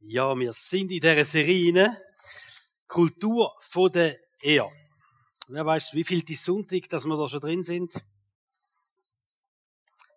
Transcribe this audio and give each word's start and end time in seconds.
Ja, 0.00 0.38
wir 0.38 0.52
sind 0.52 0.92
in 0.92 1.00
dieser 1.00 1.24
Serie 1.24 1.74
rein. 1.74 1.96
Kultur 2.86 3.52
von 3.60 3.90
der 3.90 4.16
Ehe. 4.40 4.64
Wer 5.48 5.66
weiß, 5.66 5.92
wie 5.92 6.04
viel 6.04 6.22
die 6.22 6.36
Sonntag, 6.36 6.88
dass 6.88 7.04
wir 7.04 7.16
da 7.16 7.28
schon 7.28 7.40
drin 7.40 7.64
sind? 7.64 7.92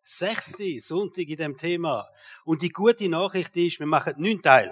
Sechste 0.04 0.79
Sonntag 0.79 1.28
in 1.28 1.36
dem 1.36 1.57
Thema. 1.57 2.07
Und 2.46 2.62
die 2.62 2.70
gute 2.70 3.09
Nachricht 3.09 3.57
ist, 3.57 3.79
wir 3.79 3.88
machen 3.88 4.13
neun 4.17 4.41
Teil. 4.41 4.71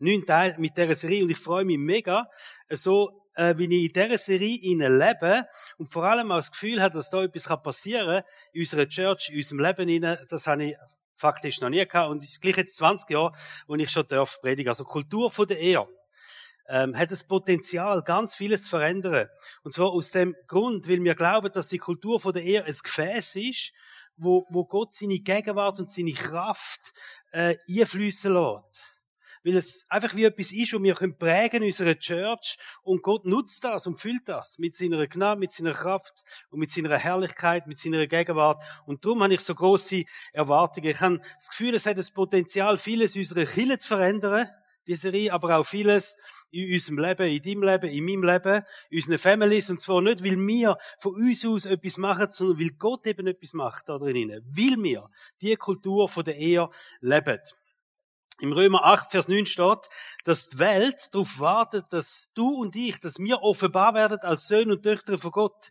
Neun 0.00 0.26
Teil 0.26 0.56
mit 0.58 0.76
dieser 0.76 0.96
Serie. 0.96 1.22
Und 1.22 1.30
ich 1.30 1.38
freue 1.38 1.64
mich 1.64 1.78
mega, 1.78 2.28
so 2.68 3.22
äh, 3.34 3.54
wie 3.56 3.64
ich 3.64 3.94
in 3.94 4.02
dieser 4.02 4.18
Serie 4.18 4.88
lebe 4.88 5.46
und 5.78 5.92
vor 5.92 6.02
allem 6.02 6.32
auch 6.32 6.38
das 6.38 6.50
Gefühl 6.50 6.82
habe, 6.82 6.94
dass 6.94 7.10
da 7.10 7.22
etwas 7.22 7.44
passieren 7.62 8.22
kann 8.22 8.30
in 8.52 8.62
unserer 8.62 8.88
Church, 8.88 9.28
in 9.30 9.36
unserem 9.36 9.60
Leben. 9.60 10.18
Das 10.28 10.46
habe 10.48 10.64
ich 10.64 10.76
faktisch 11.22 11.60
noch 11.60 11.70
nie 11.70 11.86
gehabt. 11.86 12.10
Und 12.10 12.40
gleich 12.42 12.56
jetzt 12.56 12.76
20 12.76 13.08
Jahre, 13.08 13.32
wo 13.66 13.74
ich 13.76 13.90
schon 13.90 14.06
darf 14.06 14.40
predigen. 14.42 14.68
Also 14.68 14.84
Kultur 14.84 15.30
von 15.30 15.46
der 15.46 15.58
Ehe. 15.58 15.86
Ähm, 16.68 16.96
hat 16.96 17.10
das 17.10 17.24
Potenzial, 17.24 18.02
ganz 18.02 18.34
vieles 18.34 18.64
zu 18.64 18.70
verändern. 18.70 19.28
Und 19.64 19.72
zwar 19.72 19.90
aus 19.90 20.10
dem 20.10 20.36
Grund, 20.46 20.88
weil 20.88 21.02
wir 21.02 21.14
glauben, 21.14 21.50
dass 21.52 21.68
die 21.68 21.78
Kultur 21.78 22.20
von 22.20 22.32
der 22.32 22.42
Ehe 22.42 22.64
ein 22.64 22.76
Gefäß 22.82 23.36
ist, 23.36 23.72
wo, 24.16 24.46
wo 24.50 24.64
Gott 24.64 24.92
seine 24.92 25.18
Gegenwart 25.18 25.80
und 25.80 25.90
seine 25.90 26.12
Kraft 26.12 26.92
äh, 27.32 27.56
einfließen 27.68 28.32
lässt 28.32 29.01
weil 29.44 29.56
es 29.56 29.86
einfach 29.88 30.14
wie 30.14 30.24
etwas 30.24 30.52
ist, 30.52 30.72
wo 30.72 30.82
wir 30.82 30.94
können 30.94 31.16
prägen 31.16 31.62
in 31.62 31.68
unserer 31.68 31.98
Church 31.98 32.56
und 32.82 33.02
Gott 33.02 33.24
nutzt 33.24 33.64
das 33.64 33.86
und 33.86 34.00
füllt 34.00 34.28
das 34.28 34.58
mit 34.58 34.76
seiner 34.76 35.06
Gnade, 35.06 35.40
mit 35.40 35.52
seiner 35.52 35.72
Kraft 35.72 36.22
und 36.50 36.60
mit 36.60 36.70
seiner 36.70 36.96
Herrlichkeit, 36.96 37.66
mit 37.66 37.78
seiner 37.78 38.06
Gegenwart 38.06 38.62
und 38.86 39.04
darum 39.04 39.22
habe 39.22 39.34
ich 39.34 39.40
so 39.40 39.54
große 39.54 40.04
Erwartungen. 40.32 40.90
Ich 40.90 41.00
habe 41.00 41.20
das 41.36 41.50
Gefühl, 41.50 41.74
es 41.74 41.86
hat 41.86 41.98
das 41.98 42.10
Potenzial, 42.10 42.78
vieles 42.78 43.16
unserer 43.16 43.46
Kirche 43.46 43.78
zu 43.78 43.88
verändern, 43.88 44.48
die 44.86 44.94
Serie, 44.94 45.32
aber 45.32 45.58
auch 45.58 45.64
vieles 45.64 46.16
in 46.50 46.72
unserem 46.72 46.98
Leben, 46.98 47.28
in 47.28 47.42
deinem 47.42 47.62
Leben, 47.62 47.90
in 47.90 48.04
meinem 48.04 48.24
Leben, 48.24 48.64
in 48.90 48.98
unseren 48.98 49.18
Families. 49.18 49.70
Und 49.70 49.80
zwar 49.80 50.00
nicht, 50.02 50.24
weil 50.24 50.36
wir 50.36 50.76
von 50.98 51.14
uns 51.14 51.46
aus 51.46 51.66
etwas 51.66 51.98
machen, 51.98 52.28
sondern 52.28 52.58
weil 52.58 52.70
Gott 52.70 53.06
eben 53.06 53.26
etwas 53.26 53.52
macht 53.52 53.88
da 53.88 53.98
drinnen. 53.98 54.44
Weil 54.44 54.82
wir 54.82 55.04
die 55.40 55.56
Kultur 55.56 56.08
von 56.08 56.24
der 56.24 56.36
Ehe 56.36 56.68
leben. 57.00 57.38
Im 58.42 58.50
Römer 58.52 58.84
8, 58.84 59.12
Vers 59.12 59.28
9 59.28 59.46
steht, 59.46 59.88
dass 60.24 60.48
die 60.48 60.58
Welt 60.58 61.14
darauf 61.14 61.38
wartet, 61.38 61.84
dass 61.90 62.28
du 62.34 62.48
und 62.48 62.74
ich, 62.74 62.98
dass 62.98 63.20
wir 63.20 63.40
offenbar 63.40 63.94
werden 63.94 64.18
als 64.22 64.48
Söhne 64.48 64.72
und 64.72 64.82
Töchter 64.82 65.16
von 65.16 65.30
Gott. 65.30 65.70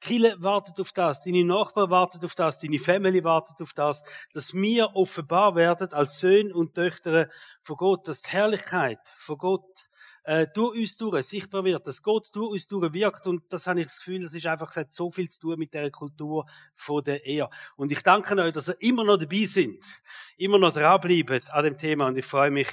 Kille 0.00 0.34
wartet 0.40 0.80
auf 0.80 0.90
das, 0.90 1.22
deine 1.22 1.44
Nachbarn 1.44 1.90
wartet 1.92 2.24
auf 2.24 2.34
das, 2.34 2.58
deine 2.58 2.80
Family 2.80 3.22
wartet 3.22 3.62
auf 3.62 3.72
das, 3.72 4.02
dass 4.32 4.52
wir 4.52 4.96
offenbar 4.96 5.54
werden 5.54 5.92
als 5.92 6.18
Söhne 6.18 6.52
und 6.52 6.74
Töchter 6.74 7.28
von 7.62 7.76
Gott, 7.76 8.08
dass 8.08 8.22
die 8.22 8.30
Herrlichkeit 8.30 8.98
von 9.16 9.38
Gott 9.38 9.88
äh, 10.28 10.46
durch 10.52 10.78
uns 10.78 10.96
durch 10.98 11.26
sichtbar 11.26 11.64
wird, 11.64 11.86
dass 11.86 12.02
Gott 12.02 12.28
durch 12.34 12.52
uns 12.52 12.68
durch 12.68 12.92
wirkt 12.92 13.26
und 13.26 13.50
das 13.50 13.66
habe 13.66 13.80
ich 13.80 13.86
das 13.86 13.96
Gefühl, 13.96 14.22
das 14.22 14.34
ist 14.34 14.44
einfach 14.44 14.76
hat 14.76 14.92
so 14.92 15.10
viel 15.10 15.30
zu 15.30 15.40
tun 15.40 15.58
mit 15.58 15.72
der 15.72 15.90
Kultur 15.90 16.44
von 16.74 17.02
der 17.02 17.24
Ehe. 17.24 17.48
Und 17.76 17.90
ich 17.92 18.02
danke 18.02 18.36
euch, 18.36 18.52
dass 18.52 18.68
ihr 18.68 18.76
immer 18.80 19.04
noch 19.04 19.16
dabei 19.16 19.46
sind, 19.46 19.82
immer 20.36 20.58
noch 20.58 20.74
dranbleiben 20.74 21.40
an 21.48 21.64
dem 21.64 21.78
Thema 21.78 22.08
und 22.08 22.18
ich 22.18 22.26
freue 22.26 22.50
mich 22.50 22.68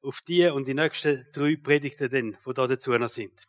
auf 0.00 0.22
die 0.22 0.46
und 0.46 0.66
die 0.66 0.72
nächsten 0.72 1.26
drei 1.34 1.56
Predigten, 1.56 2.08
die 2.10 2.54
da 2.54 2.66
dazu 2.66 2.92
noch 2.92 3.10
sind. 3.10 3.46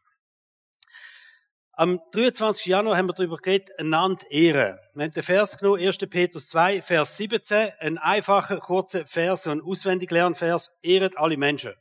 Am 1.71 2.01
23. 2.11 2.65
Januar 2.65 2.97
haben 2.97 3.07
wir 3.07 3.13
darüber 3.13 3.37
geredet, 3.37 3.69
einander 3.79 4.25
ehren. 4.29 4.77
Wir 4.93 5.05
haben 5.05 5.13
den 5.13 5.23
Vers 5.23 5.57
genommen, 5.57 5.81
1. 5.81 5.99
Petrus 6.09 6.49
2, 6.49 6.81
Vers 6.81 7.15
17, 7.15 7.71
ein 7.79 7.97
einfacher, 7.97 8.57
kurzer 8.57 9.07
Vers, 9.07 9.47
ein 9.47 9.61
auswendig 9.61 10.11
Lernvers, 10.11 10.69
ehret 10.81 11.17
alle 11.17 11.37
Menschen. 11.37 11.75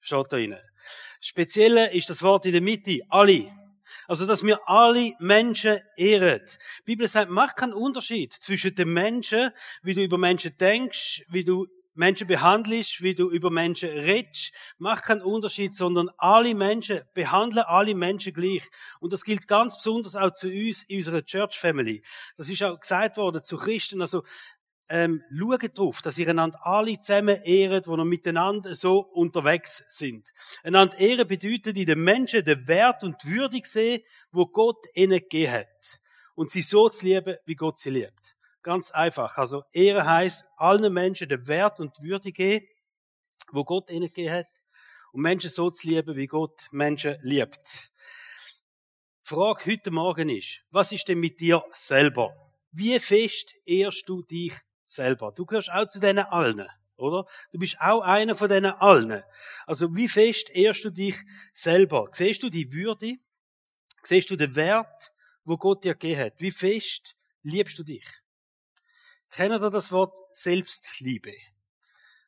Steht 0.00 0.32
da 0.32 0.36
rein. 0.36 0.56
Spezielle 1.20 1.92
ist 1.92 2.08
das 2.08 2.22
Wort 2.22 2.46
in 2.46 2.52
der 2.52 2.62
Mitte, 2.62 3.00
alle. 3.08 3.50
Also, 4.06 4.24
dass 4.24 4.44
wir 4.44 4.60
alle 4.68 5.12
Menschen 5.18 5.78
ehren. 5.96 6.40
Die 6.80 6.82
Bibel 6.84 7.08
sagt, 7.08 7.30
mach 7.30 7.54
keinen 7.54 7.72
Unterschied 7.72 8.32
zwischen 8.32 8.74
den 8.74 8.92
Menschen, 8.92 9.50
wie 9.82 9.94
du 9.94 10.02
über 10.02 10.18
Menschen 10.18 10.56
denkst, 10.58 11.22
wie 11.28 11.44
du 11.44 11.66
Menschen 11.94 12.26
behandelst, 12.26 13.02
wie 13.02 13.14
du 13.14 13.30
über 13.30 13.50
Menschen 13.50 13.90
redest, 13.90 14.52
mach 14.78 15.02
keinen 15.02 15.22
Unterschied, 15.22 15.74
sondern 15.74 16.08
alle 16.18 16.54
Menschen, 16.54 17.02
behandle 17.14 17.68
alle 17.68 17.94
Menschen 17.94 18.32
gleich. 18.32 18.62
Und 19.00 19.12
das 19.12 19.24
gilt 19.24 19.48
ganz 19.48 19.76
besonders 19.76 20.16
auch 20.16 20.32
zu 20.32 20.48
uns 20.48 20.84
in 20.84 20.98
unserer 20.98 21.24
Church 21.24 21.58
Family. 21.58 22.02
Das 22.36 22.48
ist 22.48 22.62
auch 22.62 22.80
gesagt 22.80 23.16
worden 23.16 23.42
zu 23.42 23.56
Christen. 23.56 24.00
Also, 24.00 24.22
ähm, 24.90 25.22
schaut 25.30 25.78
darauf, 25.78 26.02
dass 26.02 26.18
ihr 26.18 26.28
einander 26.28 26.58
alle 26.66 26.98
zusammen 27.00 27.40
ehret, 27.44 27.86
die 27.86 27.90
noch 27.90 28.04
miteinander 28.04 28.74
so 28.74 28.98
unterwegs 28.98 29.84
sind. 29.86 30.32
Einander 30.64 30.98
ehren 30.98 31.28
bedeutet, 31.28 31.76
in 31.76 31.86
den 31.86 32.02
Menschen 32.02 32.44
den 32.44 32.66
Wert 32.66 33.04
und 33.04 33.22
die 33.22 33.28
Würde 33.28 33.60
sehen, 33.62 34.02
wo 34.32 34.46
Gott 34.46 34.84
ihnen 34.94 35.20
gegeben 35.20 35.52
hat. 35.52 36.00
Und 36.34 36.50
sie 36.50 36.62
so 36.62 36.88
zu 36.88 37.06
lieben, 37.06 37.36
wie 37.44 37.54
Gott 37.54 37.78
sie 37.78 37.90
liebt. 37.90 38.36
Ganz 38.62 38.90
einfach. 38.90 39.38
Also, 39.38 39.62
Ehre 39.72 40.04
heißt, 40.04 40.44
allen 40.56 40.92
Menschen 40.92 41.28
den 41.28 41.46
Wert 41.46 41.78
und 41.78 41.96
die 41.98 42.08
Würde 42.08 42.32
geben, 42.32 42.66
wo 43.52 43.62
Gott 43.62 43.90
ihnen 43.90 44.08
gegeben 44.08 44.34
hat. 44.34 44.48
Und 45.12 45.22
Menschen 45.22 45.50
so 45.50 45.70
zu 45.70 45.86
lieben, 45.86 46.16
wie 46.16 46.26
Gott 46.26 46.66
Menschen 46.72 47.16
liebt. 47.22 47.92
Die 49.24 49.34
Frage 49.34 49.70
heute 49.70 49.92
Morgen 49.92 50.28
ist, 50.30 50.62
was 50.70 50.90
ist 50.90 51.06
denn 51.06 51.20
mit 51.20 51.38
dir 51.38 51.62
selber? 51.74 52.34
Wie 52.72 52.98
fest 52.98 53.54
ehrst 53.64 54.08
du 54.08 54.22
dich 54.22 54.52
selber. 54.90 55.32
Du 55.32 55.46
gehörst 55.46 55.70
auch 55.70 55.86
zu 55.86 56.00
denen 56.00 56.24
allen, 56.24 56.66
oder? 56.96 57.24
Du 57.52 57.58
bist 57.58 57.80
auch 57.80 58.02
einer 58.02 58.34
von 58.34 58.48
denen 58.48 58.72
allen. 58.72 59.22
Also 59.66 59.94
wie 59.94 60.08
fest 60.08 60.50
ehrst 60.50 60.84
du 60.84 60.90
dich 60.90 61.16
selber? 61.52 62.08
Siehst 62.12 62.42
du 62.42 62.50
die 62.50 62.72
Würde? 62.72 63.16
Siehst 64.02 64.30
du 64.30 64.36
den 64.36 64.54
Wert, 64.54 65.12
wo 65.44 65.56
Gott 65.56 65.84
dir 65.84 65.94
gegeben 65.94 66.20
hat? 66.20 66.34
Wie 66.38 66.50
fest 66.50 67.14
liebst 67.42 67.78
du 67.78 67.84
dich? 67.84 68.06
Kennt 69.30 69.52
ihr 69.52 69.70
das 69.70 69.92
Wort 69.92 70.18
Selbstliebe? 70.32 71.34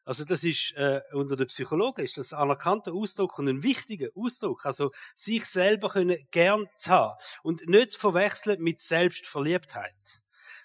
Also 0.04 0.24
das 0.24 0.42
ist 0.42 0.72
äh, 0.72 1.00
unter 1.12 1.36
den 1.36 1.46
Psychologen 1.46 2.04
ist 2.04 2.18
das 2.18 2.32
ein 2.32 2.40
anerkannter 2.40 2.92
Ausdruck 2.92 3.38
und 3.38 3.48
ein 3.48 3.62
wichtiger 3.62 4.08
Ausdruck. 4.16 4.66
Also 4.66 4.90
sich 5.14 5.46
selber 5.46 5.90
können 5.90 6.18
gern 6.32 6.66
zu 6.76 6.90
haben 6.90 7.18
und 7.42 7.68
nicht 7.68 7.94
verwechseln 7.94 8.60
mit 8.60 8.80
Selbstverliebtheit. 8.80 10.21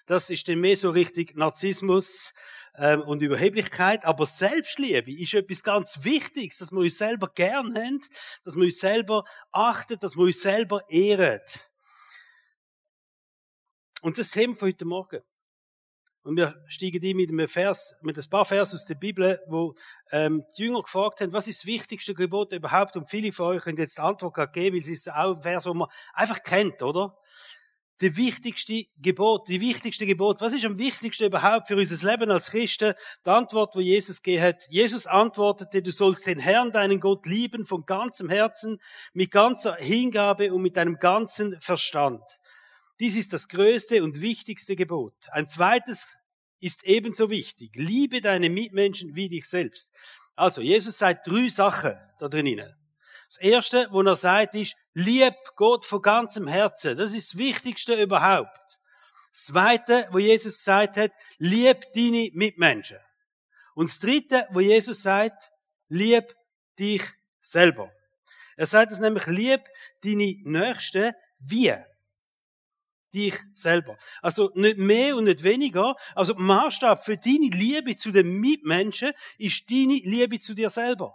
Das 0.08 0.30
ist 0.30 0.48
dann 0.48 0.60
mehr 0.60 0.74
so 0.74 0.88
richtig 0.88 1.36
Narzissmus 1.36 2.32
ähm, 2.76 3.02
und 3.02 3.20
Überheblichkeit. 3.20 4.06
Aber 4.06 4.24
Selbstliebe 4.24 5.12
ist 5.12 5.34
etwas 5.34 5.62
ganz 5.62 6.02
Wichtiges, 6.02 6.56
dass 6.56 6.72
wir 6.72 6.78
uns 6.78 6.96
selber 6.96 7.30
gern 7.34 7.76
haben, 7.76 8.00
dass 8.42 8.56
wir 8.56 8.64
uns 8.64 8.78
selber 8.78 9.24
achten, 9.52 9.98
dass 10.00 10.16
wir 10.16 10.24
uns 10.24 10.40
selber 10.40 10.80
ehren. 10.88 11.42
Und 14.00 14.16
das 14.16 14.30
Thema 14.30 14.56
von 14.56 14.68
heute 14.68 14.86
Morgen. 14.86 15.20
Und 16.22 16.38
wir 16.38 16.54
steigen 16.68 17.04
ein 17.04 17.16
mit 17.16 17.28
einem 17.30 17.46
Vers, 17.46 17.94
mit 18.00 18.16
ein 18.16 18.30
paar 18.30 18.46
Vers 18.46 18.72
aus 18.72 18.86
der 18.86 18.94
Bibel, 18.94 19.38
wo 19.46 19.74
ähm, 20.10 20.42
die 20.56 20.62
Jünger 20.62 20.82
gefragt 20.82 21.20
haben, 21.20 21.34
was 21.34 21.48
ist 21.48 21.60
das 21.60 21.66
wichtigste 21.66 22.14
Gebot 22.14 22.54
überhaupt? 22.54 22.96
Und 22.96 23.10
viele 23.10 23.30
von 23.30 23.48
euch 23.48 23.62
können 23.62 23.76
jetzt 23.76 23.98
die 23.98 24.02
Antwort 24.02 24.54
geben, 24.54 24.76
weil 24.76 24.82
es 24.82 24.88
ist 24.88 25.12
auch 25.12 25.36
ein 25.36 25.42
Vers, 25.42 25.66
wo 25.66 25.74
man 25.74 25.88
einfach 26.14 26.42
kennt, 26.42 26.82
oder? 26.82 27.14
Die 28.00 28.16
wichtigste 28.16 28.84
Gebot, 28.98 29.48
die 29.48 29.60
wichtigste 29.60 30.06
Gebot. 30.06 30.40
Was 30.40 30.52
ist 30.52 30.64
am 30.64 30.78
wichtigsten 30.78 31.24
überhaupt 31.24 31.68
für 31.68 31.76
unser 31.76 32.10
Leben 32.10 32.30
als 32.30 32.50
Christen? 32.50 32.94
Die 33.26 33.30
Antwort, 33.30 33.74
wo 33.74 33.80
Jesus 33.80 34.22
gegeben 34.22 34.42
hat. 34.42 34.64
Jesus 34.68 35.06
antwortete, 35.06 35.82
du 35.82 35.90
sollst 35.90 36.26
den 36.26 36.38
Herrn, 36.38 36.70
deinen 36.70 37.00
Gott 37.00 37.26
lieben 37.26 37.66
von 37.66 37.84
ganzem 37.86 38.28
Herzen, 38.28 38.78
mit 39.12 39.30
ganzer 39.30 39.74
Hingabe 39.76 40.52
und 40.52 40.62
mit 40.62 40.76
deinem 40.76 40.98
ganzen 40.98 41.60
Verstand. 41.60 42.22
Dies 43.00 43.16
ist 43.16 43.32
das 43.32 43.48
größte 43.48 44.02
und 44.02 44.20
wichtigste 44.20 44.76
Gebot. 44.76 45.14
Ein 45.30 45.48
zweites 45.48 46.18
ist 46.60 46.84
ebenso 46.84 47.30
wichtig. 47.30 47.72
Liebe 47.74 48.20
deine 48.20 48.50
Mitmenschen 48.50 49.14
wie 49.14 49.28
dich 49.28 49.48
selbst. 49.48 49.92
Also, 50.34 50.60
Jesus 50.60 50.98
sagt 50.98 51.26
drei 51.26 51.48
Sachen 51.48 51.94
da 52.18 52.28
drinnen. 52.28 52.74
Das 53.28 53.38
erste, 53.38 53.88
wo 53.90 54.02
er 54.02 54.16
sagt, 54.16 54.54
ist, 54.54 54.74
lieb 54.98 55.36
Gott 55.54 55.86
von 55.86 56.02
ganzem 56.02 56.48
Herzen. 56.48 56.96
Das 56.96 57.14
ist 57.14 57.32
das 57.32 57.38
Wichtigste 57.38 57.94
überhaupt. 57.94 58.80
Das 59.30 59.44
zweite, 59.44 60.08
wo 60.10 60.18
Jesus 60.18 60.56
gesagt 60.56 60.96
hat, 60.96 61.12
lieb 61.38 61.92
deine 61.94 62.30
Mitmenschen. 62.32 62.98
Und 63.74 63.88
das 63.88 64.00
dritte, 64.00 64.48
wo 64.50 64.58
Jesus 64.58 65.02
sagt, 65.02 65.52
lieb 65.88 66.34
dich 66.78 67.02
selber. 67.40 67.92
Er 68.56 68.66
sagt 68.66 68.90
es 68.90 68.98
nämlich, 68.98 69.26
lieb 69.26 69.62
deine 70.02 70.34
Nächsten 70.42 71.14
wie 71.38 71.74
dich 73.14 73.34
selber. 73.54 73.96
Also 74.20 74.50
nicht 74.54 74.78
mehr 74.78 75.16
und 75.16 75.24
nicht 75.24 75.44
weniger. 75.44 75.94
Also 76.16 76.34
Maßstab 76.34 77.04
für 77.04 77.16
deine 77.16 77.50
Liebe 77.50 77.94
zu 77.94 78.10
den 78.10 78.40
Mitmenschen 78.40 79.12
ist 79.38 79.70
deine 79.70 79.94
Liebe 79.94 80.40
zu 80.40 80.54
dir 80.54 80.70
selber. 80.70 81.14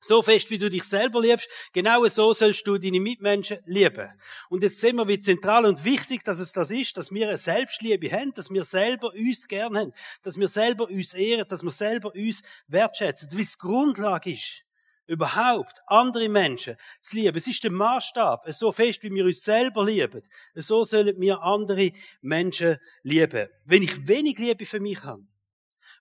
So 0.00 0.22
fest, 0.22 0.50
wie 0.50 0.58
du 0.58 0.70
dich 0.70 0.84
selber 0.84 1.20
liebst, 1.20 1.48
genau 1.72 2.06
so 2.06 2.32
sollst 2.32 2.66
du 2.66 2.78
deine 2.78 3.00
Mitmenschen 3.00 3.58
lieben. 3.66 4.08
Und 4.48 4.62
jetzt 4.62 4.80
sehen 4.80 4.96
wir, 4.96 5.06
wie 5.06 5.18
zentral 5.18 5.66
und 5.66 5.84
wichtig 5.84 6.24
dass 6.24 6.38
es 6.38 6.52
das 6.52 6.70
ist, 6.70 6.96
dass 6.96 7.12
wir 7.12 7.28
eine 7.28 7.38
Selbstliebe 7.38 8.10
haben, 8.10 8.32
dass 8.34 8.50
wir 8.50 8.64
selber 8.64 9.12
uns 9.12 9.46
gern 9.46 9.76
haben, 9.76 9.92
dass 10.22 10.38
wir 10.38 10.48
selber 10.48 10.88
uns 10.88 11.14
ehren, 11.14 11.46
dass 11.48 11.62
wir 11.62 11.70
selber 11.70 12.14
uns 12.14 12.42
wertschätzen, 12.68 13.28
wie 13.32 13.42
es 13.42 13.58
Grundlage 13.58 14.32
ist, 14.32 14.64
überhaupt 15.06 15.82
andere 15.86 16.28
Menschen 16.28 16.76
zu 17.00 17.16
lieben. 17.16 17.36
Es 17.36 17.46
ist 17.46 17.64
der 17.64 17.72
Maßstab, 17.72 18.44
so 18.52 18.70
fest, 18.70 19.02
wie 19.02 19.12
wir 19.12 19.24
uns 19.24 19.42
selber 19.42 19.84
lieben. 19.84 20.22
So 20.54 20.84
sollen 20.84 21.20
wir 21.20 21.42
andere 21.42 21.90
Menschen 22.22 22.78
lieben. 23.02 23.48
Wenn 23.64 23.82
ich 23.82 24.06
wenig 24.06 24.38
Liebe 24.38 24.64
für 24.66 24.80
mich 24.80 25.02
habe, 25.02 25.24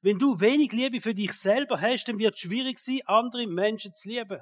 wenn 0.02 0.18
du 0.18 0.40
wenig 0.40 0.72
Liebe 0.72 1.02
für 1.02 1.14
dich 1.14 1.34
selber 1.34 1.82
hast, 1.82 2.06
dann 2.06 2.20
wird 2.20 2.36
es 2.36 2.42
schwierig 2.42 2.80
sein, 2.80 3.02
andere 3.06 3.48
Menschen 3.48 3.92
zu 3.94 4.08
lieben. 4.08 4.40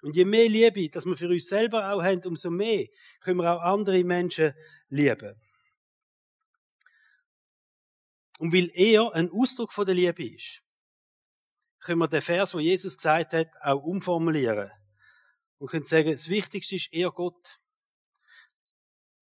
Und 0.00 0.14
je 0.16 0.24
mehr 0.24 0.48
Liebe, 0.48 0.88
dass 0.88 1.04
wir 1.04 1.16
für 1.16 1.28
uns 1.28 1.48
selber 1.48 1.92
auch 1.92 2.02
haben, 2.02 2.24
umso 2.24 2.50
mehr 2.50 2.86
können 3.20 3.38
wir 3.38 3.52
auch 3.52 3.60
andere 3.60 4.02
Menschen 4.04 4.54
lieben. 4.88 5.34
Und 8.38 8.52
weil 8.52 8.70
er 8.74 9.12
ein 9.14 9.30
Ausdruck 9.30 9.72
von 9.72 9.84
der 9.84 9.96
Liebe 9.96 10.24
ist, 10.24 10.62
können 11.80 11.98
wir 11.98 12.08
den 12.08 12.22
Vers, 12.22 12.54
wo 12.54 12.60
Jesus 12.60 12.96
gesagt 12.96 13.32
hat, 13.32 13.48
auch 13.62 13.82
umformulieren. 13.82 14.70
Und 15.58 15.70
können 15.70 15.84
sagen, 15.84 16.12
das 16.12 16.28
Wichtigste 16.28 16.76
ist 16.76 16.92
eher 16.92 17.10
Gott. 17.10 17.58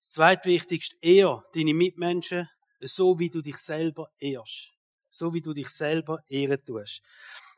Das 0.00 0.12
zweitwichtigste, 0.12 0.96
eher 1.00 1.42
deine 1.54 1.72
Mitmenschen, 1.72 2.48
so 2.80 3.18
wie 3.18 3.30
du 3.30 3.40
dich 3.40 3.56
selber 3.56 4.10
ehrst 4.18 4.75
so 5.16 5.34
wie 5.34 5.40
du 5.40 5.52
dich 5.52 5.68
selber 5.68 6.22
ehren 6.28 6.64
tust. 6.64 7.02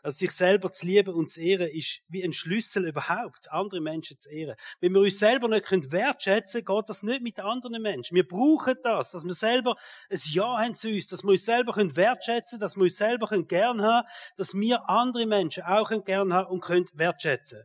Also 0.02 0.18
sich 0.18 0.30
selber 0.30 0.70
zu 0.70 0.86
lieben 0.86 1.12
und 1.12 1.30
zu 1.30 1.40
ehren 1.40 1.68
ist 1.68 2.02
wie 2.08 2.22
ein 2.22 2.32
Schlüssel 2.32 2.86
überhaupt, 2.86 3.50
andere 3.50 3.80
Menschen 3.80 4.16
zu 4.18 4.30
ehren. 4.30 4.54
Wenn 4.80 4.92
wir 4.92 5.00
uns 5.00 5.18
selber 5.18 5.48
nicht 5.48 5.90
wertschätzen 5.90 6.64
können, 6.64 6.78
geht 6.78 6.88
das 6.88 7.02
nicht 7.02 7.20
mit 7.20 7.40
anderen 7.40 7.82
Menschen. 7.82 8.14
Wir 8.14 8.26
brauchen 8.26 8.76
das, 8.82 9.10
dass 9.10 9.24
wir 9.24 9.34
selber 9.34 9.74
ein 10.08 10.20
Ja 10.26 10.58
haben 10.58 10.74
zu 10.76 10.88
uns, 10.88 11.08
dass 11.08 11.24
wir 11.24 11.30
uns 11.30 11.44
selber 11.44 11.74
wertschätzen 11.74 12.58
können, 12.58 12.60
dass 12.60 12.76
wir 12.76 12.84
uns 12.84 12.96
selber 12.96 13.26
gern 13.42 13.82
haben, 13.82 14.06
dass 14.36 14.54
wir 14.54 14.88
andere 14.88 15.26
Menschen 15.26 15.64
auch 15.64 15.90
gern 16.04 16.32
haben 16.32 16.52
und 16.52 16.60
können 16.60 16.86
wertschätzen. 16.94 17.64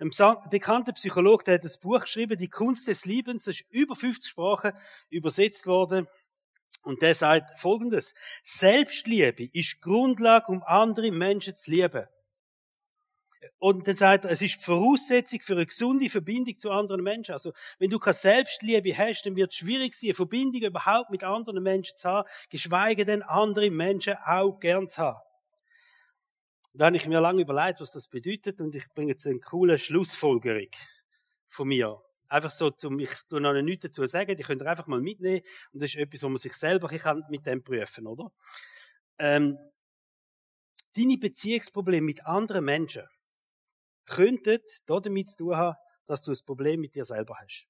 Ein 0.00 0.10
bekannter 0.48 0.92
Psychologe, 0.92 1.42
der 1.42 1.54
hat 1.54 1.64
das 1.64 1.76
Buch 1.76 2.00
geschrieben, 2.00 2.38
Die 2.38 2.48
Kunst 2.48 2.86
des 2.86 3.04
Liebens, 3.04 3.44
das 3.44 3.56
ist 3.56 3.64
über 3.70 3.96
50 3.96 4.30
Sprachen 4.30 4.72
übersetzt 5.10 5.66
worden. 5.66 6.06
Und 6.82 7.02
der 7.02 7.14
sagt 7.14 7.58
Folgendes. 7.58 8.14
Selbstliebe 8.44 9.48
ist 9.52 9.80
Grundlage, 9.80 10.46
um 10.48 10.62
andere 10.62 11.10
Menschen 11.10 11.54
zu 11.54 11.70
lieben. 11.70 12.06
Und 13.58 13.86
dann 13.86 13.94
sagt 13.94 14.24
er, 14.24 14.30
es 14.30 14.42
ist 14.42 14.64
Voraussetzung 14.64 15.40
für 15.40 15.54
eine 15.54 15.66
gesunde 15.66 16.10
Verbindung 16.10 16.56
zu 16.58 16.70
anderen 16.70 17.02
Menschen. 17.02 17.32
Also, 17.32 17.52
wenn 17.78 17.90
du 17.90 17.98
keine 17.98 18.14
Selbstliebe 18.14 18.96
hast, 18.96 19.22
dann 19.22 19.36
wird 19.36 19.52
es 19.52 19.58
schwierig 19.58 19.94
sein, 19.94 20.08
eine 20.08 20.14
Verbindung 20.14 20.62
überhaupt 20.62 21.10
mit 21.10 21.24
anderen 21.24 21.62
Menschen 21.62 21.96
zu 21.96 22.08
haben, 22.08 22.28
geschweige 22.50 23.04
denn 23.04 23.22
andere 23.22 23.70
Menschen 23.70 24.16
auch 24.24 24.58
gern 24.58 24.88
zu 24.88 25.02
haben. 25.02 25.20
Da 26.74 26.86
habe 26.86 26.96
ich 26.96 27.06
mir 27.06 27.20
lange 27.20 27.42
überlegt, 27.42 27.80
was 27.80 27.90
das 27.90 28.06
bedeutet, 28.08 28.60
und 28.60 28.74
ich 28.74 28.84
bringe 28.94 29.10
jetzt 29.10 29.26
eine 29.26 29.40
coole 29.40 29.78
Schlussfolgerung 29.78 30.68
von 31.48 31.68
mir. 31.68 32.00
Einfach 32.28 32.50
so, 32.50 32.70
zum, 32.70 32.98
ich 32.98 33.10
tue 33.28 33.40
noch 33.40 33.54
nichts 33.62 33.84
dazu 33.84 34.04
sagen, 34.06 34.36
die 34.36 34.42
könnt 34.42 34.62
ihr 34.62 34.68
einfach 34.68 34.86
mal 34.86 35.00
mitnehmen. 35.00 35.42
Und 35.72 35.82
das 35.82 35.90
ist 35.90 35.96
etwas, 35.96 36.22
wo 36.22 36.28
man 36.28 36.36
sich 36.36 36.54
selber 36.54 36.88
kann 36.88 37.24
mit 37.30 37.46
dem 37.46 37.62
prüfen, 37.62 38.06
oder? 38.06 38.30
Ähm, 39.18 39.58
deine 40.96 41.16
Beziehungsprobleme 41.16 42.04
mit 42.04 42.26
anderen 42.26 42.64
Menschen 42.64 43.04
könnten 44.06 44.60
damit 44.86 45.28
zu 45.28 45.36
tun 45.38 45.56
haben, 45.56 45.76
dass 46.06 46.22
du 46.22 46.32
ein 46.32 46.38
Problem 46.44 46.80
mit 46.80 46.94
dir 46.94 47.04
selber 47.04 47.36
hast. 47.40 47.66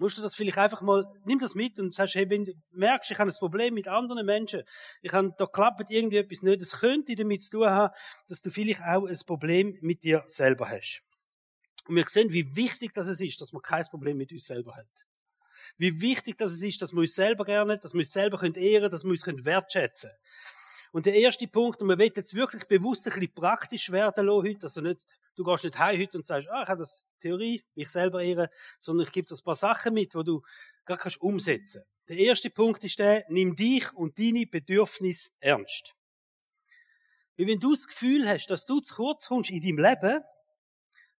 Musst 0.00 0.16
du 0.16 0.22
das 0.22 0.36
vielleicht 0.36 0.58
einfach 0.58 0.80
mal, 0.80 1.04
nimm 1.24 1.40
das 1.40 1.56
mit 1.56 1.80
und 1.80 1.92
sagst, 1.92 2.14
hey, 2.14 2.30
wenn 2.30 2.44
du 2.44 2.52
merkst, 2.70 3.10
ich 3.10 3.18
habe 3.18 3.30
ein 3.30 3.36
Problem 3.36 3.74
mit 3.74 3.88
anderen 3.88 4.24
Menschen, 4.24 4.62
ich 5.02 5.12
habe, 5.12 5.32
da 5.36 5.46
klappt 5.46 5.90
irgendwie 5.90 6.18
etwas 6.18 6.42
nicht, 6.42 6.62
das 6.62 6.78
könnte 6.78 7.16
damit 7.16 7.42
zu 7.42 7.58
tun 7.58 7.68
haben, 7.68 7.92
dass 8.28 8.40
du 8.40 8.50
vielleicht 8.50 8.82
auch 8.82 9.06
ein 9.06 9.18
Problem 9.26 9.76
mit 9.80 10.04
dir 10.04 10.22
selber 10.28 10.70
hast. 10.70 11.07
Und 11.88 11.96
wir 11.96 12.04
sehen, 12.06 12.32
wie 12.32 12.54
wichtig 12.54 12.92
das 12.92 13.08
ist, 13.08 13.40
dass 13.40 13.52
wir 13.52 13.62
kein 13.62 13.84
Problem 13.86 14.18
mit 14.18 14.30
uns 14.30 14.44
selber 14.44 14.76
haben. 14.76 14.88
Wie 15.78 16.00
wichtig 16.02 16.36
das 16.36 16.60
ist, 16.60 16.82
dass 16.82 16.92
wir 16.92 17.00
uns 17.00 17.14
selber 17.14 17.44
gerne, 17.44 17.78
dass 17.78 17.94
wir 17.94 18.00
uns 18.00 18.12
selber 18.12 18.40
ehren 18.42 18.52
können, 18.54 18.90
dass 18.90 19.04
wir 19.04 19.10
uns 19.10 19.26
wertschätzen 19.26 20.10
können. 20.10 20.22
Und 20.92 21.06
der 21.06 21.14
erste 21.14 21.46
Punkt, 21.48 21.80
und 21.80 21.88
wir 21.88 21.98
wollen 21.98 22.12
jetzt 22.14 22.34
wirklich 22.34 22.64
bewusst 22.66 23.06
ein 23.06 23.14
bisschen 23.14 23.34
praktisch 23.34 23.90
werden 23.90 24.26
lassen 24.26 24.48
heute, 24.48 24.66
also 24.66 24.80
nicht, 24.82 25.04
du 25.34 25.44
gehst 25.44 25.64
nicht 25.64 25.78
heim 25.78 25.98
heute 25.98 26.18
und 26.18 26.26
sagst, 26.26 26.48
ah, 26.50 26.62
ich 26.62 26.68
habe 26.68 26.80
das 26.80 27.06
Theorie, 27.20 27.62
mich 27.74 27.88
selber 27.88 28.22
ehren, 28.22 28.48
sondern 28.78 29.06
ich 29.06 29.12
gebe 29.12 29.26
dir 29.26 29.34
ein 29.34 29.44
paar 29.44 29.54
Sachen 29.54 29.94
mit, 29.94 30.12
die 30.14 30.24
du 30.24 30.42
gar 30.84 30.98
kannst 30.98 31.20
umsetzen. 31.22 31.84
Der 32.08 32.18
erste 32.18 32.50
Punkt 32.50 32.84
ist 32.84 32.98
der, 32.98 33.24
nimm 33.28 33.56
dich 33.56 33.90
und 33.94 34.18
deine 34.18 34.46
Bedürfnisse 34.46 35.30
ernst. 35.40 35.94
Weil 37.38 37.46
wenn 37.46 37.60
du 37.60 37.70
das 37.70 37.86
Gefühl 37.86 38.28
hast, 38.28 38.48
dass 38.48 38.66
du 38.66 38.80
zu 38.80 38.94
kurz 38.94 39.28
kommst 39.28 39.50
in 39.50 39.62
deinem 39.62 39.78
Leben, 39.78 40.22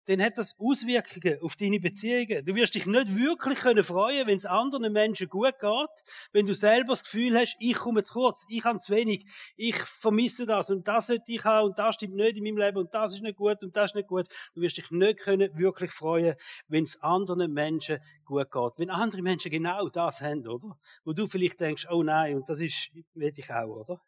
dann 0.09 0.23
hat 0.23 0.39
das 0.39 0.55
Auswirkungen 0.57 1.39
auf 1.43 1.55
deine 1.55 1.79
Beziehungen. 1.79 2.43
Du 2.43 2.55
wirst 2.55 2.73
dich 2.73 2.87
nicht 2.87 3.15
wirklich 3.15 3.59
können 3.59 3.83
freuen, 3.83 4.25
wenn 4.25 4.39
es 4.39 4.47
anderen 4.47 4.91
Menschen 4.91 5.29
gut 5.29 5.59
geht, 5.59 5.89
wenn 6.31 6.47
du 6.47 6.55
selber 6.55 6.93
das 6.93 7.03
Gefühl 7.03 7.37
hast, 7.37 7.55
ich 7.59 7.75
komme 7.75 8.01
zu 8.01 8.13
kurz, 8.13 8.43
ich 8.49 8.63
habe 8.63 8.79
zu 8.79 8.91
wenig, 8.91 9.27
ich 9.55 9.75
vermisse 9.75 10.47
das 10.47 10.71
und 10.71 10.87
das 10.87 11.07
sollte 11.07 11.31
ich 11.31 11.43
haben 11.43 11.67
und 11.67 11.77
das 11.77 11.93
stimmt 11.93 12.15
nicht 12.15 12.37
in 12.37 12.43
meinem 12.43 12.57
Leben 12.57 12.77
und 12.77 12.91
das 12.91 13.13
ist 13.13 13.21
nicht 13.21 13.37
gut 13.37 13.61
und 13.61 13.75
das 13.75 13.91
ist 13.91 13.95
nicht 13.95 14.07
gut. 14.07 14.25
Du 14.55 14.61
wirst 14.61 14.77
dich 14.77 14.89
nicht 14.89 15.19
können 15.19 15.55
wirklich 15.55 15.91
freuen, 15.91 16.33
wenn 16.67 16.85
es 16.85 16.99
anderen 17.03 17.53
Menschen 17.53 17.99
gut 18.25 18.51
geht. 18.51 18.71
Wenn 18.77 18.89
andere 18.89 19.21
Menschen 19.21 19.51
genau 19.51 19.89
das 19.89 20.21
haben, 20.21 20.47
oder? 20.47 20.79
Wo 21.03 21.13
du 21.13 21.27
vielleicht 21.27 21.59
denkst, 21.59 21.85
oh 21.91 22.01
nein, 22.01 22.35
und 22.35 22.49
das 22.49 22.61
ist, 22.61 22.89
will 23.13 23.31
ich 23.35 23.51
auch, 23.51 23.67
oder? 23.67 24.01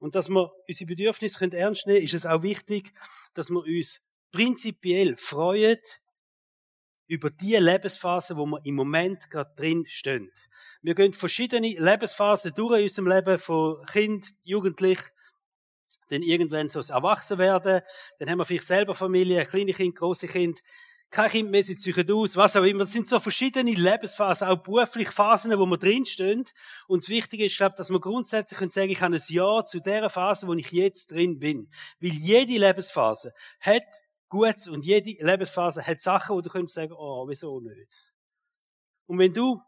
Und 0.00 0.16
dass 0.16 0.28
wir 0.28 0.50
unsere 0.68 0.88
Bedürfnisse 0.88 1.38
ernst 1.52 1.86
nehmen 1.86 1.98
können, 1.98 2.04
ist 2.04 2.14
es 2.14 2.26
auch 2.26 2.42
wichtig, 2.42 2.92
dass 3.34 3.50
wir 3.50 3.62
uns 3.62 4.02
prinzipiell 4.36 5.16
freuen 5.16 5.78
über 7.06 7.30
die 7.30 7.56
Lebensphase, 7.56 8.36
wo 8.36 8.44
wir 8.44 8.60
im 8.64 8.74
Moment 8.74 9.30
gerade 9.30 9.54
drin 9.56 9.84
stehen. 9.88 10.30
Wir 10.82 10.94
gehen 10.94 11.14
verschiedene 11.14 11.68
Lebensphasen 11.78 12.52
durch 12.54 12.76
in 12.76 12.82
unserem 12.82 13.08
Leben, 13.08 13.38
von 13.38 13.82
Kind, 13.86 14.34
Jugendlich, 14.42 14.98
dann 16.10 16.20
irgendwann 16.20 16.68
so 16.68 16.80
erwachsen 16.80 17.38
werden, 17.38 17.80
dann 18.18 18.28
haben 18.28 18.38
wir 18.38 18.44
vielleicht 18.44 18.64
selber 18.64 18.94
Familie, 18.94 19.46
kleine 19.46 19.72
Kind, 19.72 19.96
große 19.96 20.28
Kind, 20.28 20.60
kein 21.08 21.30
Kind 21.30 21.50
mehr, 21.50 21.62
sie 21.62 21.76
ziehen 21.76 22.10
aus, 22.10 22.36
was 22.36 22.56
auch 22.56 22.64
immer. 22.64 22.80
Das 22.80 22.92
sind 22.92 23.08
so 23.08 23.20
verschiedene 23.20 23.72
Lebensphasen, 23.72 24.48
auch 24.48 24.56
berufliche 24.56 25.12
Phasen, 25.12 25.56
wo 25.58 25.64
wir 25.64 25.78
drinstehen. 25.78 26.44
Und 26.88 27.04
das 27.04 27.08
Wichtige 27.08 27.46
ist, 27.46 27.56
glaube 27.56 27.76
dass 27.78 27.88
wir 27.88 28.00
grundsätzlich 28.00 28.58
können 28.58 28.70
sagen, 28.70 28.90
ich 28.90 29.00
habe 29.00 29.14
ein 29.14 29.22
Ja 29.28 29.64
zu 29.64 29.80
der 29.80 30.10
Phase, 30.10 30.46
wo 30.46 30.52
ich 30.52 30.72
jetzt 30.72 31.12
drin 31.12 31.38
bin. 31.38 31.70
Weil 32.00 32.10
jede 32.10 32.58
Lebensphase 32.58 33.32
hat 33.60 33.84
Gutes 34.28 34.68
und 34.68 34.84
jede 34.84 35.22
Lebensphase 35.24 35.86
hat 35.86 36.00
Sachen, 36.00 36.36
wo 36.36 36.40
du 36.40 36.50
könntest 36.50 36.74
sagen, 36.74 36.92
oh, 36.92 37.26
wieso 37.28 37.60
nicht? 37.60 38.14
Und 39.06 39.18
wenn 39.18 39.32
du 39.32 39.60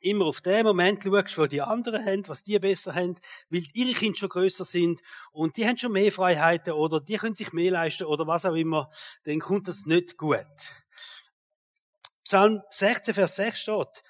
immer 0.00 0.26
auf 0.26 0.40
den 0.40 0.64
Moment 0.64 1.02
schaust, 1.02 1.38
wo 1.38 1.46
die 1.46 1.62
anderen 1.62 2.04
haben, 2.04 2.28
was 2.28 2.44
die 2.44 2.58
besser 2.58 2.94
haben, 2.94 3.16
weil 3.48 3.64
ihre 3.74 3.94
Kinder 3.94 4.16
schon 4.16 4.28
größer 4.28 4.64
sind 4.64 5.00
und 5.32 5.56
die 5.56 5.66
haben 5.66 5.78
schon 5.78 5.92
mehr 5.92 6.12
Freiheiten 6.12 6.74
oder 6.74 7.00
die 7.00 7.16
können 7.16 7.34
sich 7.34 7.52
mehr 7.52 7.72
leisten 7.72 8.04
oder 8.04 8.26
was 8.26 8.46
auch 8.46 8.54
immer, 8.54 8.90
dann 9.24 9.40
kommt 9.40 9.66
das 9.66 9.86
nicht 9.86 10.16
gut. 10.16 10.46
Psalm 12.24 12.62
16, 12.68 13.14
Vers 13.14 13.36
6 13.36 13.58
steht, 13.58 14.02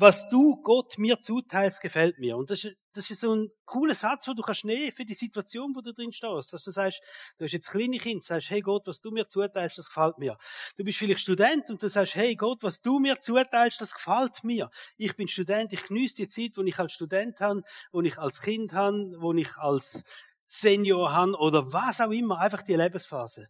was 0.00 0.28
du 0.28 0.62
Gott 0.62 0.96
mir 0.96 1.18
zuteilst, 1.18 1.80
gefällt 1.80 2.20
mir. 2.20 2.36
Und 2.36 2.50
das 2.50 2.62
ist, 2.62 2.76
das 2.92 3.10
ist 3.10 3.20
so 3.20 3.34
ein 3.34 3.50
cooler 3.64 3.96
Satz, 3.96 4.26
den 4.26 4.36
du 4.36 4.42
kannst 4.42 4.64
nehmen 4.64 4.92
für 4.92 5.04
die 5.04 5.14
Situation, 5.14 5.74
wo 5.74 5.80
du 5.80 5.92
drin 5.92 6.12
stehst. 6.12 6.52
Dass 6.52 6.62
du 6.62 6.70
sagst, 6.70 7.00
du 7.36 7.44
hast 7.44 7.52
jetzt 7.52 7.70
kleine 7.70 7.98
Kinder, 7.98 8.22
sagst, 8.22 8.48
hey 8.50 8.60
Gott, 8.60 8.86
was 8.86 9.00
du 9.00 9.10
mir 9.10 9.26
zuteilst, 9.26 9.76
das 9.76 9.88
gefällt 9.88 10.18
mir. 10.18 10.38
Du 10.76 10.84
bist 10.84 10.98
vielleicht 10.98 11.20
Student 11.20 11.68
und 11.70 11.82
du 11.82 11.88
sagst, 11.88 12.14
hey 12.14 12.36
Gott, 12.36 12.62
was 12.62 12.80
du 12.80 13.00
mir 13.00 13.18
zuteilst, 13.18 13.80
das 13.80 13.92
gefällt 13.92 14.44
mir. 14.44 14.70
Ich 14.98 15.16
bin 15.16 15.26
Student, 15.26 15.72
ich 15.72 15.82
genieße 15.82 16.16
die 16.16 16.28
Zeit, 16.28 16.52
wo 16.56 16.62
ich 16.62 16.78
als 16.78 16.92
Student 16.92 17.40
habe, 17.40 17.62
wo 17.90 18.00
ich 18.00 18.18
als 18.18 18.40
Kind 18.40 18.72
habe, 18.72 19.16
wo 19.18 19.32
ich 19.32 19.56
als 19.56 20.04
Senior 20.46 21.12
habe 21.12 21.34
oder 21.38 21.72
was 21.72 22.00
auch 22.00 22.12
immer, 22.12 22.38
einfach 22.38 22.62
die 22.62 22.76
Lebensphase. 22.76 23.48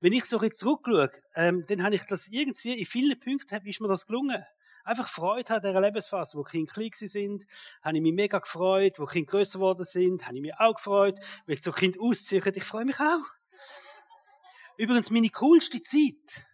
Wenn 0.00 0.14
ich 0.14 0.24
so 0.24 0.42
jetzt 0.42 0.60
zurückschaue, 0.60 1.10
ähm, 1.34 1.64
dann 1.68 1.82
habe 1.82 1.94
ich 1.94 2.04
das 2.06 2.28
irgendwie, 2.28 2.80
in 2.80 2.86
vielen 2.86 3.20
Punkten 3.20 3.66
ist 3.66 3.80
mir 3.80 3.88
das 3.88 4.06
gelungen 4.06 4.42
einfach 4.90 5.08
Freude 5.08 5.54
an 5.54 5.62
dieser 5.62 5.80
Lebensphase, 5.80 6.36
wo 6.36 6.42
Kinder 6.42 6.72
klein 6.72 6.90
sind, 6.92 7.46
habe 7.82 7.96
ich 7.96 8.02
mich 8.02 8.12
mega 8.12 8.38
gefreut, 8.38 8.98
wo 8.98 9.06
Kinder 9.06 9.30
größer 9.30 9.58
geworden 9.58 9.84
sind, 9.84 10.26
habe 10.26 10.36
ich 10.36 10.42
mich 10.42 10.54
auch 10.58 10.74
gefreut, 10.74 11.18
wenn 11.46 11.54
ich 11.54 11.62
so 11.62 11.70
Kind 11.70 11.98
ausziehe, 11.98 12.42
ich 12.44 12.64
freue 12.64 12.84
mich 12.84 12.98
auch. 12.98 13.24
Übrigens, 14.76 15.10
meine 15.10 15.28
coolste 15.28 15.80
Zeit, 15.80 16.46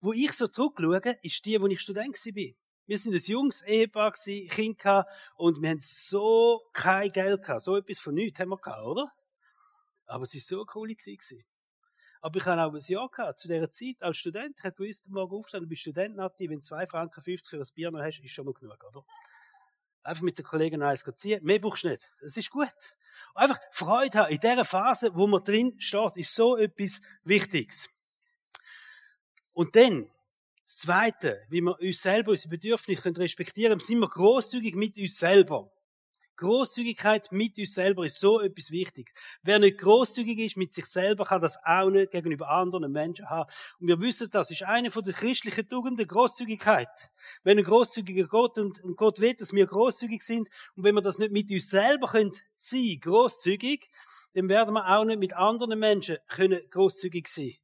wo 0.00 0.12
ich 0.12 0.32
so 0.32 0.46
zurückschaue, 0.46 1.18
ist 1.22 1.44
die, 1.44 1.60
wo 1.60 1.66
ich 1.66 1.80
Student 1.80 2.14
war. 2.14 2.54
Wir 2.86 2.98
sind 2.98 3.12
ein 3.12 3.20
junges 3.20 3.60
Ehepaar, 3.62 4.12
Kinder 4.12 5.04
und 5.36 5.60
wir 5.60 5.68
haben 5.68 5.80
so 5.82 6.62
kein 6.72 7.12
Geld 7.12 7.42
gehabt. 7.42 7.60
So 7.60 7.76
etwas 7.76 8.00
von 8.00 8.14
nichts 8.14 8.40
haben 8.40 8.48
wir 8.48 8.56
gehabt, 8.56 8.82
oder? 8.82 9.12
Aber 10.06 10.22
es 10.22 10.34
war 10.34 10.40
so 10.40 10.56
eine 10.56 10.64
coole 10.64 10.96
Zeit. 10.96 11.18
Gewesen. 11.18 11.44
Aber 12.20 12.36
ich 12.38 12.44
habe 12.44 12.62
auch 12.62 12.74
ein 12.74 12.80
Jahr 12.80 13.08
gehabt, 13.08 13.38
zu 13.38 13.48
dieser 13.48 13.70
Zeit 13.70 14.02
als 14.02 14.16
Student. 14.16 14.56
Ich 14.58 14.64
habe 14.64 14.74
gewusst, 14.74 15.08
Morgen 15.08 15.36
aufstehen, 15.36 15.60
du 15.60 15.68
bist 15.68 15.82
Student, 15.82 16.16
Nati, 16.16 16.48
wenn 16.48 16.58
du 16.58 16.62
2 16.62 16.86
Franken 16.86 17.22
50 17.22 17.50
für 17.50 17.56
ein 17.58 17.66
Bier 17.74 17.90
noch 17.90 18.00
hast, 18.00 18.18
ist 18.18 18.30
schon 18.30 18.44
mal 18.44 18.54
genug, 18.54 18.82
oder? 18.84 19.04
Einfach 20.02 20.22
mit 20.22 20.38
den 20.38 20.44
Kollegen 20.44 20.82
eins 20.82 21.04
ziehen. 21.16 21.44
Mehr 21.44 21.58
brauchst 21.58 21.84
du 21.84 21.88
nicht. 21.88 22.10
Das 22.20 22.36
ist 22.36 22.50
gut. 22.50 22.96
Einfach 23.34 23.58
Freude 23.72 24.18
haben. 24.18 24.32
In 24.32 24.40
dieser 24.40 24.64
Phase, 24.64 25.14
wo 25.14 25.26
man 25.26 25.44
drin 25.44 25.78
steht, 25.78 26.16
ist 26.16 26.34
so 26.34 26.56
etwas 26.56 27.00
Wichtiges. 27.24 27.90
Und 29.52 29.76
dann, 29.76 30.08
das 30.64 30.78
Zweite, 30.78 31.44
wie 31.48 31.60
wir 31.60 31.78
uns 31.78 32.00
selber, 32.00 32.30
unsere 32.30 32.50
Bedürfnisse 32.50 33.16
respektieren 33.16 33.78
können, 33.78 33.86
sind 33.86 33.98
wir 33.98 34.08
großzügig 34.08 34.74
mit 34.74 34.96
uns 34.96 35.18
selber. 35.18 35.70
Großzügigkeit 36.38 37.30
mit 37.32 37.58
uns 37.58 37.74
selber 37.74 38.06
ist 38.06 38.20
so 38.20 38.40
etwas 38.40 38.70
wichtig. 38.70 39.10
Wer 39.42 39.58
nicht 39.58 39.78
großzügig 39.78 40.38
ist 40.38 40.56
mit 40.56 40.72
sich 40.72 40.86
selber, 40.86 41.24
kann 41.24 41.40
das 41.40 41.58
auch 41.64 41.90
nicht 41.90 42.12
gegenüber 42.12 42.48
anderen 42.48 42.90
Menschen 42.92 43.28
haben. 43.28 43.50
Und 43.80 43.88
wir 43.88 44.00
wissen, 44.00 44.28
das 44.30 44.50
ist 44.50 44.62
eine 44.62 44.90
von 44.90 45.02
der 45.02 45.14
christlichen 45.14 45.68
Tugenden, 45.68 46.06
Großzügigkeit. 46.06 46.88
Wenn 47.42 47.58
ein 47.58 47.64
großzügiger 47.64 48.28
Gott 48.28 48.56
und, 48.58 48.82
und 48.84 48.96
Gott 48.96 49.20
will, 49.20 49.34
dass 49.34 49.52
wir 49.52 49.66
großzügig 49.66 50.22
sind, 50.22 50.48
und 50.76 50.84
wenn 50.84 50.94
wir 50.94 51.02
das 51.02 51.18
nicht 51.18 51.32
mit 51.32 51.50
uns 51.50 51.70
selber 51.70 52.08
können 52.08 52.32
sein, 52.56 52.98
großzügig, 53.00 53.90
dann 54.34 54.48
werden 54.48 54.74
wir 54.74 54.88
auch 54.88 55.04
nicht 55.04 55.18
mit 55.18 55.34
anderen 55.34 55.78
Menschen 55.78 56.18
können 56.28 56.60
großzügig 56.70 57.26
sein. 57.26 57.54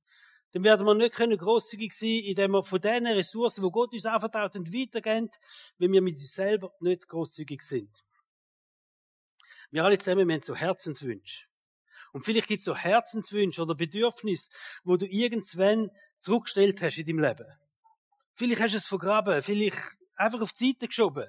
Dann 0.52 0.64
werden 0.64 0.86
wir 0.86 0.94
nicht 0.94 1.14
können 1.14 1.36
großzügig 1.36 1.92
sein, 1.92 2.20
indem 2.24 2.52
wir 2.52 2.62
von 2.62 2.80
den 2.80 3.06
Ressourcen, 3.06 3.62
wo 3.62 3.70
Gott 3.70 3.92
uns 3.92 4.06
anvertraut, 4.06 4.54
weitergehen, 4.54 5.30
wenn 5.78 5.92
wir 5.92 6.02
mit 6.02 6.14
uns 6.14 6.34
selber 6.34 6.72
nicht 6.80 7.08
großzügig 7.08 7.62
sind. 7.62 8.04
Wir 9.70 9.84
alle 9.84 9.98
zusammen, 9.98 10.28
wir 10.28 10.34
haben 10.34 10.42
so 10.42 10.54
Herzenswünsche. 10.54 11.46
Und 12.12 12.24
vielleicht 12.24 12.46
gibt 12.46 12.60
es 12.60 12.64
so 12.64 12.76
Herzenswünsche 12.76 13.60
oder 13.60 13.74
Bedürfnisse, 13.74 14.50
wo 14.84 14.96
du 14.96 15.06
irgendwann 15.06 15.90
zurückgestellt 16.18 16.80
hast 16.80 16.98
in 16.98 17.06
deinem 17.06 17.18
Leben. 17.18 17.46
Vielleicht 18.34 18.60
hast 18.60 18.72
du 18.72 18.78
es 18.78 18.86
vergraben, 18.86 19.42
vielleicht 19.42 19.76
einfach 20.16 20.40
auf 20.40 20.52
die 20.52 20.68
Seite 20.68 20.86
geschoben. 20.86 21.26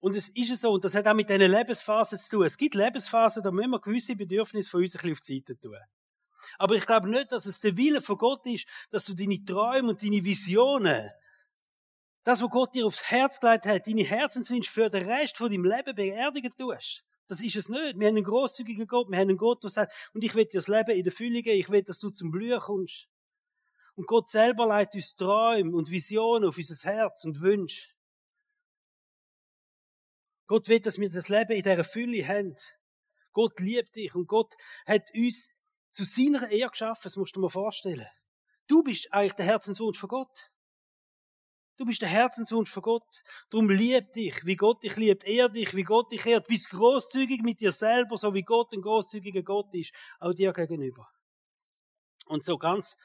Und 0.00 0.16
es 0.16 0.28
ist 0.28 0.60
so, 0.60 0.72
und 0.72 0.84
das 0.84 0.94
hat 0.94 1.06
auch 1.06 1.14
mit 1.14 1.30
diesen 1.30 1.50
Lebensphasen 1.50 2.18
zu 2.18 2.30
tun. 2.30 2.46
Es 2.46 2.56
gibt 2.56 2.74
Lebensphasen, 2.74 3.42
da 3.42 3.50
müssen 3.50 3.70
wir 3.70 3.80
gewisse 3.80 4.14
Bedürfnisse 4.14 4.70
von 4.70 4.82
uns 4.82 4.94
ein 4.94 4.98
bisschen 4.98 5.12
auf 5.12 5.20
die 5.20 5.34
Seite 5.36 5.58
tun. 5.58 5.78
Aber 6.58 6.74
ich 6.74 6.86
glaube 6.86 7.08
nicht, 7.08 7.32
dass 7.32 7.46
es 7.46 7.60
der 7.60 7.76
Wille 7.76 8.00
von 8.00 8.18
Gott 8.18 8.46
ist, 8.46 8.66
dass 8.90 9.04
du 9.04 9.14
deine 9.14 9.44
Träume 9.44 9.90
und 9.90 10.02
deine 10.02 10.24
Visionen, 10.24 11.10
das, 12.24 12.42
was 12.42 12.50
Gott 12.50 12.74
dir 12.74 12.86
aufs 12.86 13.04
Herz 13.04 13.40
gelegt 13.40 13.66
hat, 13.66 13.86
deine 13.86 14.02
Herzenswünsche 14.02 14.70
für 14.70 14.90
den 14.90 15.08
Rest 15.08 15.36
von 15.36 15.50
deinem 15.50 15.64
Leben 15.64 15.94
beerdigen 15.94 16.52
tust. 16.56 17.05
Das 17.28 17.40
ist 17.40 17.56
es 17.56 17.68
nicht. 17.68 17.98
Wir 17.98 18.06
haben 18.06 18.16
einen 18.16 18.24
großzügigen 18.24 18.86
Gott. 18.86 19.10
Wir 19.10 19.18
haben 19.18 19.28
einen 19.28 19.38
Gott, 19.38 19.62
der 19.62 19.70
sagt, 19.70 19.92
und 20.14 20.22
ich 20.22 20.34
will 20.34 20.44
dir 20.44 20.58
das 20.58 20.68
Leben 20.68 20.90
in 20.90 21.02
der 21.02 21.12
Fülle 21.12 21.42
geben. 21.42 21.58
Ich 21.58 21.70
will, 21.70 21.82
dass 21.82 21.98
du 21.98 22.10
zum 22.10 22.30
Blühen 22.30 22.60
kommst. 22.60 23.08
Und 23.96 24.06
Gott 24.06 24.30
selber 24.30 24.66
leitet 24.66 24.96
uns 24.96 25.16
Träume 25.16 25.74
und 25.74 25.90
Visionen 25.90 26.48
auf 26.48 26.58
unser 26.58 26.90
Herz 26.90 27.24
und 27.24 27.40
Wünsche. 27.40 27.88
Gott 30.46 30.68
will, 30.68 30.80
dass 30.80 30.98
wir 30.98 31.10
das 31.10 31.28
Leben 31.28 31.52
in 31.52 31.62
dieser 31.62 31.84
Fülle 31.84 32.26
haben. 32.26 32.54
Gott 33.32 33.58
liebt 33.58 33.96
dich 33.96 34.14
und 34.14 34.28
Gott 34.28 34.54
hat 34.86 35.10
uns 35.14 35.54
zu 35.90 36.04
seiner 36.04 36.48
Ehre 36.50 36.70
geschaffen. 36.70 37.02
Das 37.04 37.16
musst 37.16 37.34
du 37.34 37.40
dir 37.40 37.42
mal 37.42 37.50
vorstellen. 37.50 38.06
Du 38.68 38.82
bist 38.82 39.12
eigentlich 39.12 39.34
der 39.34 39.46
Herzenswunsch 39.46 39.98
von 39.98 40.08
Gott. 40.08 40.52
Du 41.76 41.84
bist 41.84 42.00
der 42.00 42.08
Herzenswunsch 42.08 42.70
von 42.70 42.82
Gott. 42.82 43.22
Darum 43.50 43.68
liebt 43.68 44.16
dich, 44.16 44.44
wie 44.46 44.56
Gott 44.56 44.82
dich 44.82 44.96
liebt. 44.96 45.24
Ehr 45.24 45.48
dich, 45.48 45.74
wie 45.74 45.82
Gott 45.82 46.10
dich 46.10 46.24
ehrt. 46.24 46.48
Bist 46.48 46.70
großzügig 46.70 47.42
mit 47.42 47.60
dir 47.60 47.72
selber, 47.72 48.16
so 48.16 48.32
wie 48.32 48.42
Gott 48.42 48.72
ein 48.72 48.80
großzügiger 48.80 49.42
Gott 49.42 49.74
ist, 49.74 49.92
auch 50.18 50.32
dir 50.32 50.52
gegenüber. 50.52 51.06
Und 52.26 52.44
so 52.44 52.56
ganz 52.56 52.96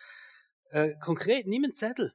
äh, 0.70 0.96
konkret, 1.00 1.48
nimm 1.48 1.66
einen 1.66 1.76
Zettel 1.76 2.14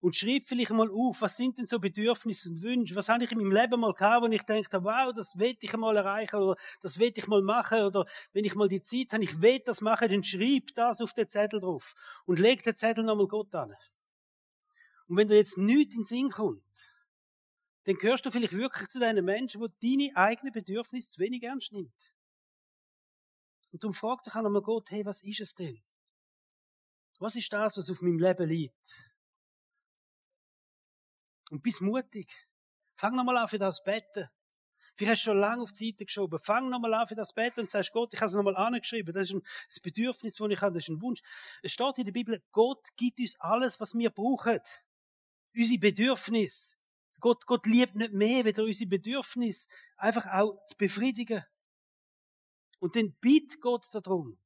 und 0.00 0.16
schreib 0.16 0.44
vielleicht 0.46 0.70
mal 0.70 0.90
auf, 0.90 1.20
was 1.20 1.36
sind 1.36 1.58
denn 1.58 1.66
so 1.66 1.78
Bedürfnisse 1.78 2.50
und 2.50 2.62
Wünsche? 2.62 2.94
Was 2.94 3.08
habe 3.08 3.24
ich 3.24 3.32
in 3.32 3.38
meinem 3.38 3.52
Leben 3.52 3.80
mal 3.80 3.92
gehabt, 3.92 4.22
wo 4.22 4.26
ich 4.28 4.42
denke, 4.42 4.84
wow, 4.84 5.12
das 5.14 5.38
will 5.38 5.56
ich 5.60 5.76
mal 5.76 5.96
erreichen 5.96 6.36
oder 6.36 6.56
das 6.80 6.98
will 6.98 7.12
ich 7.14 7.26
mal 7.26 7.42
machen 7.42 7.82
oder 7.82 8.06
wenn 8.32 8.44
ich 8.44 8.54
mal 8.54 8.68
die 8.68 8.82
Zeit 8.82 9.12
habe, 9.12 9.24
ich 9.24 9.40
will 9.40 9.60
das 9.64 9.80
machen, 9.80 10.08
dann 10.08 10.24
schreib 10.24 10.74
das 10.74 11.00
auf 11.00 11.12
den 11.12 11.28
Zettel 11.28 11.60
drauf 11.60 11.94
und 12.26 12.38
leg 12.38 12.62
den 12.62 12.76
Zettel 12.76 13.04
nochmal 13.04 13.26
Gott 13.26 13.54
an. 13.54 13.74
Und 15.08 15.16
wenn 15.16 15.28
dir 15.28 15.36
jetzt 15.36 15.58
nichts 15.58 15.94
in 15.94 16.02
den 16.02 16.04
Sinn 16.04 16.30
kommt, 16.30 16.94
dann 17.84 17.96
gehörst 17.96 18.26
du 18.26 18.30
vielleicht 18.30 18.52
wirklich 18.52 18.88
zu 18.88 19.00
deinen 19.00 19.24
Menschen, 19.24 19.66
die 19.80 19.96
deine 19.96 20.16
eigenen 20.16 20.52
Bedürfnisse 20.52 21.12
zu 21.12 21.20
wenig 21.20 21.42
ernst 21.42 21.72
nimmt. 21.72 22.14
Und 23.72 23.82
darum 23.82 23.94
frag 23.94 24.22
dich 24.22 24.34
einmal 24.34 24.62
Gott, 24.62 24.90
hey, 24.90 25.04
was 25.04 25.22
ist 25.22 25.40
es 25.40 25.54
denn? 25.54 25.82
Was 27.18 27.34
ist 27.34 27.52
das, 27.52 27.76
was 27.76 27.90
auf 27.90 28.02
meinem 28.02 28.18
Leben 28.18 28.48
liegt? 28.48 29.14
Und 31.50 31.62
bist 31.62 31.80
mutig. 31.80 32.30
Fang 32.96 33.16
nochmal 33.16 33.38
an 33.38 33.48
für 33.48 33.58
das 33.58 33.82
Betten. 33.82 34.28
Vielleicht 34.96 35.12
hast 35.12 35.26
du 35.26 35.30
schon 35.30 35.38
lange 35.38 35.62
auf 35.62 35.72
die 35.72 35.90
Seite 35.90 36.04
geschoben. 36.04 36.38
Fang 36.40 36.68
nochmal 36.68 36.92
an 36.92 37.06
für 37.06 37.14
das 37.14 37.32
Betten 37.32 37.60
und 37.60 37.70
sagst, 37.70 37.92
Gott, 37.92 38.12
ich 38.12 38.20
habe 38.20 38.28
es 38.28 38.34
nochmal 38.34 38.56
angeschrieben. 38.56 39.14
Das 39.14 39.24
ist 39.24 39.34
ein 39.34 39.42
das 39.68 39.80
Bedürfnis, 39.80 40.34
das 40.34 40.50
ich 40.50 40.60
habe, 40.60 40.74
das 40.74 40.84
ist 40.84 40.88
ein 40.88 41.00
Wunsch. 41.00 41.20
Es 41.62 41.72
steht 41.72 41.98
in 41.98 42.04
der 42.04 42.12
Bibel, 42.12 42.42
Gott 42.50 42.86
gibt 42.96 43.20
uns 43.20 43.38
alles, 43.40 43.80
was 43.80 43.94
wir 43.94 44.10
brauchen 44.10 44.60
unsere 45.58 45.78
Bedürfnisse. 45.78 46.76
Gott, 47.20 47.46
Gott 47.46 47.66
liebt 47.66 47.96
nicht 47.96 48.12
mehr, 48.12 48.44
weder 48.44 48.64
unsere 48.64 48.88
Bedürfnisse 48.88 49.68
einfach 49.96 50.24
auch 50.26 50.64
zu 50.66 50.76
befriedigen. 50.76 51.44
Und 52.78 52.94
dann 52.94 53.12
bittet 53.20 53.60
Gott 53.60 53.86
darum. 53.92 54.38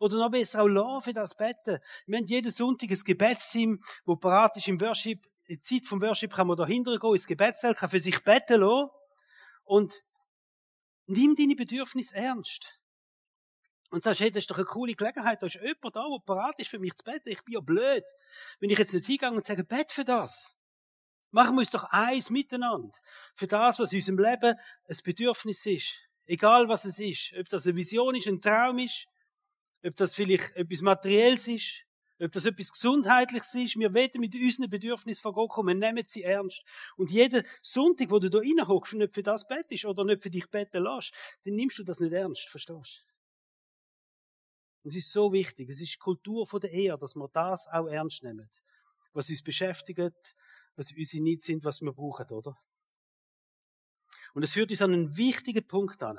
Oder 0.00 0.16
noch 0.16 0.30
besser 0.30 0.62
auch 0.62 1.00
für 1.00 1.12
das 1.12 1.36
Betten. 1.36 1.78
Wir 2.06 2.18
haben 2.18 2.26
jeden 2.26 2.50
Sonntag 2.50 2.90
ein 2.90 3.00
Gebetsteam, 3.04 3.82
wo 4.04 4.16
parat 4.16 4.56
ist 4.56 4.68
im 4.68 4.80
Worship. 4.80 5.26
In 5.46 5.56
der 5.56 5.62
Zeit 5.62 5.86
vom 5.86 6.00
Worship 6.00 6.32
kann 6.32 6.46
man 6.46 6.56
da 6.56 6.66
hinterher 6.66 6.98
gehen, 6.98 7.14
ins 7.14 7.26
Gebetszelt, 7.26 7.78
kann 7.78 7.90
für 7.90 8.00
sich 8.00 8.22
beten 8.22 8.60
lassen. 8.60 8.90
Und 9.64 10.04
nimm 11.06 11.36
deine 11.36 11.54
Bedürfnisse 11.54 12.16
ernst. 12.16 12.81
Und 13.92 14.02
sagst, 14.02 14.20
hey, 14.20 14.30
das 14.30 14.44
ist 14.44 14.50
doch 14.50 14.56
eine 14.56 14.64
coole 14.64 14.94
Gelegenheit, 14.94 15.42
da 15.42 15.46
ist 15.46 15.56
jemand 15.56 15.94
da, 15.94 16.08
der 16.08 16.18
parat 16.24 16.58
ist 16.58 16.70
für 16.70 16.78
mich 16.78 16.94
zu 16.94 17.04
beten. 17.04 17.28
Ich 17.28 17.42
bin 17.44 17.52
ja 17.52 17.60
blöd. 17.60 18.02
Wenn 18.58 18.70
ich 18.70 18.78
jetzt 18.78 18.94
nicht 18.94 19.04
hingehe 19.04 19.30
und 19.30 19.44
sage, 19.44 19.64
bet 19.64 19.92
für 19.92 20.02
das. 20.02 20.56
Machen 21.30 21.56
wir 21.56 21.60
uns 21.60 21.68
doch 21.68 21.84
eins 21.90 22.30
miteinander. 22.30 22.90
Für 23.34 23.46
das, 23.46 23.78
was 23.78 23.92
in 23.92 23.98
unserem 23.98 24.18
Leben 24.18 24.54
ein 24.88 24.96
Bedürfnis 25.04 25.66
ist. 25.66 26.00
Egal 26.24 26.70
was 26.70 26.86
es 26.86 26.98
ist. 26.98 27.34
Ob 27.38 27.50
das 27.50 27.66
eine 27.66 27.76
Vision 27.76 28.14
ist, 28.14 28.26
ein 28.28 28.40
Traum 28.40 28.78
ist. 28.78 29.08
Ob 29.84 29.94
das 29.96 30.14
vielleicht 30.14 30.56
etwas 30.56 30.80
Materielles 30.80 31.48
ist. 31.48 31.84
Ob 32.18 32.32
das 32.32 32.46
etwas 32.46 32.72
Gesundheitliches 32.72 33.54
ist. 33.56 33.78
Wir 33.78 33.92
werden 33.92 34.22
mit 34.22 34.34
unseren 34.34 34.70
Bedürfnissen 34.70 35.20
von 35.20 35.34
Gott 35.34 35.50
kommen. 35.50 35.78
Wir 35.78 35.92
nehmen 35.92 36.04
sie 36.06 36.22
ernst. 36.22 36.62
Und 36.96 37.10
jeden 37.10 37.46
Sonntag, 37.60 38.10
wo 38.10 38.18
du 38.18 38.30
da 38.30 38.38
reinhockst 38.38 38.94
und 38.94 39.00
nicht 39.00 39.14
für 39.14 39.22
das 39.22 39.46
betest 39.46 39.84
oder 39.84 40.02
nicht 40.02 40.22
für 40.22 40.30
dich 40.30 40.48
beten 40.48 40.82
lässt, 40.82 41.12
dann 41.44 41.56
nimmst 41.56 41.78
du 41.78 41.84
das 41.84 42.00
nicht 42.00 42.14
ernst. 42.14 42.48
Verstehst 42.48 43.04
du? 43.06 43.11
Es 44.84 44.96
ist 44.96 45.12
so 45.12 45.32
wichtig. 45.32 45.68
Es 45.70 45.80
ist 45.80 45.94
die 45.94 45.98
Kultur 45.98 46.46
der 46.60 46.70
Ehe, 46.70 46.96
dass 46.98 47.14
wir 47.14 47.28
das 47.32 47.66
auch 47.68 47.86
ernst 47.86 48.22
nehmen. 48.22 48.50
Was 49.12 49.28
uns 49.28 49.42
beschäftigt, 49.42 50.34
was 50.76 50.90
unsere 50.96 51.22
Needs 51.22 51.44
sind, 51.44 51.64
was 51.64 51.80
wir 51.80 51.92
brauchen, 51.92 52.28
oder? 52.30 52.56
Und 54.34 54.42
es 54.42 54.52
führt 54.52 54.70
uns 54.70 54.82
an 54.82 54.92
einen 54.92 55.16
wichtigen 55.16 55.66
Punkt 55.66 56.02
an. 56.02 56.18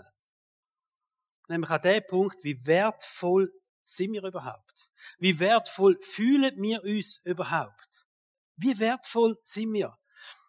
Nämlich 1.49 1.69
an 1.69 1.81
den 1.81 2.05
Punkt, 2.07 2.43
wie 2.43 2.65
wertvoll 2.65 3.51
sind 3.85 4.13
wir 4.13 4.23
überhaupt? 4.23 4.91
Wie 5.17 5.39
wertvoll 5.39 5.97
fühlen 6.01 6.55
wir 6.61 6.83
uns 6.83 7.19
überhaupt? 7.25 8.07
Wie 8.55 8.77
wertvoll 8.79 9.37
sind 9.43 9.73
wir? 9.73 9.97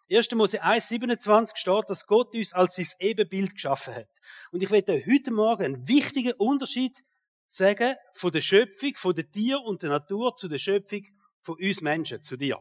1. 0.09 0.31
Mose 0.31 0.63
1,27 0.63 1.57
steht, 1.57 1.89
dass 1.89 2.05
Gott 2.05 2.33
uns 2.35 2.53
als 2.53 2.75
sein 2.75 2.87
Ebenbild 2.99 3.55
geschaffen 3.55 3.95
hat. 3.95 4.09
Und 4.51 4.61
ich 4.61 4.69
werde 4.69 5.03
heute 5.05 5.31
Morgen 5.31 5.63
einen 5.63 5.87
wichtigen 5.87 6.33
Unterschied 6.33 7.03
sagen, 7.47 7.95
von 8.13 8.31
der 8.31 8.41
Schöpfung, 8.41 8.95
von 8.95 9.15
der 9.15 9.29
Tier 9.31 9.61
und 9.61 9.83
der 9.83 9.89
Natur 9.91 10.35
zu 10.35 10.47
der 10.47 10.57
Schöpfung 10.57 11.05
von 11.41 11.55
uns 11.55 11.81
Menschen, 11.81 12.21
zu 12.21 12.37
dir. 12.37 12.59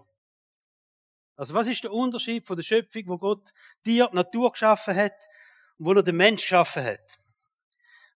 Also 1.37 1.55
was 1.55 1.67
ist 1.67 1.83
der 1.83 1.93
Unterschied 1.93 2.47
von 2.47 2.57
der 2.57 2.63
Schöpfung, 2.63 3.03
wo 3.07 3.19
Gott 3.19 3.51
dir 3.85 4.09
Natur 4.13 4.53
geschaffen 4.53 4.95
hat 4.95 5.17
und 5.79 5.87
wo 5.87 5.93
er 5.93 6.03
den 6.03 6.17
Mensch 6.17 6.43
geschaffen 6.43 6.85
hat? 6.85 7.21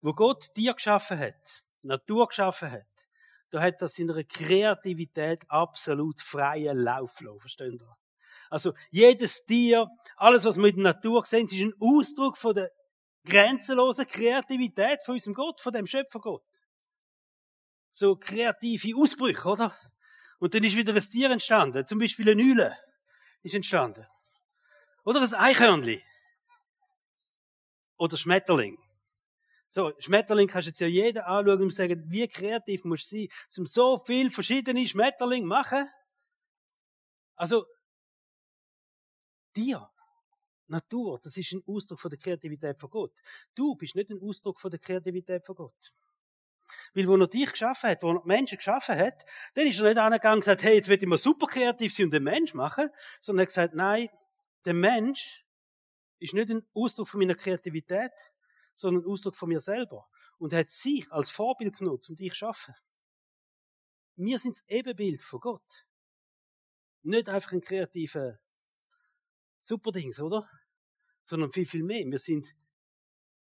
Wo 0.02 0.14
Gott 0.14 0.56
dir 0.56 0.74
geschaffen 0.74 1.18
hat, 1.18 1.64
Natur 1.82 2.28
geschaffen 2.28 2.72
hat, 2.72 2.86
da 3.50 3.62
hat 3.62 3.82
er 3.82 3.90
seiner 3.90 4.24
Kreativität 4.24 5.50
absolut 5.50 6.22
freien 6.22 6.78
Lauf 6.78 7.20
lassen, 7.22 7.40
versteht 7.40 7.74
ihr? 7.74 7.98
Also 8.50 8.74
jedes 8.92 9.46
Tier, 9.46 9.88
alles 10.16 10.46
was 10.46 10.58
wir 10.58 10.68
in 10.68 10.76
der 10.76 10.94
Natur 10.94 11.26
sehen, 11.26 11.46
ist 11.46 11.54
ein 11.54 11.74
Ausdruck 11.80 12.38
von 12.38 12.54
der 12.54 12.72
grenzenlosen 13.28 14.08
Kreativität 14.08 15.04
von 15.04 15.16
unserem 15.16 15.34
Gott, 15.34 15.62
von 15.62 15.74
dem 15.74 15.88
Schöpfergott 15.88 16.44
so 17.98 18.16
kreative 18.16 18.96
Ausbrüche, 18.96 19.48
oder? 19.48 19.76
Und 20.40 20.54
dann 20.54 20.64
ist 20.64 20.76
wieder 20.76 20.94
ein 20.94 21.02
Tier 21.02 21.32
entstanden. 21.32 21.86
Zum 21.86 21.98
Beispiel 21.98 22.30
eine 22.30 22.44
Eule 22.44 22.78
ist 23.42 23.56
entstanden. 23.56 24.06
Oder 25.04 25.22
ein 25.22 25.34
Eichhörnli. 25.34 26.04
Oder 27.98 28.16
Schmetterling. 28.16 28.78
So, 29.68 29.92
Schmetterling 30.00 30.48
kannst 30.48 30.68
du 30.68 30.70
jetzt 30.70 30.80
ja 30.80 30.88
jeder 30.88 31.28
anschauen 31.28 31.64
und 31.64 31.74
sagen, 31.74 32.04
wie 32.08 32.28
kreativ 32.28 32.86
musst 32.86 33.12
du 33.12 33.18
sein, 33.18 33.28
um 33.58 33.66
so 33.66 33.98
viel 33.98 34.30
verschiedene 34.30 34.88
Schmetterlinge 34.88 35.48
machen. 35.48 35.90
Also, 37.36 37.66
dir, 39.56 39.90
Natur, 40.68 41.20
das 41.22 41.38
ist 41.38 41.54
ein 41.54 41.64
Ausdruck 41.66 42.00
von 42.00 42.10
der 42.10 42.20
Kreativität 42.20 42.80
von 42.80 42.90
Gott. 42.90 43.14
Du 43.56 43.76
bist 43.76 43.96
nicht 43.96 44.10
ein 44.10 44.20
Ausdruck 44.22 44.60
von 44.60 44.72
der 44.72 44.80
Kreativität 44.80 45.46
von 45.46 45.56
Gott. 45.56 45.94
Weil, 46.94 47.08
wo 47.08 47.16
er 47.16 47.28
dich 47.28 47.50
geschaffen 47.50 47.90
hat, 47.90 48.04
wo 48.04 48.14
er 48.14 48.26
Menschen 48.26 48.58
geschaffen 48.58 48.98
hat, 48.98 49.24
dann 49.54 49.68
ist 49.68 49.80
er 49.80 49.88
nicht 49.88 49.98
angegangen 49.98 50.36
und 50.36 50.42
gesagt, 50.42 50.64
hey, 50.64 50.76
jetzt 50.76 50.90
will 50.90 50.98
ich 51.02 51.08
mal 51.08 51.18
super 51.18 51.48
kreativ 51.48 51.94
sein 51.94 52.06
und 52.06 52.14
den 52.14 52.24
Mensch 52.24 52.54
machen, 52.54 52.90
sondern 53.22 53.42
er 53.42 53.44
hat 53.44 53.50
gesagt, 53.50 53.74
nein, 53.74 54.10
der 54.66 54.74
Mensch 54.74 55.46
ist 56.20 56.34
nicht 56.34 56.50
ein 56.50 56.68
Ausdruck 56.74 57.08
von 57.08 57.20
meiner 57.20 57.36
Kreativität, 57.36 58.12
sondern 58.76 59.04
ein 59.04 59.10
Ausdruck 59.10 59.36
von 59.36 59.50
mir 59.50 59.60
selber. 59.60 60.08
Und 60.38 60.54
hat 60.54 60.70
sich 60.70 61.10
als 61.12 61.30
Vorbild 61.30 61.78
genutzt, 61.78 62.10
um 62.10 62.16
dich 62.16 62.32
zu 62.32 62.38
schaffen. 62.38 62.76
Wir 64.16 64.40
sind 64.40 64.58
das 64.58 64.68
Ebenbild 64.68 65.22
von 65.22 65.40
Gott. 65.40 65.86
Nicht 67.04 67.30
einfach 67.30 67.52
ein 67.54 67.62
kreativer 67.62 68.40
Superdings, 69.62 70.20
oder? 70.20 70.48
Sondern 71.26 71.52
viel, 71.52 71.66
viel 71.66 71.84
mehr. 71.84 72.06
Wir 72.06 72.20
sind 72.20 72.56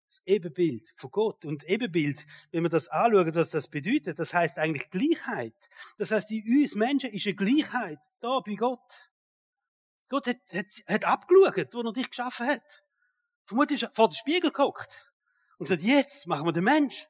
das 0.09 0.21
Ebenbild 0.25 0.91
von 0.95 1.11
Gott. 1.11 1.45
Und 1.45 1.63
Ebenbild, 1.63 2.25
wenn 2.51 2.63
wir 2.63 2.69
das 2.69 2.87
anschauen, 2.87 3.33
was 3.35 3.51
das 3.51 3.67
bedeutet, 3.67 4.19
das 4.19 4.33
heißt 4.33 4.57
eigentlich 4.57 4.89
Gleichheit. 4.89 5.69
Das 5.97 6.11
heißt, 6.11 6.31
in 6.31 6.61
uns 6.61 6.75
Menschen 6.75 7.11
ist 7.11 7.27
eine 7.27 7.35
Gleichheit 7.35 7.99
da 8.19 8.39
bei 8.39 8.55
Gott. 8.55 9.11
Gott 10.09 10.27
hat, 10.27 10.37
hat, 10.51 10.65
hat 10.87 11.05
abgeschaut, 11.05 11.73
wo 11.73 11.81
er 11.81 11.93
dich 11.93 12.09
geschaffen 12.09 12.47
hat. 12.47 12.83
Vermutlich 13.45 13.85
vor 13.91 14.09
den 14.09 14.15
Spiegel 14.15 14.51
geguckt 14.51 15.11
und 15.57 15.65
gesagt, 15.67 15.83
jetzt 15.83 16.27
machen 16.27 16.45
wir 16.45 16.51
den 16.51 16.63
Mensch. 16.63 17.07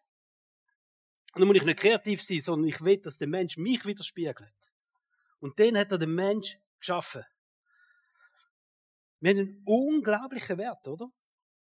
Und 1.33 1.41
dann 1.41 1.47
muss 1.47 1.57
ich 1.57 1.63
nicht 1.63 1.79
kreativ 1.79 2.21
sein, 2.21 2.39
sondern 2.39 2.67
ich 2.67 2.81
will, 2.81 2.97
dass 2.97 3.17
der 3.17 3.27
Mensch 3.27 3.55
mich 3.57 3.85
widerspiegelt. 3.85 4.73
Und 5.39 5.57
den 5.59 5.77
hat 5.77 5.91
er 5.91 5.97
den 5.97 6.13
Mensch 6.13 6.57
geschaffen. 6.79 7.23
Wir 9.19 9.31
haben 9.31 9.39
einen 9.39 9.63
unglaublichen 9.65 10.57
Wert, 10.57 10.87
oder? 10.87 11.07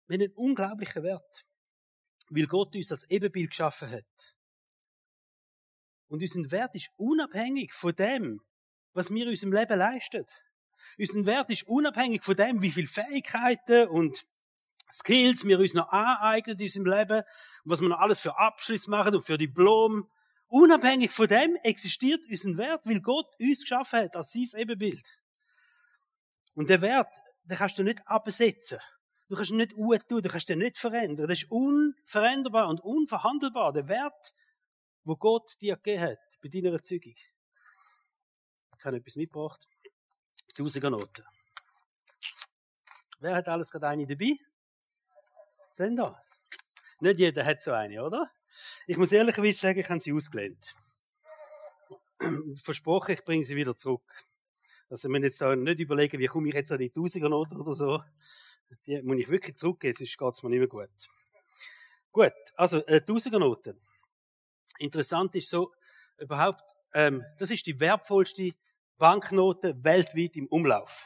Wir 0.08 0.17
haben 0.17 0.24
einen 0.24 0.34
unglaublichen 0.36 1.03
Wert. 1.03 1.46
Weil 2.29 2.48
Gott 2.48 2.75
uns 2.75 2.91
als 2.91 3.10
Ebenbild 3.10 3.50
geschaffen 3.50 3.91
hat. 3.91 4.36
Und 6.08 6.22
unser 6.22 6.51
Wert 6.51 6.75
ist 6.75 6.89
unabhängig 6.98 7.74
von 7.74 7.93
dem, 7.96 8.41
was 8.93 9.10
wir 9.10 9.24
in 9.24 9.29
unserem 9.29 9.53
Leben 9.53 9.77
leisten. 9.77 10.25
Unser 10.98 11.25
Wert 11.25 11.50
ist 11.50 11.63
unabhängig 11.67 12.24
von 12.24 12.36
dem, 12.36 12.62
wie 12.62 12.72
viele 12.72 12.88
Fähigkeiten 12.88 13.88
und 13.88 14.25
Skills 14.91 15.46
wir 15.46 15.60
uns 15.60 15.74
noch 15.74 15.89
aneignen 15.89 16.58
in 16.58 16.65
unserem 16.65 16.86
Leben, 16.86 17.24
was 17.63 17.81
wir 17.81 17.89
noch 17.89 18.00
alles 18.00 18.20
für 18.20 18.38
Abschluss 18.38 18.88
machen 18.88 19.15
und 19.15 19.25
für 19.25 19.38
Diplom. 19.38 20.10
Unabhängig 20.48 21.12
von 21.12 21.27
dem 21.27 21.55
existiert 21.63 22.25
unser 22.29 22.58
Wert, 22.58 22.81
weil 22.86 23.00
Gott 23.00 23.27
uns 23.39 23.62
geschaffen 23.62 24.00
hat 24.00 24.15
als 24.15 24.31
sein 24.31 24.48
Ebenbild. 24.58 25.22
Und 26.55 26.70
der 26.70 26.81
Wert, 26.81 27.15
den 27.43 27.57
kannst 27.57 27.77
du 27.77 27.83
nicht 27.83 28.05
absetzen. 28.07 28.79
Du 29.29 29.36
kannst 29.36 29.51
ihn 29.51 29.57
nicht 29.57 29.71
tun, 29.71 30.21
du 30.21 30.29
kannst 30.29 30.50
ihn 30.50 30.60
nicht 30.60 30.77
verändern. 30.77 31.27
Das 31.27 31.41
ist 31.41 31.51
unveränderbar 31.51 32.67
und 32.67 32.81
unverhandelbar. 32.81 33.71
Der 33.71 33.88
Wert, 33.88 34.33
wo 35.03 35.15
Gott 35.15 35.55
dir 35.62 35.75
gegeben 35.77 36.01
hat, 36.03 36.19
bei 36.41 36.50
deiner 36.50 36.74
Erzeugung. 36.74 37.15
Ich 38.77 38.86
habe 38.86 38.98
etwas 38.98 39.15
mitgebracht. 39.15 39.65
Tausiger 40.55 40.91
Wer 43.19 43.36
hat 43.36 43.48
alles 43.48 43.69
gerade 43.69 43.88
eine 43.88 44.05
dabei? 44.05 44.36
Sehen 45.71 45.95
da? 45.95 46.21
Nicht 47.00 47.19
jeder 47.19 47.45
hat 47.45 47.62
so 47.62 47.71
eine, 47.71 48.03
oder? 48.03 48.29
Ich 48.86 48.98
muss 48.98 49.12
ehrlicherweise 49.12 49.60
sagen, 49.60 49.79
ich 49.79 49.89
habe 49.89 50.00
sie 50.00 50.12
ausgelehnt. 50.12 50.75
Versprochen, 52.63 53.13
ich 53.13 53.24
bringe 53.24 53.45
sie 53.45 53.55
wieder 53.55 53.77
zurück. 53.77 54.03
Also, 54.91 55.07
wir 55.07 55.19
müssen 55.19 55.24
jetzt 55.24 55.41
nicht 55.41 55.79
überlegen, 55.79 56.19
wie 56.19 56.27
komme 56.27 56.50
ich 56.50 56.53
jetzt 56.53 56.71
an 56.71 56.77
die 56.77 56.91
Tausigernote 56.91 57.55
oder 57.55 57.74
so 57.74 58.01
die 58.86 59.01
muss 59.01 59.17
ich 59.17 59.29
wirklich 59.29 59.57
zurückgeben, 59.57 59.95
sonst 59.98 60.17
geht 60.17 60.33
es 60.33 60.43
mir 60.43 60.50
nicht 60.50 60.60
mehr 60.60 60.67
gut. 60.67 60.89
Gut, 62.12 62.33
also 62.55 62.83
äh, 62.86 63.01
Tausigernoten. 63.01 63.79
Interessant 64.79 65.36
ist 65.36 65.50
so, 65.50 65.71
überhaupt, 66.17 66.63
ähm, 66.94 67.24
das 67.37 67.51
ist 67.51 67.65
die 67.65 67.79
wertvollste 67.79 68.51
Banknote 68.98 69.75
weltweit 69.83 70.35
im 70.35 70.48
Umlauf. 70.48 71.05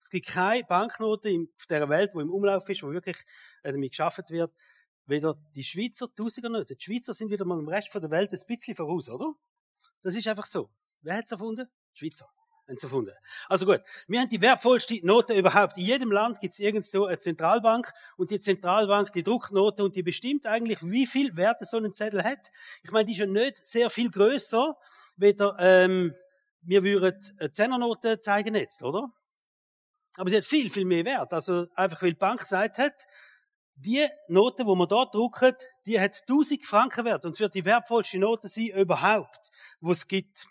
Es 0.00 0.10
gibt 0.10 0.26
keine 0.26 0.64
Banknote 0.64 1.46
auf 1.58 1.66
der 1.66 1.88
Welt, 1.88 2.10
wo 2.14 2.20
im 2.20 2.30
Umlauf 2.30 2.68
ist, 2.68 2.82
wo 2.82 2.90
wirklich 2.90 3.16
äh, 3.62 3.72
damit 3.72 3.92
geschaffen 3.92 4.24
wird, 4.28 4.52
weder 5.06 5.34
die 5.54 5.64
Schweizer 5.64 6.12
Tausigernoten. 6.14 6.76
Die 6.76 6.84
Schweizer 6.84 7.14
sind 7.14 7.30
wieder 7.30 7.44
mal 7.44 7.58
im 7.58 7.68
Rest 7.68 7.94
der 7.94 8.10
Welt 8.10 8.32
ein 8.32 8.40
bisschen 8.46 8.74
voraus, 8.74 9.08
oder? 9.08 9.32
Das 10.02 10.14
ist 10.14 10.26
einfach 10.26 10.46
so. 10.46 10.70
Wer 11.00 11.16
hat 11.16 11.26
es 11.26 11.32
erfunden? 11.32 11.68
Die 11.94 11.98
Schweizer 11.98 12.28
erfunden. 12.66 13.12
Also 13.48 13.66
gut, 13.66 13.80
wir 14.08 14.20
haben 14.20 14.28
die 14.28 14.40
wertvollste 14.40 14.98
Note 15.06 15.34
überhaupt. 15.34 15.76
In 15.76 15.84
jedem 15.84 16.12
Land 16.12 16.40
gibt 16.40 16.52
es 16.52 16.58
irgend 16.58 16.86
so 16.86 17.06
eine 17.06 17.18
Zentralbank 17.18 17.92
und 18.16 18.30
die 18.30 18.40
Zentralbank, 18.40 19.12
die 19.12 19.22
druckt 19.22 19.52
Note 19.52 19.84
und 19.84 19.96
die 19.96 20.02
bestimmt 20.02 20.46
eigentlich, 20.46 20.78
wie 20.82 21.06
viel 21.06 21.36
Werte 21.36 21.64
so 21.64 21.76
ein 21.76 21.92
Zettel 21.92 22.24
hat. 22.24 22.50
Ich 22.82 22.90
meine, 22.90 23.04
die 23.04 23.12
ist 23.12 23.18
ja 23.18 23.26
nicht 23.26 23.66
sehr 23.66 23.90
viel 23.90 24.10
größer, 24.10 24.76
weder 25.16 25.56
ähm, 25.58 26.14
wir 26.62 26.82
würden 26.82 27.20
eine 27.38 27.52
Zehnernote 27.52 28.20
zeigen 28.20 28.54
jetzt, 28.54 28.82
oder? 28.82 29.08
Aber 30.16 30.30
die 30.30 30.36
hat 30.36 30.44
viel, 30.44 30.70
viel 30.70 30.84
mehr 30.84 31.04
Wert. 31.04 31.32
Also 31.32 31.66
einfach, 31.74 32.02
weil 32.02 32.10
die 32.10 32.18
Bank 32.18 32.40
gesagt 32.40 32.78
hat, 32.78 33.06
die 33.76 34.06
Note, 34.28 34.64
wo 34.66 34.74
man 34.74 34.88
dort 34.88 35.14
druckt, 35.14 35.56
die 35.86 36.00
hat 36.00 36.22
1000 36.28 36.64
Franken 36.64 37.04
wert 37.04 37.24
und 37.24 37.32
es 37.32 37.40
wird 37.40 37.54
die 37.54 37.64
wertvollste 37.64 38.18
Note 38.18 38.48
sein 38.48 38.68
überhaupt, 38.68 39.50
wo 39.80 39.92
es 39.92 40.06
gibt. 40.06 40.46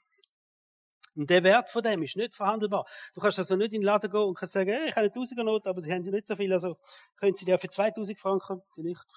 Und 1.15 1.29
der 1.29 1.43
Wert 1.43 1.69
von 1.69 1.83
dem 1.83 2.01
ist 2.03 2.15
nicht 2.15 2.35
verhandelbar. 2.35 2.85
Du 3.13 3.21
kannst 3.21 3.37
also 3.37 3.55
nicht 3.55 3.73
in 3.73 3.81
den 3.81 3.85
Laden 3.85 4.09
gehen 4.09 4.21
und 4.21 4.35
kannst 4.35 4.53
sagen, 4.53 4.71
hey, 4.71 4.89
ich 4.89 4.95
habe 4.95 5.01
eine 5.01 5.11
Tausiger 5.11 5.43
Note, 5.43 5.69
aber 5.69 5.81
sie 5.81 5.91
haben 5.91 6.01
nicht 6.01 6.25
so 6.25 6.35
viel, 6.35 6.51
also 6.51 6.77
können 7.17 7.35
sie 7.35 7.45
dir 7.45 7.59
für 7.59 7.69
2000 7.69 8.19
Franken 8.19 8.61
vielleicht 8.73 9.07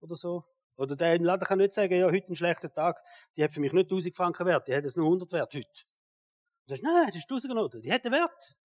oder 0.00 0.16
so. 0.16 0.44
Oder 0.76 0.96
der 0.96 1.14
im 1.14 1.24
Laden 1.24 1.44
kann 1.44 1.58
nicht 1.58 1.74
sagen, 1.74 1.94
ja, 1.94 2.06
heute 2.06 2.32
ein 2.32 2.36
schlechter 2.36 2.72
Tag, 2.72 3.00
die 3.36 3.44
hat 3.44 3.52
für 3.52 3.60
mich 3.60 3.72
nicht 3.72 3.90
1000 3.90 4.16
Franken 4.16 4.46
wert, 4.46 4.66
die 4.66 4.74
hat 4.74 4.84
es 4.84 4.96
nur 4.96 5.06
100 5.06 5.30
wert 5.32 5.54
heute. 5.54 5.68
Du 6.66 6.70
sagst, 6.70 6.82
nein, 6.82 7.06
das 7.06 7.16
ist 7.16 7.28
Tausiger 7.28 7.54
Note, 7.54 7.80
die 7.80 7.92
hat 7.92 8.04
einen 8.04 8.14
Wert. 8.14 8.56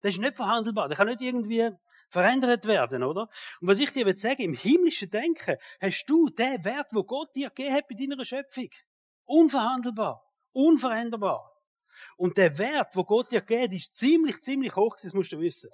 Das 0.00 0.12
ist 0.12 0.20
nicht 0.20 0.36
verhandelbar, 0.36 0.88
der 0.88 0.96
kann 0.96 1.08
nicht 1.08 1.22
irgendwie 1.22 1.70
verändert 2.10 2.66
werden, 2.66 3.02
oder? 3.02 3.22
Und 3.60 3.68
was 3.68 3.78
ich 3.78 3.90
dir 3.90 4.06
jetzt 4.06 4.22
sagen, 4.22 4.42
im 4.42 4.54
himmlischen 4.54 5.10
Denken 5.10 5.56
hast 5.80 6.04
du 6.06 6.28
den 6.28 6.64
Wert, 6.64 6.88
wo 6.92 7.02
Gott 7.04 7.34
dir 7.34 7.48
gegeben 7.48 7.74
hat 7.74 7.88
bei 7.88 7.96
deiner 7.96 8.24
Schöpfung. 8.24 8.68
Unverhandelbar, 9.24 10.22
unveränderbar. 10.52 11.53
Und 12.16 12.36
der 12.38 12.58
Wert, 12.58 12.94
wo 12.94 13.04
Gott 13.04 13.32
dir 13.32 13.40
geht, 13.40 13.72
ist 13.72 13.94
ziemlich, 13.94 14.40
ziemlich 14.40 14.74
hoch, 14.76 14.96
das 15.00 15.12
musst 15.12 15.32
du 15.32 15.40
wissen. 15.40 15.70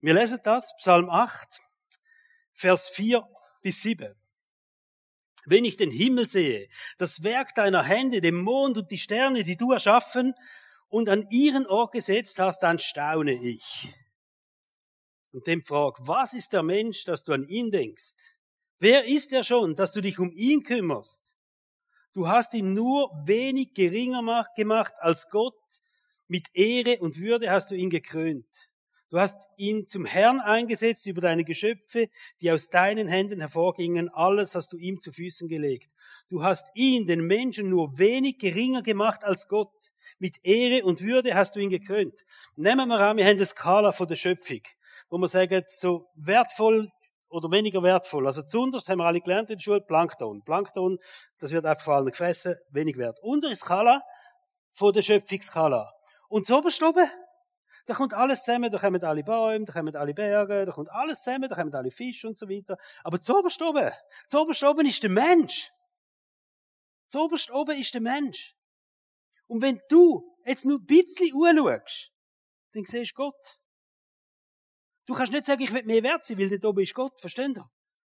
Wir 0.00 0.14
lesen 0.14 0.38
das, 0.42 0.74
Psalm 0.76 1.08
8, 1.08 1.60
Vers 2.52 2.88
4 2.90 3.26
bis 3.62 3.82
7. 3.82 4.14
Wenn 5.46 5.64
ich 5.64 5.76
den 5.76 5.90
Himmel 5.90 6.28
sehe, 6.28 6.68
das 6.98 7.22
Werk 7.22 7.54
deiner 7.54 7.82
Hände, 7.82 8.20
den 8.20 8.36
Mond 8.36 8.78
und 8.78 8.90
die 8.90 8.98
Sterne, 8.98 9.44
die 9.44 9.56
du 9.56 9.72
erschaffen 9.72 10.34
und 10.88 11.08
an 11.08 11.26
ihren 11.30 11.66
Ort 11.66 11.92
gesetzt 11.92 12.38
hast, 12.38 12.60
dann 12.60 12.78
staune 12.78 13.34
ich. 13.34 13.88
Und 15.32 15.46
dem 15.46 15.64
frag, 15.64 15.96
was 16.00 16.32
ist 16.32 16.52
der 16.52 16.62
Mensch, 16.62 17.04
dass 17.04 17.24
du 17.24 17.32
an 17.32 17.42
ihn 17.42 17.70
denkst? 17.70 18.14
Wer 18.78 19.04
ist 19.04 19.32
er 19.32 19.42
schon, 19.42 19.74
dass 19.74 19.92
du 19.92 20.00
dich 20.00 20.18
um 20.18 20.30
ihn 20.30 20.62
kümmerst? 20.62 21.33
Du 22.14 22.28
hast 22.28 22.54
ihn 22.54 22.74
nur 22.74 23.10
wenig 23.26 23.74
geringer 23.74 24.46
gemacht 24.54 24.94
als 25.00 25.28
Gott. 25.30 25.58
Mit 26.28 26.46
Ehre 26.54 27.00
und 27.00 27.18
Würde 27.18 27.50
hast 27.50 27.72
du 27.72 27.74
ihn 27.74 27.90
gekrönt. 27.90 28.46
Du 29.10 29.18
hast 29.18 29.48
ihn 29.56 29.88
zum 29.88 30.04
Herrn 30.06 30.40
eingesetzt 30.40 31.06
über 31.06 31.20
deine 31.20 31.44
Geschöpfe, 31.44 32.08
die 32.40 32.52
aus 32.52 32.68
deinen 32.68 33.08
Händen 33.08 33.40
hervorgingen. 33.40 34.08
Alles 34.08 34.54
hast 34.54 34.72
du 34.72 34.76
ihm 34.76 35.00
zu 35.00 35.10
Füßen 35.10 35.48
gelegt. 35.48 35.90
Du 36.28 36.44
hast 36.44 36.68
ihn, 36.74 37.08
den 37.08 37.20
Menschen, 37.26 37.68
nur 37.68 37.98
wenig 37.98 38.38
geringer 38.38 38.82
gemacht 38.82 39.24
als 39.24 39.48
Gott. 39.48 39.92
Mit 40.20 40.36
Ehre 40.44 40.84
und 40.84 41.02
Würde 41.02 41.34
hast 41.34 41.56
du 41.56 41.60
ihn 41.60 41.70
gekrönt. 41.70 42.24
Nehmen 42.54 42.88
wir 42.88 43.00
an, 43.00 43.16
wir 43.16 43.24
haben 43.24 43.36
eine 43.36 43.44
Skala 43.44 43.90
von 43.90 44.06
der 44.06 44.16
Schöpfung, 44.16 44.62
wo 45.10 45.18
man 45.18 45.28
sagt, 45.28 45.68
so 45.68 46.06
wertvoll 46.14 46.92
oder 47.34 47.50
weniger 47.50 47.82
wertvoll. 47.82 48.26
Also 48.26 48.42
zuunterst 48.42 48.88
haben 48.88 48.98
wir 48.98 49.06
alle 49.06 49.20
gelernt 49.20 49.50
in 49.50 49.56
der 49.56 49.62
Schule, 49.62 49.80
Plankton. 49.80 50.42
Plankton, 50.44 50.98
das 51.38 51.50
wird 51.50 51.66
einfach 51.66 51.84
vor 51.84 51.94
allem 51.96 52.06
gefressen, 52.06 52.54
wenig 52.70 52.96
wert. 52.96 53.18
Untere 53.22 53.56
Skala 53.56 54.02
von 54.70 54.92
der 54.92 55.02
Schöpfungsskala. 55.02 55.92
Und 56.28 56.46
so 56.46 56.58
oberst 56.58 56.82
oben, 56.82 57.08
da 57.86 57.94
kommt 57.94 58.14
alles 58.14 58.44
zusammen, 58.44 58.70
da 58.70 58.78
kommen 58.78 59.02
alle 59.02 59.24
Bäume, 59.24 59.64
da 59.64 59.72
kommen 59.72 59.94
alle 59.96 60.14
Berge, 60.14 60.64
da 60.64 60.72
kommt 60.72 60.90
alles 60.90 61.22
zusammen, 61.22 61.48
da 61.48 61.56
kommen 61.56 61.74
alle 61.74 61.90
Fische 61.90 62.28
und 62.28 62.38
so 62.38 62.48
weiter. 62.48 62.76
Aber 63.02 63.20
zu 63.20 63.36
oberst 63.36 63.60
oben, 63.60 63.90
zu 64.28 64.40
oberst 64.40 64.62
oben 64.62 64.86
ist 64.86 65.02
der 65.02 65.10
Mensch. 65.10 65.70
Zu 67.08 67.20
oberst 67.20 67.50
oben 67.50 67.78
ist 67.78 67.92
der 67.94 68.00
Mensch. 68.00 68.54
Und 69.46 69.60
wenn 69.60 69.80
du 69.88 70.36
jetzt 70.44 70.64
nur 70.64 70.78
ein 70.78 70.86
bisschen 70.86 71.34
anschaust, 71.34 72.10
dann 72.72 72.84
siehst 72.84 73.12
du 73.12 73.16
Gott. 73.16 73.58
Du 75.06 75.14
kannst 75.14 75.32
nicht 75.32 75.46
sagen, 75.46 75.62
ich 75.62 75.72
will 75.72 75.84
mehr 75.84 76.02
wert 76.02 76.24
sein, 76.24 76.38
weil 76.38 76.48
dort 76.48 76.64
oben 76.64 76.82
ist 76.82 76.94
Gott. 76.94 77.18
Versteht 77.20 77.56
ihr? 77.56 77.70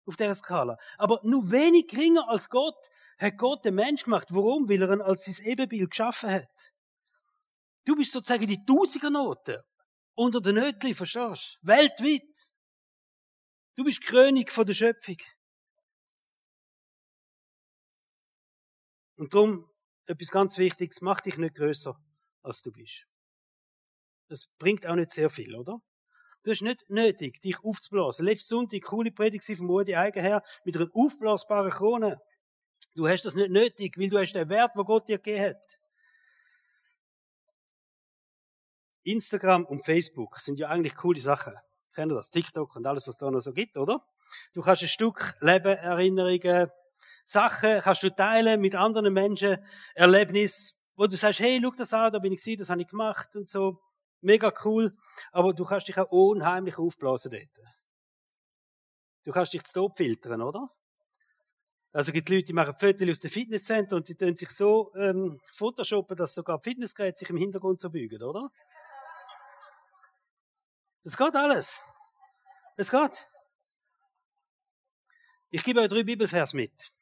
auf 0.06 0.16
dieser 0.16 0.34
Skala. 0.34 0.76
Aber 0.98 1.20
nur 1.22 1.50
wenig 1.50 1.88
geringer 1.88 2.28
als 2.28 2.48
Gott 2.48 2.88
hat 3.18 3.38
Gott 3.38 3.64
den 3.64 3.74
Mensch 3.74 4.04
gemacht. 4.04 4.28
Warum? 4.30 4.68
Weil 4.68 4.82
er 4.82 4.92
ihn 4.92 5.02
als 5.02 5.24
sein 5.24 5.44
Ebenbild 5.46 5.90
geschaffen 5.90 6.30
hat. 6.30 6.72
Du 7.84 7.96
bist 7.96 8.12
sozusagen 8.12 8.46
die 8.46 8.64
Tausigernote 8.64 9.64
unter 10.14 10.40
den 10.40 10.56
Nötli, 10.56 10.94
verstehst 10.94 11.58
du? 11.62 11.68
Weltweit. 11.68 12.54
Du 13.76 13.84
bist 13.84 14.02
König 14.04 14.52
von 14.52 14.66
der 14.66 14.74
Schöpfung. 14.74 15.16
Und 19.16 19.32
darum, 19.32 19.70
etwas 20.06 20.28
ganz 20.28 20.58
Wichtiges, 20.58 21.00
mach 21.00 21.20
dich 21.20 21.36
nicht 21.36 21.56
größer, 21.56 21.96
als 22.42 22.62
du 22.62 22.72
bist. 22.72 23.06
Das 24.28 24.46
bringt 24.58 24.86
auch 24.86 24.94
nicht 24.94 25.12
sehr 25.12 25.30
viel, 25.30 25.54
oder? 25.54 25.80
Du 26.44 26.50
hast 26.50 26.60
nicht 26.60 26.88
nötig, 26.90 27.40
dich 27.40 27.64
aufzublasen. 27.64 28.26
Letzten 28.26 28.48
Sonntag, 28.48 28.82
coole 28.82 29.10
Predigt 29.10 29.44
von 29.56 29.66
Rudi 29.66 29.96
Eigenherr 29.96 30.42
mit 30.64 30.76
einer 30.76 30.90
aufblasbaren 30.92 31.70
Krone. 31.70 32.20
Du 32.94 33.08
hast 33.08 33.24
das 33.24 33.34
nicht 33.34 33.50
nötig, 33.50 33.96
weil 33.98 34.10
du 34.10 34.18
hast 34.18 34.34
den 34.34 34.50
Wert, 34.50 34.72
den 34.76 34.84
Gott 34.84 35.08
dir 35.08 35.16
gegeben 35.16 35.48
hat. 35.48 35.80
Instagram 39.04 39.64
und 39.64 39.86
Facebook 39.86 40.38
sind 40.38 40.58
ja 40.58 40.68
eigentlich 40.68 40.94
coole 40.96 41.18
Sachen. 41.18 41.54
Kennt 41.94 42.12
ihr 42.12 42.16
das? 42.16 42.30
TikTok 42.30 42.76
und 42.76 42.86
alles, 42.86 43.08
was 43.08 43.16
da 43.16 43.30
noch 43.30 43.40
so 43.40 43.54
gibt, 43.54 43.78
oder? 43.78 44.04
Du 44.52 44.60
kannst 44.60 44.82
ein 44.82 44.88
Stück 44.88 45.34
Leben, 45.40 45.78
Erinnerungen, 45.78 46.70
Sachen 47.24 47.80
kannst 47.80 48.02
du 48.02 48.14
teilen 48.14 48.60
mit 48.60 48.74
anderen 48.74 49.14
Menschen, 49.14 49.56
Erlebnis, 49.94 50.74
wo 50.94 51.06
du 51.06 51.16
sagst, 51.16 51.40
hey, 51.40 51.58
schau 51.62 51.70
das 51.70 51.94
an, 51.94 52.12
da 52.12 52.18
bin 52.18 52.32
ich 52.32 52.42
gewesen, 52.42 52.58
das 52.58 52.68
habe 52.68 52.82
ich 52.82 52.88
gemacht 52.88 53.34
und 53.34 53.48
so. 53.48 53.80
Mega 54.24 54.52
cool. 54.64 54.96
Aber 55.32 55.52
du 55.52 55.64
kannst 55.64 55.86
dich 55.88 55.98
auch 55.98 56.10
unheimlich 56.10 56.78
aufblasen 56.78 57.30
dort. 57.30 57.68
Du 59.24 59.32
kannst 59.32 59.52
dich 59.52 59.64
zu 59.64 59.74
Top 59.74 59.96
filtern, 59.96 60.42
oder? 60.42 60.70
Also 61.92 62.10
gibt 62.10 62.28
Leute, 62.28 62.44
die 62.44 62.52
machen 62.52 62.74
Fotos 62.74 63.08
aus 63.08 63.20
dem 63.20 63.30
Fitnesscenter 63.30 63.96
und 63.96 64.08
die 64.08 64.16
tun 64.16 64.34
sich 64.34 64.50
so 64.50 64.92
ähm, 64.96 65.40
photoshoppen, 65.52 66.16
dass 66.16 66.34
sogar 66.34 66.60
Fitnessgeräte 66.60 67.18
sich 67.18 67.30
im 67.30 67.36
Hintergrund 67.36 67.78
so 67.78 67.88
bügen, 67.90 68.22
oder? 68.22 68.50
Das 71.04 71.16
geht 71.16 71.36
alles. 71.36 71.82
Es 72.76 72.90
geht. 72.90 73.30
Ich 75.50 75.62
gebe 75.62 75.80
euch 75.80 75.88
drei 75.88 76.02
Bibelvers 76.02 76.54
mit. 76.54 76.92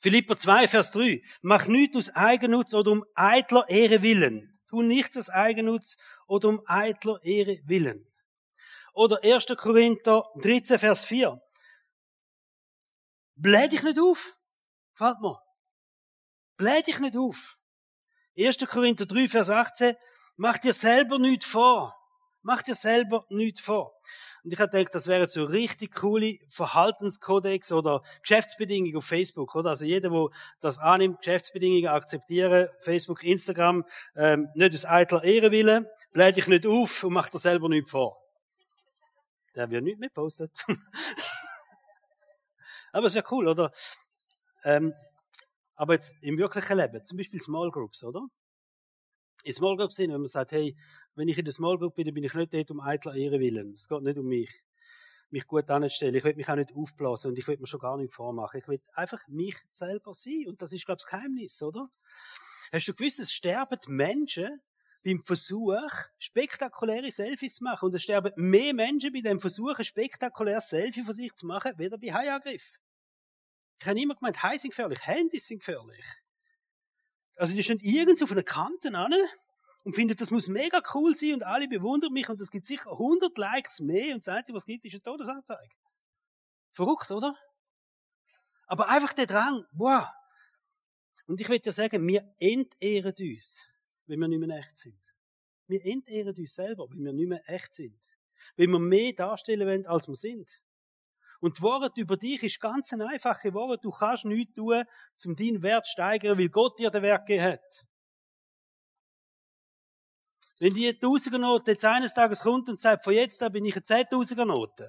Philipper 0.00 0.36
2, 0.36 0.68
Vers 0.68 0.92
3. 0.92 1.22
Mach 1.40 1.66
nichts 1.66 1.96
aus 1.96 2.10
Eigennutz 2.10 2.74
oder 2.74 2.92
um 2.92 3.04
eitler 3.14 3.68
Ehre 3.68 4.02
willen. 4.02 4.51
Tu 4.72 4.80
nichts 4.80 5.18
aus 5.18 5.28
Eigennutz 5.28 5.98
oder 6.26 6.48
um 6.48 6.62
eitler 6.66 7.22
Ehre 7.22 7.60
willen. 7.66 8.10
Oder 8.94 9.22
1. 9.22 9.48
Korinther 9.58 10.24
13, 10.36 10.78
Vers 10.78 11.04
4. 11.04 11.38
Bläh 13.34 13.68
dich 13.68 13.82
nicht 13.82 13.98
auf. 13.98 14.34
Gefällt 14.94 15.20
mir. 15.20 15.38
Bläh 16.56 16.80
dich 16.80 16.98
nicht 17.00 17.18
auf. 17.18 17.58
1. 18.34 18.56
Korinther 18.66 19.04
3, 19.04 19.28
Vers 19.28 19.50
18. 19.50 19.94
Mach 20.36 20.56
dir 20.56 20.72
selber 20.72 21.18
nichts 21.18 21.44
vor. 21.44 21.94
Mach 22.42 22.62
dir 22.62 22.74
selber 22.74 23.24
nichts 23.28 23.60
vor. 23.60 23.94
Und 24.42 24.52
ich 24.52 24.58
habe 24.58 24.70
gedacht, 24.70 24.94
das 24.94 25.06
wäre 25.06 25.28
so 25.28 25.44
richtig 25.44 25.94
coole 25.94 26.38
Verhaltenskodex 26.48 27.70
oder 27.70 28.02
Geschäftsbedingungen 28.22 28.96
auf 28.96 29.04
Facebook, 29.04 29.54
oder? 29.54 29.70
Also 29.70 29.84
jeder, 29.84 30.10
der 30.10 30.28
das 30.60 30.78
annimmt, 30.78 31.18
Geschäftsbedingungen 31.18 31.86
akzeptieren, 31.86 32.68
Facebook, 32.80 33.22
Instagram, 33.22 33.84
ähm, 34.16 34.48
nicht 34.54 34.74
aus 34.74 34.84
eitler 34.84 35.22
Ehrenwille, 35.22 35.88
bläht 36.12 36.36
dich 36.36 36.48
nicht 36.48 36.66
auf 36.66 37.04
und 37.04 37.12
macht 37.12 37.32
dir 37.32 37.38
selber 37.38 37.68
nichts 37.68 37.90
vor. 37.90 38.18
Der 39.54 39.70
wird 39.70 39.84
nicht 39.84 40.00
mehr 40.00 40.10
postet. 40.10 40.50
aber 42.92 43.06
es 43.06 43.14
wäre 43.14 43.26
cool, 43.30 43.46
oder? 43.46 43.70
Ähm, 44.64 44.92
aber 45.76 45.94
jetzt 45.94 46.14
im 46.20 46.38
wirklichen 46.38 46.76
Leben, 46.76 47.04
zum 47.04 47.18
Beispiel 47.18 47.40
Small 47.40 47.70
Groups, 47.70 48.02
oder? 48.02 48.26
In 49.42 49.52
Small 49.52 49.76
Group 49.76 49.92
sind, 49.92 50.12
wenn 50.12 50.20
man 50.20 50.28
sagt, 50.28 50.52
hey, 50.52 50.76
wenn 51.14 51.28
ich 51.28 51.38
in 51.38 51.44
der 51.44 51.52
Small 51.52 51.78
Group 51.78 51.96
bin, 51.96 52.04
dann 52.04 52.14
bin 52.14 52.24
ich 52.24 52.34
nicht 52.34 52.54
dort 52.54 52.70
um 52.70 52.80
eitler 52.80 53.14
Ehre 53.14 53.40
willen. 53.40 53.72
Es 53.72 53.88
geht 53.88 54.02
nicht 54.02 54.18
um 54.18 54.26
mich. 54.26 54.50
Mich 55.30 55.46
gut 55.46 55.70
anzustellen. 55.70 56.14
Ich 56.14 56.24
will 56.24 56.34
mich 56.34 56.48
auch 56.48 56.56
nicht 56.56 56.74
aufblasen 56.74 57.30
und 57.30 57.38
ich 57.38 57.46
will 57.48 57.58
mir 57.58 57.66
schon 57.66 57.80
gar 57.80 57.96
nicht 57.96 58.12
vormachen. 58.12 58.60
Ich 58.60 58.68
will 58.68 58.80
einfach 58.92 59.26
mich 59.28 59.56
selber 59.70 60.12
sein. 60.12 60.44
Und 60.46 60.60
das 60.60 60.72
ist, 60.72 60.84
glaube 60.84 60.98
ich, 61.00 61.04
das 61.04 61.10
Geheimnis, 61.10 61.62
oder? 61.62 61.88
Hast 62.70 62.86
du 62.86 62.94
gewusst, 62.94 63.18
es 63.18 63.32
sterben 63.32 63.78
Menschen 63.86 64.60
beim 65.04 65.22
Versuch, 65.22 65.90
spektakuläre 66.18 67.10
Selfies 67.10 67.56
zu 67.56 67.64
machen. 67.64 67.86
Und 67.86 67.94
es 67.94 68.02
sterben 68.02 68.32
mehr 68.36 68.74
Menschen 68.74 69.12
bei 69.12 69.20
dem 69.20 69.40
Versuch, 69.40 69.78
ein 69.78 69.84
spektakuläres 69.84 70.68
Selfie 70.68 71.02
von 71.02 71.14
sich 71.14 71.34
zu 71.34 71.46
machen, 71.46 71.72
weder 71.76 71.98
bei 71.98 72.12
Haiangriff. 72.12 72.74
Ich 73.80 73.86
habe 73.86 74.00
immer 74.00 74.14
gemeint, 74.14 74.42
Hai 74.42 74.58
sind 74.58 74.70
gefährlich, 74.70 75.04
Handys 75.04 75.46
sind 75.46 75.58
gefährlich. 75.58 76.04
Also 77.36 77.54
die 77.54 77.62
stehen 77.62 77.80
irgendwo 77.80 78.24
auf 78.24 78.32
einer 78.32 78.42
Kante 78.42 78.94
an 78.94 79.14
und 79.84 79.94
finden, 79.94 80.16
das 80.16 80.30
muss 80.30 80.48
mega 80.48 80.82
cool 80.94 81.16
sein 81.16 81.34
und 81.34 81.42
alle 81.42 81.68
bewundern 81.68 82.12
mich 82.12 82.28
und 82.28 82.40
es 82.40 82.50
gibt 82.50 82.66
sicher 82.66 82.90
100 82.90 83.36
Likes 83.36 83.80
mehr 83.80 84.14
und 84.14 84.26
das 84.26 84.28
Einzige, 84.28 84.56
was 84.56 84.62
es 84.62 84.66
gibt, 84.66 84.84
ist 84.84 84.94
eine 84.94 85.02
Todesanzeige. 85.02 85.74
Verrückt, 86.72 87.10
oder? 87.10 87.36
Aber 88.66 88.88
einfach 88.88 89.12
der 89.12 89.26
Drang, 89.26 89.64
wow. 89.72 90.06
Und 91.26 91.40
ich 91.40 91.48
will 91.48 91.58
dir 91.58 91.72
sagen, 91.72 92.06
wir 92.06 92.34
entehren 92.38 93.14
uns, 93.18 93.66
wenn 94.06 94.18
wir 94.18 94.28
nicht 94.28 94.46
mehr 94.46 94.58
echt 94.58 94.78
sind. 94.78 95.00
Wir 95.66 95.84
entehren 95.84 96.34
uns 96.36 96.54
selber, 96.54 96.88
wenn 96.90 97.04
wir 97.04 97.12
nicht 97.12 97.28
mehr 97.28 97.42
echt 97.48 97.72
sind. 97.74 97.98
Wenn 98.56 98.70
wir 98.70 98.78
mehr 98.78 99.12
darstellen 99.12 99.66
wollen, 99.66 99.86
als 99.86 100.08
wir 100.08 100.14
sind. 100.14 100.48
Und 101.42 101.58
die 101.58 101.62
Wahrheit 101.62 101.98
über 101.98 102.16
dich 102.16 102.40
ist 102.44 102.60
ganz 102.60 102.92
eine 102.92 103.08
einfache 103.08 103.52
Wahrheit. 103.52 103.82
Du 103.82 103.90
kannst 103.90 104.24
nichts 104.24 104.54
tun, 104.54 104.84
um 105.24 105.34
deinen 105.34 105.60
Wert 105.60 105.84
zu 105.86 105.90
steigern, 105.90 106.38
weil 106.38 106.48
Gott 106.48 106.78
dir 106.78 106.88
den 106.88 107.02
Wert 107.02 107.26
gegeben 107.26 107.54
hat. 107.54 107.86
Wenn 110.60 110.72
die 110.72 110.96
Tausendernote 110.96 111.72
jetzt 111.72 111.84
eines 111.84 112.14
Tages 112.14 112.42
kommt 112.42 112.68
und 112.68 112.78
sagt, 112.78 113.02
von 113.02 113.12
jetzt 113.12 113.42
an 113.42 113.50
bin 113.50 113.64
ich 113.64 113.74
eine 113.74 113.82
Zehntausender-Note, 113.82 114.88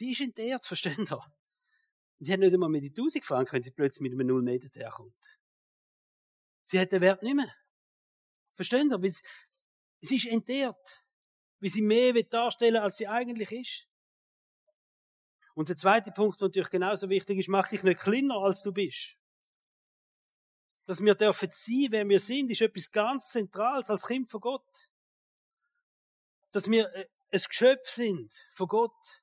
die 0.00 0.10
ist 0.10 0.22
entehrt, 0.22 0.66
versteht 0.66 0.98
ihr? 0.98 1.24
Die 2.18 2.32
hat 2.32 2.40
nicht 2.40 2.52
einmal 2.52 2.68
mit 2.68 2.82
die 2.82 2.92
Tausend 2.92 3.22
gefahren, 3.22 3.46
wenn 3.48 3.62
sie 3.62 3.70
plötzlich 3.70 4.02
mit 4.02 4.12
einem 4.12 4.26
Null 4.26 4.42
nicht 4.42 4.74
herkommt. 4.74 5.38
Sie 6.64 6.80
hat 6.80 6.90
den 6.90 7.00
Wert 7.00 7.22
nicht 7.22 7.36
mehr. 7.36 7.54
Versteht 8.56 8.86
ihr? 8.86 9.00
Weil 9.00 9.12
sie 10.00 10.16
ist 10.16 10.26
entehrt. 10.26 11.04
Weil 11.60 11.70
sie 11.70 11.82
mehr 11.82 12.12
darstellen 12.24 12.74
will, 12.74 12.80
als 12.80 12.96
sie 12.96 13.06
eigentlich 13.06 13.52
ist. 13.52 13.89
Und 15.60 15.68
der 15.68 15.76
zweite 15.76 16.10
Punkt, 16.10 16.40
der 16.40 16.48
natürlich 16.48 16.70
genauso 16.70 17.10
wichtig 17.10 17.38
ist, 17.38 17.50
mach 17.50 17.68
dich 17.68 17.82
nicht 17.82 18.00
kleiner, 18.00 18.36
als 18.36 18.62
du 18.62 18.72
bist. 18.72 19.18
Dass 20.86 21.04
wir 21.04 21.14
dürfen 21.14 21.50
sein, 21.52 21.88
wer 21.90 22.08
wir 22.08 22.18
sind, 22.18 22.50
ist 22.50 22.62
etwas 22.62 22.90
ganz 22.90 23.28
Zentrales 23.28 23.90
als 23.90 24.06
Kind 24.06 24.30
von 24.30 24.40
Gott. 24.40 24.90
Dass 26.50 26.70
wir 26.70 26.86
äh, 26.94 27.06
ein 27.30 27.42
Geschöpf 27.46 27.86
sind 27.90 28.32
von 28.54 28.68
Gott. 28.68 29.22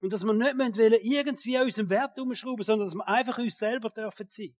Und 0.00 0.12
dass 0.12 0.22
wir 0.22 0.32
nicht 0.32 0.56
wollen, 0.56 0.92
irgendwie 1.02 1.58
an 1.58 1.64
unserem 1.64 1.90
Wert 1.90 2.16
umschrauben, 2.20 2.62
sondern 2.62 2.86
dass 2.86 2.94
wir 2.94 3.08
einfach 3.08 3.38
uns 3.38 3.58
selber 3.58 3.90
dürfen 3.90 4.28
sein. 4.28 4.56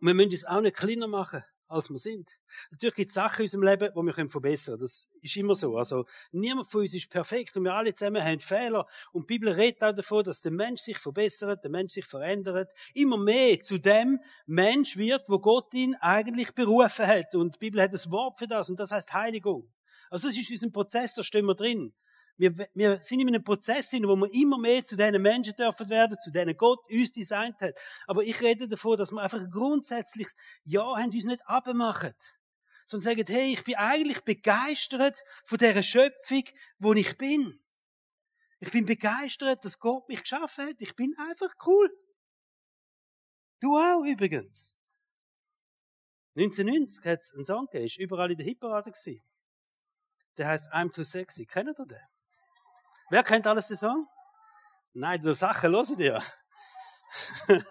Und 0.00 0.06
wir 0.06 0.14
müssen 0.14 0.30
uns 0.30 0.46
auch 0.46 0.62
nicht 0.62 0.76
kleiner 0.76 1.08
machen 1.08 1.44
als 1.74 1.90
wir 1.90 1.98
sind. 1.98 2.38
Natürlich 2.70 2.94
gibt 2.94 3.08
es 3.08 3.14
Sachen 3.14 3.40
in 3.40 3.44
unserem 3.44 3.64
Leben, 3.64 3.90
die 3.94 4.02
wir 4.02 4.30
verbessern 4.30 4.74
können. 4.74 4.82
Das 4.82 5.08
ist 5.20 5.36
immer 5.36 5.54
so. 5.54 5.76
Also, 5.76 6.06
niemand 6.32 6.68
von 6.68 6.82
uns 6.82 6.94
ist 6.94 7.10
perfekt 7.10 7.56
und 7.56 7.64
wir 7.64 7.74
alle 7.74 7.94
zusammen 7.94 8.22
haben 8.22 8.40
Fehler. 8.40 8.86
Und 9.12 9.22
die 9.22 9.34
Bibel 9.34 9.50
redet 9.50 9.82
auch 9.82 9.94
davon, 9.94 10.24
dass 10.24 10.40
der 10.40 10.52
Mensch 10.52 10.82
sich 10.82 10.98
verbessert, 10.98 11.64
der 11.64 11.70
Mensch 11.70 11.92
sich 11.92 12.06
verändert. 12.06 12.70
Immer 12.94 13.18
mehr 13.18 13.60
zu 13.60 13.78
dem 13.78 14.20
Mensch 14.46 14.96
wird, 14.96 15.28
wo 15.28 15.38
Gott 15.38 15.74
ihn 15.74 15.96
eigentlich 15.96 16.54
berufen 16.54 17.06
hat. 17.06 17.34
Und 17.34 17.56
die 17.56 17.58
Bibel 17.58 17.82
hat 17.82 17.92
ein 17.92 18.10
Wort 18.10 18.38
für 18.38 18.46
das 18.46 18.70
und 18.70 18.78
das 18.78 18.92
heißt 18.92 19.12
Heiligung. 19.12 19.70
Also, 20.10 20.28
das 20.28 20.36
ist 20.36 20.48
in 20.48 20.54
unserem 20.54 20.72
Prozess, 20.72 21.14
da 21.14 21.22
stehen 21.22 21.46
wir 21.46 21.54
drin. 21.54 21.92
Wir, 22.36 22.52
wir 22.74 22.98
sind 23.00 23.20
in 23.20 23.28
einem 23.28 23.44
Prozess, 23.44 23.92
wo 23.92 24.16
wir 24.16 24.34
immer 24.34 24.58
mehr 24.58 24.82
zu 24.84 24.96
diesen 24.96 25.22
Menschen 25.22 25.54
dürfen 25.54 25.88
werden, 25.88 26.18
zu 26.18 26.32
denen 26.32 26.56
Gott 26.56 26.80
uns 26.90 27.12
designt 27.12 27.60
hat. 27.60 27.78
Aber 28.06 28.24
ich 28.24 28.40
rede 28.40 28.68
davon, 28.68 28.96
dass 28.96 29.12
wir 29.12 29.22
einfach 29.22 29.48
grundsätzlich 29.50 30.26
Ja 30.64 30.96
haben, 30.96 31.12
uns 31.12 31.24
nicht 31.24 31.46
abmachen. 31.46 32.12
Sondern 32.86 33.04
sagen, 33.04 33.24
hey, 33.28 33.52
ich 33.52 33.64
bin 33.64 33.76
eigentlich 33.76 34.20
begeistert 34.22 35.22
von 35.44 35.58
dieser 35.58 35.82
Schöpfung, 35.82 36.42
wo 36.78 36.92
ich 36.92 37.16
bin. 37.16 37.60
Ich 38.58 38.70
bin 38.70 38.84
begeistert, 38.84 39.64
dass 39.64 39.78
Gott 39.78 40.08
mich 40.08 40.22
geschaffen 40.22 40.66
hat. 40.68 40.80
Ich 40.80 40.94
bin 40.96 41.14
einfach 41.16 41.54
cool. 41.66 41.90
Du 43.60 43.76
auch 43.76 44.04
übrigens. 44.04 44.76
1990 46.36 47.04
hat 47.04 47.20
es 47.20 47.32
einen 47.32 47.44
Song 47.44 47.66
gegeben, 47.66 47.86
ist 47.86 47.98
überall 47.98 48.30
in 48.30 48.36
der 48.36 48.46
Hitparade 48.46 48.90
gewesen. 48.90 49.22
Der 50.36 50.48
heißt 50.48 50.72
I'm 50.72 50.92
Too 50.92 51.04
Sexy. 51.04 51.46
Kennt 51.46 51.78
ihr 51.78 51.86
den? 51.86 52.13
Wer 53.10 53.22
kennt 53.22 53.46
alles 53.46 53.68
den 53.68 53.76
Song? 53.76 54.08
Nein, 54.92 55.22
so 55.22 55.34
Sachen 55.34 55.72
hören 55.72 55.96
dir. 55.96 56.22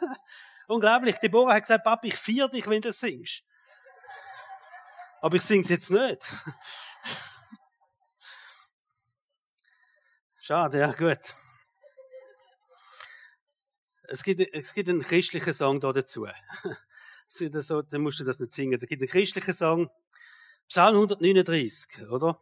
Unglaublich. 0.67 1.17
Deborah 1.17 1.55
hat 1.55 1.63
gesagt, 1.63 1.83
Papa, 1.83 2.07
ich 2.07 2.15
feiere 2.15 2.49
dich, 2.49 2.67
wenn 2.67 2.81
du 2.81 2.93
singst. 2.93 3.43
Aber 5.21 5.35
ich 5.37 5.43
sing's 5.43 5.69
jetzt 5.69 5.89
nicht. 5.89 6.21
Schade, 10.41 10.79
ja, 10.79 10.91
gut. 10.91 11.35
Es 14.09 14.21
gibt, 14.21 14.41
es 14.41 14.73
gibt 14.73 14.89
einen 14.89 15.01
christlichen 15.01 15.53
Song 15.53 15.79
da 15.79 15.93
dazu. 15.93 16.27
so, 17.27 17.81
dann 17.81 18.01
musst 18.01 18.19
du 18.19 18.25
das 18.25 18.39
nicht 18.39 18.51
singen. 18.51 18.79
Es 18.81 18.87
gibt 18.87 19.01
einen 19.01 19.09
christlichen 19.09 19.53
Song. 19.53 19.89
Psalm 20.67 20.95
139, 20.95 22.09
oder? 22.09 22.37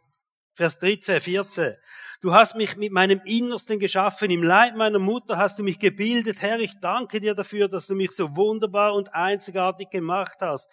Vers 0.53 0.79
13, 0.79 1.21
14. 1.21 1.75
Du 2.21 2.33
hast 2.33 2.55
mich 2.55 2.75
mit 2.75 2.91
meinem 2.91 3.21
Innersten 3.25 3.79
geschaffen. 3.79 4.29
Im 4.29 4.43
Leib 4.43 4.75
meiner 4.75 4.99
Mutter 4.99 5.37
hast 5.37 5.57
du 5.57 5.63
mich 5.63 5.79
gebildet. 5.79 6.41
Herr, 6.41 6.59
ich 6.59 6.79
danke 6.79 7.19
dir 7.19 7.33
dafür, 7.33 7.67
dass 7.67 7.87
du 7.87 7.95
mich 7.95 8.11
so 8.11 8.35
wunderbar 8.35 8.93
und 8.93 9.13
einzigartig 9.13 9.89
gemacht 9.89 10.37
hast. 10.41 10.69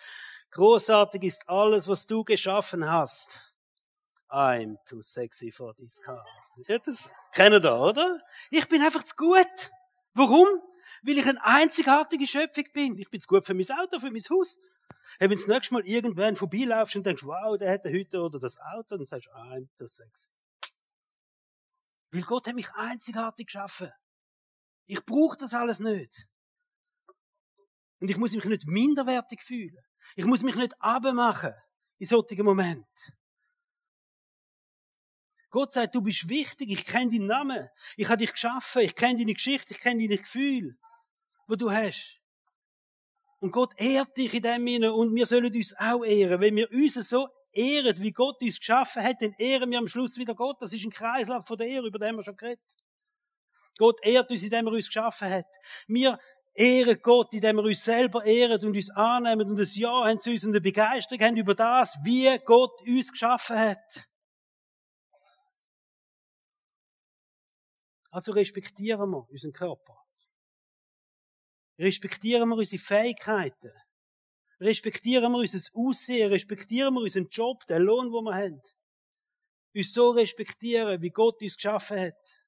Großartig 0.51 1.23
ist 1.23 1.49
alles, 1.49 1.87
was 1.87 2.07
du 2.07 2.25
geschaffen 2.25 2.91
hast. 2.91 3.55
I'm 4.29 4.77
too 4.87 5.01
sexy 5.01 5.53
for 5.53 5.75
this 5.77 6.01
car. 6.03 6.25
Ja, 6.67 6.79
das 6.79 7.09
kennen 7.33 7.63
da, 7.63 7.79
oder? 7.79 8.21
Ich 8.51 8.67
bin 8.69 8.83
einfach 8.83 9.05
zu 9.05 9.15
gut. 9.17 9.71
Warum? 10.15 10.49
Weil 11.03 11.19
ich 11.19 11.27
eine 11.27 11.43
einzigartige 11.45 12.27
Schöpfung 12.27 12.65
bin. 12.73 12.99
Ich 12.99 13.09
bin 13.09 13.21
zu 13.21 13.29
gut 13.29 13.45
für 13.45 13.55
mein 13.55 13.67
Auto, 13.79 14.01
für 14.01 14.11
mein 14.11 14.23
Haus. 14.31 14.59
Hey, 15.19 15.29
das 15.29 15.47
nächste 15.47 15.75
Mal 15.75 15.87
irgendwann 15.87 16.37
vorbeilaufst 16.37 16.97
und 16.97 17.07
denkst, 17.07 17.25
wow, 17.25 17.57
der 17.57 17.73
hat 17.73 17.85
heute 17.85 18.21
oder 18.21 18.39
das 18.39 18.59
Auto, 18.59 18.97
dann 18.97 19.07
sagst 19.07 19.27
du, 19.27 19.31
I'm 19.31 19.69
too 19.79 19.87
sexy. 19.87 20.31
Weil 22.11 22.23
Gott 22.23 22.47
hat 22.47 22.55
mich 22.55 22.71
einzigartig 22.73 23.47
geschaffen. 23.47 23.91
Ich 24.87 25.05
brauche 25.05 25.37
das 25.37 25.55
alles 25.55 25.81
nicht. 25.81 26.27
Und 28.01 28.11
ich 28.11 28.17
muss 28.17 28.33
mich 28.33 28.45
nicht 28.45 28.67
minderwertig 28.67 29.43
fühlen. 29.43 29.85
Ich 30.17 30.25
muss 30.25 30.43
mich 30.43 30.55
nicht 30.55 30.75
abmachen 30.81 31.55
in 31.99 32.07
solchen 32.07 32.45
Momenten. 32.45 32.87
Gott 35.51 35.73
sagt, 35.73 35.95
du 35.95 36.03
bist 36.03 36.29
wichtig, 36.29 36.71
ich 36.71 36.85
kenne 36.85 37.11
deinen 37.11 37.27
Namen, 37.27 37.69
ich 37.97 38.07
habe 38.07 38.19
dich 38.19 38.33
geschaffen, 38.33 38.83
ich 38.83 38.95
kenne 38.95 39.19
deine 39.19 39.33
Geschichte, 39.33 39.73
ich 39.73 39.81
kenne 39.81 40.03
deine 40.03 40.19
Gefühle, 40.19 40.77
wo 41.47 41.55
du 41.55 41.71
hast. 41.71 42.18
Und 43.41 43.53
Gott 43.53 43.75
ehrt 43.77 44.17
dich 44.17 44.35
in 44.35 44.43
dem 44.43 44.67
Sinne 44.67 44.93
und 44.93 45.15
wir 45.15 45.27
sollen 45.27 45.55
uns 45.55 45.75
auch 45.79 46.05
ehren. 46.05 46.41
Wenn 46.41 46.57
wir 46.57 46.71
uns 46.73 46.95
so 46.95 47.29
ehren, 47.53 48.01
wie 48.01 48.13
Gott 48.13 48.43
uns 48.43 48.59
geschaffen 48.59 49.03
hat, 49.03 49.23
dann 49.23 49.33
ehren 49.39 49.71
wir 49.71 49.79
am 49.79 49.89
Schluss 49.89 50.17
wieder 50.17 50.35
Gott. 50.35 50.61
Das 50.61 50.73
ist 50.73 50.85
ein 50.85 50.91
Kreislauf 50.91 51.47
von 51.47 51.57
der 51.57 51.69
Ehre, 51.69 51.87
über 51.87 51.99
den 51.99 52.17
wir 52.17 52.25
schon 52.25 52.37
geredet. 52.37 52.61
Gott 53.77 54.05
ehrt 54.05 54.31
uns, 54.31 54.43
indem 54.43 54.67
er 54.67 54.73
uns 54.73 54.87
geschaffen 54.87 55.31
hat. 55.31 55.47
Wir 55.87 56.19
ehren 56.55 56.99
Gott, 57.01 57.33
indem 57.33 57.57
wir 57.57 57.63
uns 57.63 57.85
selber 57.85 58.25
ehren 58.25 58.61
und 58.65 58.77
uns 58.77 58.91
annehmen 58.91 59.49
und 59.49 59.61
ein 59.61 59.69
Ja 59.75 60.05
haben 60.05 60.19
zu 60.19 60.31
uns 60.31 60.45
und 60.45 60.51
eine 60.51 60.61
Begeisterung 60.61 61.25
haben 61.25 61.37
über 61.37 61.55
das, 61.55 61.97
wie 62.03 62.37
Gott 62.45 62.83
uns 62.83 63.13
geschaffen 63.13 63.57
hat. 63.57 64.09
Also 68.11 68.33
respektieren 68.33 69.11
wir 69.11 69.29
unseren 69.31 69.53
Körper. 69.53 69.98
Respektieren 71.79 72.49
wir 72.49 72.57
unsere 72.57 72.83
Fähigkeiten. 72.83 73.73
Respektieren 74.61 75.31
wir 75.33 75.39
unser 75.39 75.71
Aussehen. 75.75 76.31
Respektieren 76.31 76.95
wir 76.95 77.03
unseren 77.03 77.29
Job, 77.29 77.65
den 77.67 77.83
Lohn, 77.83 78.13
den 78.13 78.25
wir 78.25 78.35
haben. 78.35 78.61
Uns 79.75 79.93
so 79.93 80.11
respektieren, 80.11 81.01
wie 81.01 81.11
Gott 81.11 81.41
uns 81.41 81.57
geschaffen 81.57 82.01
hat. 82.01 82.47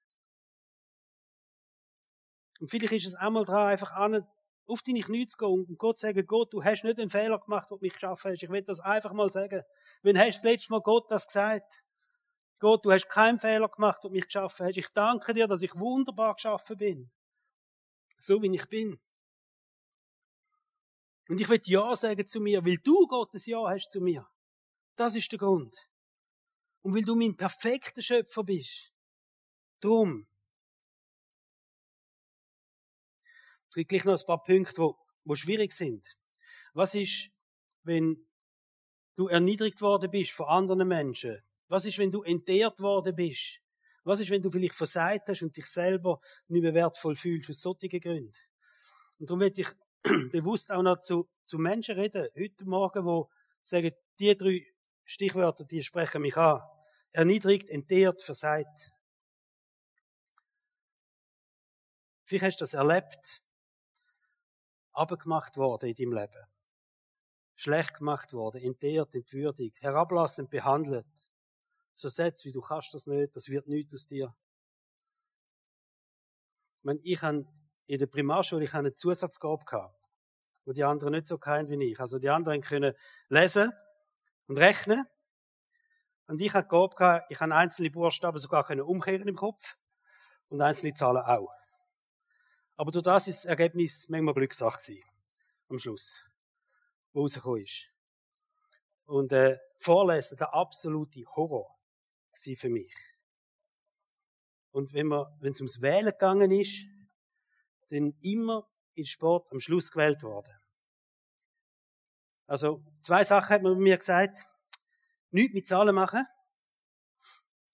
Und 2.58 2.70
vielleicht 2.70 2.92
ist 2.92 3.06
es 3.06 3.14
einmal 3.14 3.44
dran, 3.44 3.68
einfach 3.68 3.92
an, 3.92 4.26
auf 4.66 4.82
deine 4.82 5.00
Knie 5.00 5.26
zu 5.26 5.36
gehen 5.36 5.48
und 5.48 5.78
Gott 5.78 5.98
zu 5.98 6.06
sagen, 6.06 6.26
Gott, 6.26 6.52
du 6.52 6.62
hast 6.62 6.84
nicht 6.84 6.98
einen 6.98 7.10
Fehler 7.10 7.38
gemacht, 7.38 7.70
den 7.70 7.78
mich 7.80 7.94
geschaffen 7.94 8.32
hast. 8.32 8.42
Ich 8.42 8.50
will 8.50 8.62
das 8.62 8.80
einfach 8.80 9.12
mal 9.12 9.30
sagen. 9.30 9.62
Wenn 10.02 10.18
hast 10.18 10.26
du 10.26 10.42
das 10.42 10.42
letzte 10.42 10.72
Mal 10.72 10.80
Gott 10.80 11.10
das 11.10 11.26
gesagt? 11.26 11.84
Gott, 12.58 12.84
du 12.84 12.92
hast 12.92 13.08
keinen 13.08 13.38
Fehler 13.38 13.68
gemacht, 13.68 14.04
und 14.04 14.12
mich 14.12 14.26
geschaffen 14.26 14.66
hast. 14.66 14.76
Ich 14.76 14.88
danke 14.88 15.32
dir, 15.32 15.46
dass 15.46 15.62
ich 15.62 15.74
wunderbar 15.76 16.34
geschaffen 16.34 16.76
bin. 16.76 17.10
So 18.18 18.42
wie 18.42 18.54
ich 18.54 18.68
bin. 18.68 19.00
Und 21.30 21.40
ich 21.40 21.48
will 21.48 21.60
Ja 21.64 21.94
sagen 21.94 22.26
zu 22.26 22.40
mir, 22.40 22.64
weil 22.64 22.78
du 22.78 23.06
Gottes 23.06 23.46
Ja 23.46 23.62
hast 23.68 23.92
zu 23.92 24.00
mir. 24.00 24.28
Das 24.96 25.14
ist 25.14 25.30
der 25.30 25.38
Grund. 25.38 25.72
Und 26.82 26.92
weil 26.92 27.04
du 27.04 27.14
mein 27.14 27.36
perfekter 27.36 28.02
Schöpfer 28.02 28.42
bist. 28.42 28.92
Drum. 29.78 30.26
Es 33.68 33.76
gibt 33.76 33.90
gleich 33.90 34.04
noch 34.04 34.18
ein 34.18 34.26
paar 34.26 34.42
Punkte, 34.42 34.76
wo, 34.78 34.98
wo 35.22 35.36
schwierig 35.36 35.72
sind. 35.72 36.04
Was 36.74 36.96
ist, 36.96 37.30
wenn 37.84 38.26
du 39.14 39.28
erniedrigt 39.28 39.80
worden 39.80 40.10
bist 40.10 40.32
von 40.32 40.48
anderen 40.48 40.88
Menschen? 40.88 41.40
Was 41.68 41.84
ist, 41.84 41.98
wenn 41.98 42.10
du 42.10 42.24
entehrt 42.24 42.80
worden 42.80 43.14
bist? 43.14 43.60
Was 44.02 44.18
ist, 44.18 44.30
wenn 44.30 44.42
du 44.42 44.50
vielleicht 44.50 44.74
versagt 44.74 45.28
hast 45.28 45.42
und 45.42 45.56
dich 45.56 45.66
selber 45.66 46.20
nicht 46.48 46.62
mehr 46.62 46.74
wertvoll 46.74 47.14
fühlst 47.14 47.50
aus 47.50 47.60
solchen 47.60 48.00
Gründen? 48.00 48.32
Und 49.20 49.30
darum 49.30 49.38
werde 49.38 49.60
ich 49.60 49.68
bewusst 50.32 50.72
auch 50.72 50.82
noch 50.82 51.00
zu, 51.00 51.28
zu 51.44 51.58
Menschen 51.58 51.96
reden, 51.96 52.28
heute 52.36 52.64
Morgen, 52.64 53.04
wo 53.04 53.30
sagen, 53.62 53.92
die 54.18 54.36
drei 54.36 54.66
Stichwörter, 55.04 55.64
die 55.64 55.82
sprechen 55.82 56.22
mich 56.22 56.36
an. 56.36 56.62
Erniedrigt, 57.12 57.68
entehrt, 57.68 58.22
versagt. 58.22 58.92
Vielleicht 62.24 62.44
hast 62.44 62.60
du 62.60 62.62
das 62.62 62.74
erlebt, 62.74 63.42
abgemacht 64.92 65.56
worden 65.56 65.88
in 65.88 65.94
deinem 65.94 66.12
Leben. 66.12 66.46
Schlecht 67.56 67.94
gemacht 67.94 68.32
worden, 68.32 68.62
entehrt, 68.62 69.14
entwürdigt, 69.14 69.82
herablassend 69.82 70.48
behandelt 70.48 71.06
so 72.00 72.08
Sätze 72.08 72.46
wie 72.46 72.52
du 72.52 72.60
kannst 72.60 72.94
das 72.94 73.06
nicht, 73.06 73.36
das 73.36 73.48
wird 73.48 73.68
nichts 73.68 73.94
aus 73.94 74.06
dir. 74.06 74.34
Ich, 76.78 76.84
meine, 76.84 77.00
ich 77.02 77.20
habe 77.20 77.44
in 77.90 77.98
der 77.98 78.06
Primarschule 78.06 78.64
ich 78.64 78.72
habe 78.72 78.86
eine 78.86 78.94
Zusatzgabe 78.94 79.64
gehabt, 79.64 79.98
wo 80.64 80.72
die 80.72 80.84
anderen 80.84 81.12
nicht 81.12 81.26
so 81.26 81.38
kennen 81.38 81.68
wie 81.68 81.90
ich. 81.90 81.98
Also 81.98 82.20
die 82.20 82.28
anderen 82.28 82.60
können 82.60 82.94
lesen 83.28 83.72
und 84.46 84.58
rechnen. 84.58 85.04
Und 86.28 86.40
ich 86.40 86.54
habe 86.54 86.68
Gabe 86.68 86.94
gehabt, 86.94 87.30
ich 87.32 87.40
habe 87.40 87.52
einzelne 87.52 87.90
Buchstaben 87.90 88.38
sogar 88.38 88.70
umkehren 88.86 89.26
im 89.26 89.34
Kopf 89.34 89.76
und 90.48 90.60
einzelne 90.60 90.94
Zahlen 90.94 91.24
auch. 91.24 91.52
Aber 92.76 92.92
durch 92.92 93.02
das 93.02 93.26
ist 93.26 93.38
das 93.38 93.46
Ergebnis 93.46 94.08
manchmal 94.08 94.34
Glückssache 94.34 95.00
am 95.68 95.80
Schluss, 95.80 96.24
wo 97.12 97.22
rausgekommen 97.22 97.64
ist. 97.64 97.88
Und 99.06 99.32
äh, 99.32 99.58
Vorlesen, 99.78 100.38
der 100.38 100.54
absolute 100.54 101.24
Horror 101.34 101.76
für 102.54 102.68
mich. 102.68 102.94
Und 104.70 104.92
wenn 104.92 105.10
wenn 105.10 105.50
es 105.50 105.60
ums 105.60 105.82
Wählen 105.82 106.12
gegangen 106.12 106.52
ist, 106.52 106.86
dann 107.90 108.14
immer 108.20 108.68
in 108.94 109.06
Sport 109.06 109.50
am 109.52 109.60
Schluss 109.60 109.90
gewählt 109.90 110.22
worden. 110.22 110.54
Also, 112.46 112.82
zwei 113.02 113.22
Sachen 113.22 113.48
hat 113.48 113.62
man 113.62 113.78
mir 113.78 113.96
gesagt. 113.96 114.38
Nichts 115.30 115.54
mit 115.54 115.68
Zahlen 115.68 115.94
machen. 115.94 116.26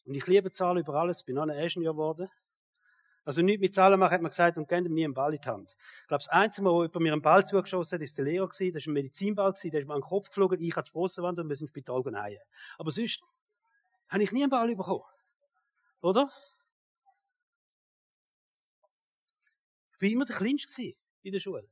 Und 0.05 0.14
ich 0.14 0.26
liebe 0.26 0.50
Zahlen 0.50 0.79
über 0.79 0.94
alles, 0.94 1.24
bin 1.24 1.38
auch 1.38 1.42
ein 1.42 1.50
Ingenieur 1.50 1.92
geworden. 1.92 2.29
Also 3.24 3.42
nichts 3.42 3.61
mit 3.61 3.74
Zahlen 3.74 3.98
machen, 3.98 4.12
hat 4.12 4.22
man 4.22 4.31
gesagt, 4.31 4.57
und 4.57 4.68
geben 4.68 4.94
mir 4.94 5.07
einen 5.07 5.14
Ball 5.14 5.35
in 5.35 5.40
die 5.40 5.48
Hand. 5.48 5.74
Ich 6.02 6.07
glaube, 6.07 6.22
das 6.22 6.29
einzige 6.29 6.64
Mal, 6.64 6.70
wo 6.70 6.83
jemand 6.83 7.00
mir 7.00 7.12
einen 7.12 7.22
Ball 7.22 7.44
zugeschossen 7.44 7.96
hat, 7.96 8.02
ist 8.02 8.16
der 8.16 8.24
Lehrer 8.24 8.46
gewesen, 8.46 8.72
das 8.72 8.87
war 8.87 8.92
ein 8.92 8.94
Medizinball 8.94 9.52
gewesen, 9.52 9.70
der 9.72 9.81
ist 9.81 9.88
mir 9.88 9.94
an 9.94 10.00
den 10.00 10.07
Kopf 10.07 10.29
geflogen, 10.29 10.61
ich 10.61 10.76
hatte 10.76 10.85
die 10.85 10.90
Sprossenwand 10.90 11.37
und 11.40 11.48
wir 11.48 11.57
sind 11.57 11.64
ins 11.64 11.70
Spital 11.70 12.05
gehen. 12.05 12.16
Aber 12.79 12.90
sonst 12.92 13.20
habe 14.09 14.22
ich 14.22 14.31
nie 14.31 14.42
einen 14.42 14.50
Ball 14.50 14.72
bekommen. 14.76 15.02
Oder? 16.02 16.31
Ich 19.98 20.02
war 20.02 20.12
immer 20.12 20.24
der 20.24 20.37
Kleinste 20.37 20.92
in 21.22 21.32
der 21.32 21.40
Schule. 21.40 21.68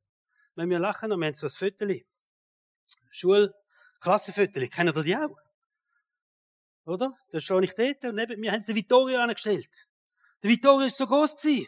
Wenn 0.55 0.71
wir 0.71 0.79
lachen, 0.79 1.11
dann 1.11 1.23
haben 1.23 1.35
wir 1.35 1.47
ein 1.47 1.51
Föteli. 1.51 2.07
Schul. 3.11 3.53
Kennen 4.01 4.95
ihr 4.95 5.03
die 5.03 5.17
auch? 5.17 5.37
Oder? 6.87 7.17
Da 7.31 7.41
stehe 7.41 7.63
ich 7.63 7.75
dort 7.75 8.05
und 8.05 8.15
neben 8.17 8.41
mir 8.41 8.53
haben 8.53 8.61
sie 8.61 8.73
den 8.73 8.77
Vittorio 8.77 9.21
angestellt. 9.21 9.89
Der 10.43 10.51
Vittorio 10.51 10.85
war 10.85 10.91
so 10.91 11.07
groß 11.07 11.37
gewesen. 11.37 11.67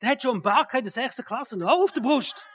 Der 0.00 0.10
hat 0.10 0.22
schon 0.22 0.32
einen 0.32 0.42
Bart 0.42 0.72
in 0.74 0.84
der 0.84 0.92
sechsten 0.92 1.24
Klasse 1.24 1.54
und 1.54 1.62
auch 1.62 1.82
auf 1.82 1.92
der 1.92 2.00
Brust. 2.00 2.46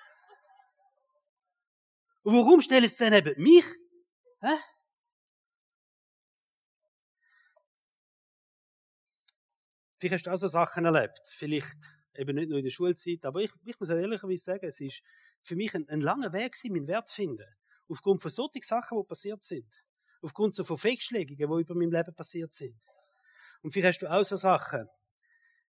Und 2.23 2.35
warum 2.35 2.61
stellen 2.61 2.89
sie 2.89 2.97
denn 2.97 3.13
neben 3.13 3.41
mich? 3.41 3.65
Hä? 4.41 4.57
Vielleicht 9.99 10.13
hast 10.13 10.25
du 10.25 10.31
auch 10.31 10.37
so 10.37 10.47
Sachen 10.47 10.85
erlebt. 10.85 11.21
Vielleicht 11.35 11.77
eben 12.17 12.35
nicht 12.35 12.49
nur 12.49 12.57
in 12.57 12.63
der 12.63 12.71
Schulzeit. 12.71 13.25
Aber 13.25 13.41
ich, 13.41 13.51
ich 13.63 13.79
muss 13.79 13.89
ehrlicherweise 13.89 14.43
sagen, 14.43 14.65
es 14.65 14.79
ist 14.79 15.01
für 15.41 15.55
mich 15.55 15.73
ein, 15.73 15.87
ein 15.89 16.01
langer 16.01 16.33
Weg 16.33 16.53
gewesen, 16.53 16.73
meinen 16.73 16.87
Wert 16.87 17.07
zu 17.07 17.15
finden. 17.15 17.45
Aufgrund 17.87 18.21
von 18.21 18.31
solchen 18.31 18.61
Sachen, 18.61 18.97
die 18.97 19.07
passiert 19.07 19.43
sind. 19.43 19.69
Aufgrund 20.21 20.55
so 20.55 20.63
von 20.63 20.77
Fehlschlägungen, 20.77 21.37
die 21.37 21.61
über 21.61 21.75
meinem 21.75 21.91
Leben 21.91 22.13
passiert 22.15 22.53
sind. 22.53 22.79
Und 23.61 23.71
vielleicht 23.71 24.01
hast 24.01 24.09
du 24.09 24.11
auch 24.11 24.23
so 24.23 24.35
Sachen. 24.35 24.87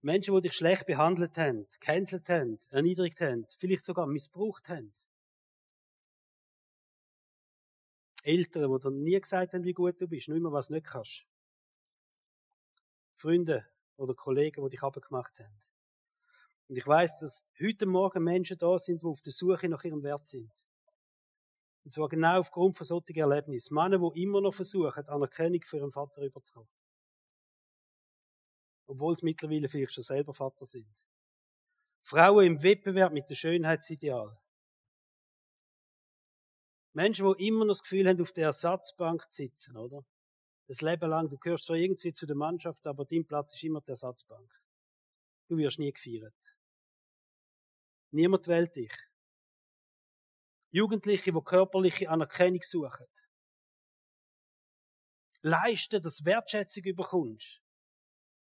Menschen, 0.01 0.35
die 0.35 0.41
dich 0.41 0.53
schlecht 0.53 0.85
behandelt 0.85 1.37
haben, 1.37 1.65
gecancelt 1.79 2.27
haben, 2.27 2.59
erniedrigt 2.69 3.21
haben, 3.21 3.45
vielleicht 3.57 3.85
sogar 3.85 4.05
missbraucht 4.05 4.67
haben. 4.67 4.93
Eltern, 8.23 8.71
die 8.71 8.79
dir 8.79 8.91
nie 8.91 9.19
gesagt 9.19 9.53
haben, 9.53 9.63
wie 9.63 9.73
gut 9.73 9.99
du 9.99 10.07
bist, 10.07 10.27
nur 10.27 10.37
immer 10.37 10.51
was 10.51 10.69
nicht 10.69 10.85
kannst. 10.85 11.25
Freunde, 13.15 13.65
oder 13.97 14.13
Kollegen, 14.13 14.63
die 14.63 14.69
dich 14.71 14.83
abgemacht 14.83 15.39
haben. 15.39 15.61
Und 16.73 16.77
ich 16.77 16.87
weiß, 16.87 17.19
dass 17.19 17.45
heute 17.61 17.85
Morgen 17.85 18.23
Menschen 18.23 18.57
da 18.57 18.79
sind, 18.79 19.03
die 19.03 19.05
auf 19.05 19.21
der 19.21 19.31
Suche 19.31 19.69
nach 19.69 19.83
ihrem 19.83 20.01
Wert 20.01 20.25
sind. 20.25 20.51
Und 21.83 21.93
zwar 21.93 22.09
genau 22.09 22.39
aufgrund 22.39 22.75
von 22.75 22.83
solchen 22.83 23.15
Erlebnissen. 23.15 23.75
Männer, 23.75 23.99
die 23.99 24.23
immer 24.23 24.41
noch 24.41 24.55
versuchen, 24.55 25.07
Anerkennung 25.07 25.61
für 25.61 25.77
ihren 25.77 25.91
Vater 25.91 26.23
überzukommen. 26.23 26.67
Obwohl 28.87 29.15
sie 29.15 29.23
mittlerweile 29.23 29.69
vielleicht 29.69 29.93
schon 29.93 30.03
selber 30.03 30.33
Vater 30.33 30.65
sind. 30.65 30.91
Frauen 32.01 32.43
im 32.47 32.63
Wettbewerb 32.63 33.13
mit 33.13 33.29
dem 33.29 33.35
Schönheitsideal. 33.35 34.35
Menschen, 36.93 37.35
die 37.37 37.47
immer 37.49 37.65
noch 37.65 37.73
das 37.73 37.83
Gefühl 37.83 38.09
haben, 38.09 38.19
auf 38.19 38.31
der 38.31 38.45
Ersatzbank 38.45 39.31
zu 39.31 39.43
sitzen, 39.43 39.77
oder? 39.77 40.03
Das 40.65 40.81
Leben 40.81 41.07
lang, 41.07 41.29
du 41.29 41.37
gehörst 41.37 41.65
zwar 41.65 41.75
irgendwie 41.75 42.13
zu 42.13 42.25
der 42.25 42.35
Mannschaft, 42.35 42.87
aber 42.87 43.05
dein 43.05 43.27
Platz 43.27 43.53
ist 43.53 43.63
immer 43.63 43.81
die 43.81 43.91
Ersatzbank. 43.91 44.51
Du 45.49 45.57
wirst 45.57 45.77
nie 45.77 45.93
gefeiert. 45.93 46.33
Niemand 48.13 48.47
wählt 48.47 48.75
dich. 48.75 48.95
Jugendliche, 50.69 51.33
die 51.33 51.41
körperliche 51.41 52.09
Anerkennung 52.09 52.61
suchen. 52.61 53.07
Leisten, 55.41 55.99
dass 55.99 56.23
Wertschätzung 56.23 56.83
überkommst. 56.83 57.63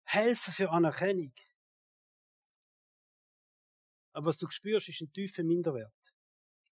Helfen 0.03 0.51
für 0.51 0.71
Anerkennung. 0.71 1.33
Aber 4.13 4.25
was 4.25 4.37
du 4.39 4.49
spürst, 4.49 4.89
ist 4.89 5.01
ein 5.01 5.13
tiefer 5.13 5.43
Minderwert. 5.43 6.15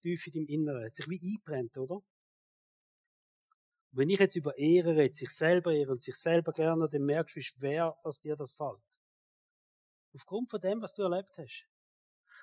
Tief 0.02 0.26
in 0.26 0.34
deinem 0.34 0.48
Inneren. 0.48 0.86
Hat 0.86 0.96
sich 0.96 1.08
wie 1.08 1.22
eingebrennt, 1.22 1.78
oder? 1.78 2.02
Wenn 3.92 4.10
ich 4.10 4.20
jetzt 4.20 4.36
über 4.36 4.58
Ehre 4.58 4.96
rede, 4.96 5.14
sich 5.14 5.30
selber 5.30 5.72
ehren 5.72 5.92
und 5.92 6.02
sich 6.02 6.16
selber 6.16 6.54
gerne, 6.54 6.90
dann 6.90 7.06
merkst 7.06 7.36
du, 7.36 7.40
wie 7.40 7.44
schwer, 7.44 7.96
dass 8.04 8.20
dir 8.20 8.36
das 8.36 8.54
fällt. 8.54 8.82
Aufgrund 10.16 10.50
von 10.50 10.60
dem, 10.60 10.82
was 10.82 10.96
du 10.96 11.04
erlebt 11.04 11.38
hast. 11.38 11.68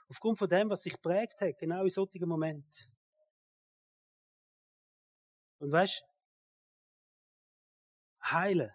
Aufgrund 0.09 0.39
von 0.39 0.49
dem, 0.49 0.71
was 0.71 0.83
sich 0.83 1.01
prägt 1.01 1.41
hat, 1.41 1.59
genau 1.59 1.83
in 1.83 1.91
solchen 1.91 2.29
Momenten. 2.29 2.97
Und 5.59 5.73
weißt, 5.73 6.03
heilen 8.23 8.71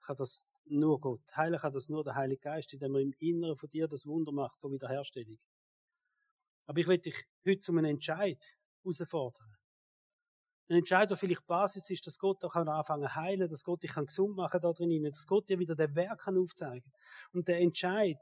kann 0.00 0.16
das 0.16 0.42
nur 0.64 1.00
Gott. 1.00 1.36
Heilen 1.36 1.58
kann 1.58 1.72
das 1.72 1.88
nur 1.88 2.04
der 2.04 2.14
Heilige 2.14 2.40
Geist, 2.40 2.72
indem 2.72 2.94
er 2.94 3.00
im 3.00 3.14
Inneren 3.18 3.56
von 3.56 3.68
dir 3.68 3.88
das 3.88 4.06
Wunder 4.06 4.32
macht 4.32 4.58
von 4.60 4.72
Wiederherstellung. 4.72 5.38
Aber 6.66 6.78
ich 6.78 6.86
will 6.86 6.98
dich 6.98 7.26
heute 7.46 7.60
zu 7.60 7.72
einem 7.72 7.84
Entscheid 7.84 8.42
herausfordern. 8.82 9.56
Ein 10.68 10.78
Entscheid, 10.78 11.08
der 11.08 11.16
vielleicht 11.16 11.46
Basis 11.46 11.90
ist, 11.90 12.06
dass 12.06 12.18
Gott 12.18 12.44
auch 12.44 12.54
anfangen 12.54 13.04
zu 13.04 13.14
heilen, 13.14 13.48
dass 13.48 13.62
Gott 13.62 13.84
dich 13.84 13.94
gesund 13.94 14.36
machen 14.36 14.60
da 14.60 14.72
drin, 14.72 15.04
dass 15.04 15.26
Gott 15.26 15.48
dir 15.48 15.60
wieder 15.60 15.76
den 15.76 15.94
Werk 15.94 16.26
aufzeigen 16.26 16.90
kann. 16.90 17.00
Und 17.32 17.46
der 17.46 17.60
Entscheid, 17.60 18.18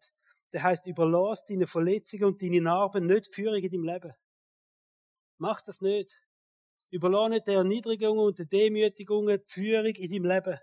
der 0.55 0.63
heißt, 0.63 0.87
überlass 0.87 1.45
deine 1.45 1.67
Verletzungen 1.67 2.25
und 2.25 2.41
deine 2.41 2.61
Narben 2.61 3.07
nicht 3.07 3.35
Führung 3.35 3.57
in 3.57 3.71
deinem 3.71 3.85
Leben. 3.85 4.13
Mach 5.37 5.61
das 5.61 5.81
nicht. 5.81 6.15
Überlass 6.91 7.29
nicht 7.29 7.49
der 7.49 7.57
Erniedrigungen 7.57 8.25
und 8.25 8.39
der 8.39 8.47
Demütigungen 8.47 9.39
die 9.39 9.53
Führung 9.53 9.95
in 9.97 10.11
deinem 10.11 10.25
Leben. 10.27 10.59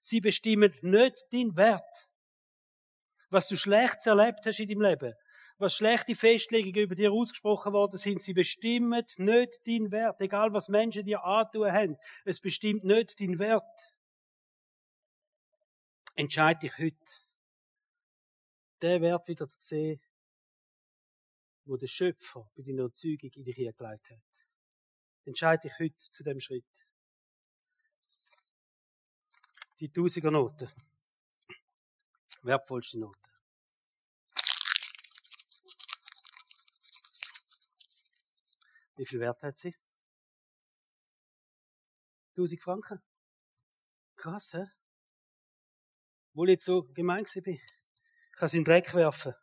Sie 0.00 0.20
bestimmen 0.20 0.72
nicht 0.82 1.26
deinen 1.32 1.56
Wert. 1.56 2.08
Was 3.28 3.48
du 3.48 3.56
schlecht 3.56 4.06
erlebt 4.06 4.46
hast 4.46 4.60
in 4.60 4.68
deinem 4.68 4.82
Leben, 4.82 5.14
was 5.58 5.74
schlechte 5.74 6.14
Festlegungen 6.14 6.84
über 6.84 6.94
dir 6.94 7.10
ausgesprochen 7.10 7.72
worden 7.72 7.98
sind, 7.98 8.22
sie 8.22 8.34
bestimmen 8.34 9.04
nicht 9.16 9.66
deinen 9.66 9.90
Wert. 9.90 10.20
Egal 10.20 10.52
was 10.52 10.68
Menschen 10.68 11.04
dir 11.04 11.24
antun 11.24 11.72
haben, 11.72 11.96
es 12.24 12.40
bestimmt 12.40 12.84
nicht 12.84 13.20
deinen 13.20 13.40
Wert. 13.40 13.94
Entscheide 16.14 16.60
dich 16.60 16.78
heute, 16.78 17.23
den 18.84 19.02
Wert 19.02 19.26
wieder 19.28 19.48
zu 19.48 19.60
sehen, 19.60 20.00
wo 21.64 21.76
der 21.76 21.86
Schöpfer 21.86 22.50
bei 22.54 22.62
deiner 22.62 22.84
Erzeugung 22.84 23.30
in 23.32 23.44
dich 23.44 23.56
hingelegt 23.56 23.80
hat. 23.80 24.00
Entscheide 25.24 25.62
dich 25.62 25.78
heute 25.78 25.96
zu 25.96 26.22
dem 26.22 26.38
Schritt. 26.38 26.86
Die 29.80 29.90
Tausiger 29.90 30.30
Note. 30.30 30.70
Wertvollste 32.42 32.98
Note. 32.98 33.18
Wie 38.96 39.06
viel 39.06 39.20
Wert 39.20 39.42
hat 39.42 39.58
sie? 39.58 39.74
1000 42.36 42.62
Franken. 42.62 43.02
Krass, 44.16 44.52
hä? 44.52 44.66
Wo 46.34 46.44
ich 46.44 46.50
jetzt 46.50 46.64
so 46.66 46.82
gemein 46.82 47.24
bin. 47.42 47.60
Kann 48.36 48.48
sie 48.48 48.58
in 48.58 48.64
den 48.64 48.72
Dreck 48.72 48.94
werfen. 48.94 49.34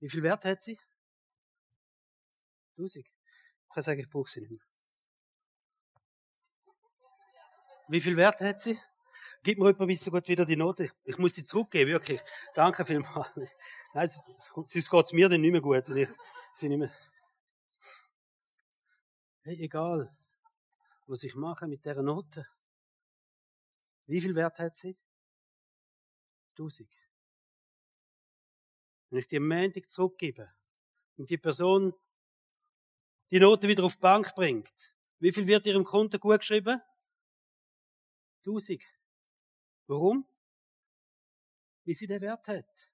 Wie 0.00 0.08
viel 0.08 0.22
Wert 0.22 0.44
hat 0.44 0.62
sie? 0.62 0.78
1000. 2.78 3.04
Ich 3.06 3.74
kann 3.74 3.82
sagen, 3.82 4.00
ich 4.00 4.08
brauche 4.08 4.30
sie 4.30 4.40
nicht 4.40 4.50
mehr. 4.50 4.60
Wie 7.88 8.00
viel 8.00 8.16
Wert 8.16 8.40
hat 8.40 8.60
sie? 8.60 8.78
Gib 9.42 9.58
mir 9.58 9.72
jemand 9.72 9.98
so 9.98 10.10
gut 10.10 10.28
wieder 10.28 10.44
die 10.44 10.56
Note. 10.56 10.90
Ich, 11.04 11.18
muss 11.18 11.34
sie 11.34 11.44
zurückgeben, 11.44 11.90
wirklich. 11.90 12.20
Danke 12.54 12.84
vielmals. 12.84 13.28
Nein, 13.94 14.08
sonst 14.54 14.90
geht 14.90 15.04
es 15.04 15.12
mir 15.12 15.28
dann 15.28 15.40
nicht 15.40 15.52
mehr 15.52 15.60
gut, 15.60 15.88
ich 15.88 16.08
sie 16.54 16.68
nicht 16.68 16.78
mehr... 16.78 16.92
Hey, 19.42 19.56
egal, 19.60 20.14
was 21.06 21.22
ich 21.22 21.34
mache 21.34 21.66
mit 21.66 21.84
dieser 21.84 22.02
Note. 22.02 22.46
Wie 24.10 24.20
viel 24.20 24.34
Wert 24.34 24.58
hat 24.58 24.74
sie? 24.74 24.98
Tausend. 26.56 26.92
Wenn 29.08 29.20
ich 29.20 29.28
die 29.28 29.36
am 29.36 29.46
Montag 29.46 29.88
zurückgebe 29.88 30.52
und 31.16 31.30
die 31.30 31.38
Person 31.38 31.94
die 33.30 33.38
Note 33.38 33.68
wieder 33.68 33.84
auf 33.84 33.94
die 33.94 34.00
Bank 34.00 34.34
bringt, 34.34 34.96
wie 35.20 35.30
viel 35.30 35.46
wird 35.46 35.64
ihrem 35.64 35.84
Konto 35.84 36.18
gut 36.18 36.40
geschrieben? 36.40 36.82
Tausend. 38.42 38.82
Warum? 39.86 40.26
Wie 41.84 41.94
sie 41.94 42.08
den 42.08 42.20
Wert 42.20 42.48
hat. 42.48 42.92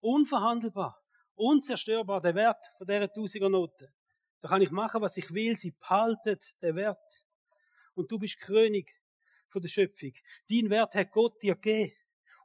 Unverhandelbar, 0.00 0.98
unzerstörbar, 1.34 2.22
der 2.22 2.34
Wert 2.34 2.64
von 2.78 2.86
dieser 2.86 3.12
Tausiger 3.12 3.50
Note. 3.50 3.92
Da 4.40 4.48
kann 4.48 4.62
ich 4.62 4.70
machen, 4.70 5.02
was 5.02 5.18
ich 5.18 5.30
will, 5.30 5.56
sie 5.56 5.72
behaltet 5.72 6.56
den 6.62 6.74
Wert. 6.74 7.26
Und 7.92 8.10
du 8.10 8.18
bist 8.18 8.40
König 8.40 8.97
von 9.48 9.62
der 9.62 9.68
Schöpfung. 9.68 10.12
Dein 10.48 10.70
Wert 10.70 10.94
hat 10.94 11.10
Gott 11.10 11.42
dir 11.42 11.54
gegeben. 11.54 11.92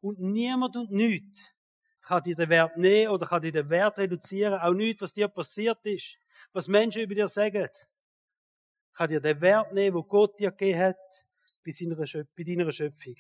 Und 0.02 0.20
niemand 0.20 0.76
und 0.76 0.92
nichts 0.92 1.54
kann 2.02 2.24
dir 2.24 2.36
den 2.36 2.50
Wert 2.50 2.78
nehmen 2.78 3.12
oder 3.12 3.26
kann 3.26 3.42
dir 3.42 3.52
den 3.52 3.70
Wert 3.70 3.98
reduzieren. 3.98 4.60
Auch 4.60 4.74
nichts, 4.74 5.02
was 5.02 5.14
dir 5.14 5.28
passiert 5.28 5.86
ist, 5.86 6.18
was 6.52 6.68
Menschen 6.68 7.02
über 7.02 7.16
dir 7.16 7.28
sagen, 7.28 7.70
kann 8.94 9.10
dir 9.10 9.22
den 9.22 9.40
Wert 9.42 9.74
nehmen, 9.74 9.96
wo 9.96 10.04
Gott 10.04 10.40
dir 10.40 10.52
gegeben 10.52 10.80
hat, 10.80 11.26
bei, 11.64 12.44
deiner 12.44 12.72
Schöpfung. 12.72 13.16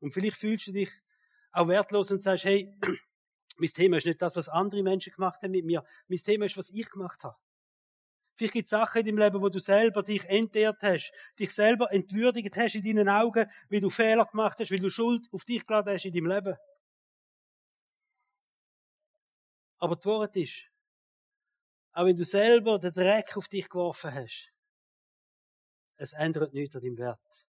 Und 0.00 0.12
vielleicht 0.12 0.36
fühlst 0.36 0.66
du 0.66 0.72
dich 0.72 0.90
auch 1.52 1.68
wertlos 1.68 2.10
und 2.10 2.22
sagst, 2.22 2.44
hey, 2.44 2.76
mein 3.56 3.70
Thema 3.70 3.98
ist 3.98 4.06
nicht 4.06 4.20
das, 4.20 4.34
was 4.34 4.48
andere 4.48 4.82
Menschen 4.82 5.12
gemacht 5.12 5.40
haben 5.42 5.52
mit 5.52 5.64
mir. 5.64 5.84
Mein 6.08 6.18
Thema 6.18 6.46
ist, 6.46 6.56
was 6.56 6.70
ich 6.70 6.90
gemacht 6.90 7.22
habe. 7.22 7.36
Vielleicht 8.36 8.54
gibt 8.54 8.64
es 8.64 8.70
Sachen 8.70 9.00
in 9.00 9.06
deinem 9.06 9.18
Leben, 9.18 9.42
wo 9.42 9.48
du 9.48 9.60
selber 9.60 10.02
dich 10.02 10.24
entehrt 10.24 10.82
hast, 10.82 11.12
dich 11.38 11.52
selber 11.52 11.92
entwürdigt 11.92 12.56
hast 12.56 12.74
in 12.74 12.84
deinen 12.84 13.08
Augen, 13.08 13.48
weil 13.68 13.80
du 13.80 13.90
Fehler 13.90 14.24
gemacht 14.24 14.58
hast, 14.58 14.70
weil 14.72 14.80
du 14.80 14.90
Schuld 14.90 15.28
auf 15.32 15.44
dich 15.44 15.64
geladen 15.64 15.94
hast 15.94 16.04
in 16.04 16.12
deinem 16.12 16.26
Leben. 16.26 16.56
Aber 19.78 19.96
die 19.96 20.06
Wahrheit 20.06 20.36
ist, 20.36 20.70
auch 21.92 22.06
wenn 22.06 22.16
du 22.16 22.24
selber 22.24 22.78
den 22.78 22.92
Dreck 22.92 23.36
auf 23.36 23.46
dich 23.46 23.68
geworfen 23.68 24.12
hast, 24.12 24.50
es 25.96 26.12
ändert 26.12 26.52
nichts 26.52 26.74
an 26.74 26.82
deinem 26.82 26.98
Wert. 26.98 27.46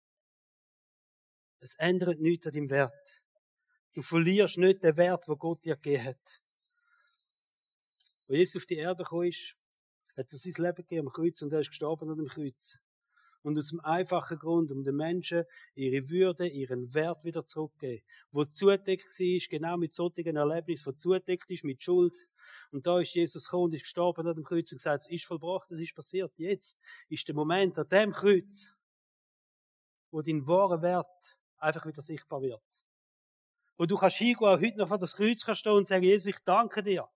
Es 1.60 1.74
ändert 1.76 2.20
nichts 2.20 2.46
an 2.46 2.52
deinem 2.52 2.68
Wert. 2.68 3.22
Du 3.94 4.02
verlierst 4.02 4.58
nicht 4.58 4.84
den 4.84 4.96
Wert, 4.98 5.26
wo 5.28 5.36
Gott 5.36 5.64
dir 5.64 5.76
gegeben 5.76 6.04
hat. 6.04 6.42
Als 8.28 8.36
Jesus 8.36 8.62
auf 8.62 8.66
die 8.66 8.76
Erde 8.76 9.02
gekommen 9.02 9.28
ist, 9.28 9.56
hat 10.16 10.32
er 10.32 10.38
sein 10.38 10.64
Leben 10.64 10.76
gegeben 10.76 11.06
am 11.06 11.12
Kreuz 11.12 11.42
und 11.42 11.52
er 11.52 11.60
ist 11.60 11.68
gestorben 11.68 12.10
an 12.10 12.16
dem 12.16 12.28
Kreuz. 12.28 12.78
Und 13.42 13.58
aus 13.58 13.68
dem 13.68 13.80
einfachen 13.80 14.38
Grund, 14.38 14.72
um 14.72 14.82
den 14.84 14.96
Menschen 14.96 15.44
ihre 15.74 16.08
Würde, 16.08 16.48
ihren 16.48 16.94
Wert 16.94 17.24
wieder 17.24 17.44
zurückzugeben. 17.44 18.02
Wo 18.30 18.46
zudeckt 18.46 19.04
war, 19.04 19.48
genau 19.50 19.76
mit 19.76 19.92
solchen 19.92 20.36
Erlebnissen, 20.36 20.86
wo 20.86 20.92
zudeckt 20.92 21.50
ist 21.50 21.62
mit 21.62 21.82
Schuld. 21.82 22.16
Und 22.70 22.86
da 22.86 23.00
ist 23.00 23.14
Jesus 23.14 23.44
gekommen 23.44 23.64
und 23.64 23.74
ist 23.74 23.82
gestorben 23.82 24.26
an 24.26 24.34
dem 24.34 24.44
Kreuz 24.44 24.72
und 24.72 24.78
gesagt, 24.78 25.02
es 25.02 25.10
ist 25.10 25.26
vollbracht, 25.26 25.70
es 25.70 25.78
ist 25.78 25.94
passiert. 25.94 26.32
Jetzt 26.38 26.78
ist 27.10 27.28
der 27.28 27.34
Moment 27.34 27.78
an 27.78 27.88
dem 27.88 28.12
Kreuz, 28.12 28.72
wo 30.10 30.22
dein 30.22 30.46
wahrer 30.46 30.80
Wert 30.80 31.38
einfach 31.58 31.84
wieder 31.84 32.00
sichtbar 32.00 32.40
wird. 32.40 32.62
Wo 33.76 33.84
du 33.84 33.96
kannst 33.96 34.16
hingehen, 34.16 34.38
heute 34.40 34.78
noch 34.78 34.88
vor 34.88 34.98
das 34.98 35.16
Kreuz 35.16 35.42
stehen 35.42 35.72
und 35.72 35.86
sagen, 35.86 36.04
Jesus, 36.04 36.28
ich 36.28 36.38
danke 36.46 36.82
dir 36.82 37.06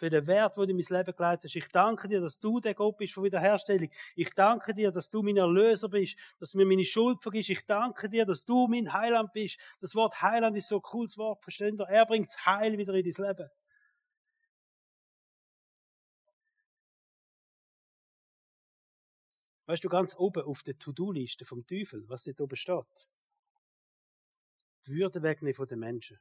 für 0.00 0.08
den 0.08 0.26
Wert, 0.26 0.56
den 0.56 0.64
du 0.64 0.70
in 0.70 0.76
mein 0.76 0.98
Leben 0.98 1.14
geleitet 1.14 1.44
hast. 1.44 1.56
Ich 1.56 1.68
danke 1.68 2.08
dir, 2.08 2.22
dass 2.22 2.40
du 2.40 2.58
der 2.58 2.74
Gott 2.74 2.96
bist 2.96 3.12
von 3.12 3.22
Wiederherstellung. 3.22 3.90
Ich 4.16 4.30
danke 4.30 4.72
dir, 4.72 4.90
dass 4.90 5.10
du 5.10 5.22
mein 5.22 5.36
Erlöser 5.36 5.90
bist, 5.90 6.18
dass 6.38 6.52
du 6.52 6.56
mir 6.56 6.64
meine 6.64 6.86
Schuld 6.86 7.22
vergisst. 7.22 7.50
Ich 7.50 7.66
danke 7.66 8.08
dir, 8.08 8.24
dass 8.24 8.46
du 8.46 8.66
mein 8.66 8.90
Heiland 8.94 9.30
bist. 9.34 9.60
Das 9.78 9.94
Wort 9.94 10.22
Heiland 10.22 10.56
ist 10.56 10.68
so 10.68 10.76
ein 10.76 10.82
cooles 10.82 11.18
Wort, 11.18 11.42
versteht 11.42 11.78
ihr? 11.78 11.86
Er 11.86 12.06
bringt 12.06 12.34
Heil 12.46 12.78
wieder 12.78 12.94
in 12.94 13.04
dein 13.04 13.26
Leben. 13.26 13.50
Weißt 19.66 19.84
du, 19.84 19.90
ganz 19.90 20.16
oben 20.16 20.44
auf 20.44 20.62
der 20.62 20.78
To-Do-Liste 20.78 21.44
vom 21.44 21.66
Teufel, 21.66 22.08
was 22.08 22.24
dort 22.24 22.40
oben 22.40 22.56
steht? 22.56 23.06
Die 24.86 24.94
Würde 24.94 25.22
wegnehmen 25.22 25.54
von 25.54 25.68
den 25.68 25.78
Menschen. 25.78 26.18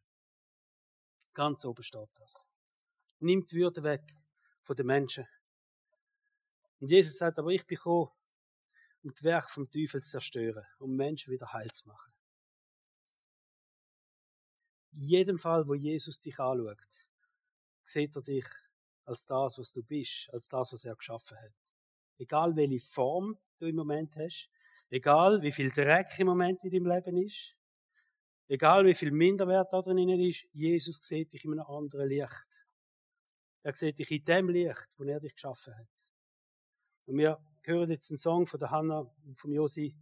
Ganz 1.33 1.63
oben 1.63 1.81
steht 1.81 2.09
das. 2.19 2.45
Nimmt 3.19 3.51
die 3.51 3.57
Würde 3.57 3.83
weg 3.83 4.03
von 4.63 4.75
den 4.75 4.87
Menschen. 4.87 5.27
Und 6.79 6.89
Jesus 6.89 7.17
sagt, 7.17 7.37
aber 7.37 7.49
ich 7.49 7.65
bin 7.65 7.75
gekommen, 7.75 8.09
um 9.03 9.11
das 9.11 9.23
Werk 9.23 9.49
vom 9.49 9.69
Teufel 9.69 10.01
zu 10.01 10.11
zerstören, 10.11 10.65
um 10.79 10.95
Menschen 10.95 11.31
wieder 11.31 11.51
heil 11.51 11.69
zu 11.71 11.87
machen. 11.87 12.13
In 14.93 15.03
jedem 15.03 15.37
Fall, 15.37 15.67
wo 15.67 15.73
Jesus 15.73 16.19
dich 16.19 16.39
anschaut, 16.39 16.77
sieht 17.85 18.15
er 18.15 18.21
dich 18.21 18.45
als 19.05 19.25
das, 19.25 19.57
was 19.57 19.73
du 19.73 19.83
bist, 19.83 20.29
als 20.33 20.47
das, 20.47 20.73
was 20.73 20.85
er 20.85 20.95
geschaffen 20.95 21.37
hat. 21.37 21.53
Egal 22.17 22.55
welche 22.55 22.79
Form 22.79 23.37
du 23.57 23.67
im 23.67 23.75
Moment 23.75 24.15
hast, 24.15 24.49
egal 24.89 25.41
wie 25.41 25.51
viel 25.51 25.71
Dreck 25.71 26.07
im 26.19 26.27
Moment 26.27 26.63
in 26.63 26.71
deinem 26.71 26.85
Leben 26.85 27.17
ist, 27.17 27.55
egal 28.47 28.85
wie 28.85 28.95
viel 28.95 29.11
Minderwert 29.11 29.71
da 29.71 29.81
drin 29.81 30.09
ist, 30.09 30.45
Jesus 30.51 30.97
sieht 30.97 31.33
dich 31.33 31.45
in 31.45 31.53
einem 31.53 31.65
anderen 31.67 32.07
Licht. 32.07 32.47
Er 33.63 33.75
sieht 33.75 33.99
dich 33.99 34.11
in 34.11 34.25
dem 34.25 34.49
Licht, 34.49 34.87
wo 34.97 35.03
er 35.03 35.19
dich 35.19 35.33
geschaffen 35.33 35.75
hat. 35.77 35.87
Und 37.05 37.17
wir 37.17 37.39
hören 37.63 37.91
jetzt 37.91 38.09
einen 38.11 38.17
Song 38.17 38.47
von 38.47 38.59
der 38.59 38.71
Hanna 38.71 38.99
und 39.25 39.35
von 39.35 39.51
Josi. 39.51 39.95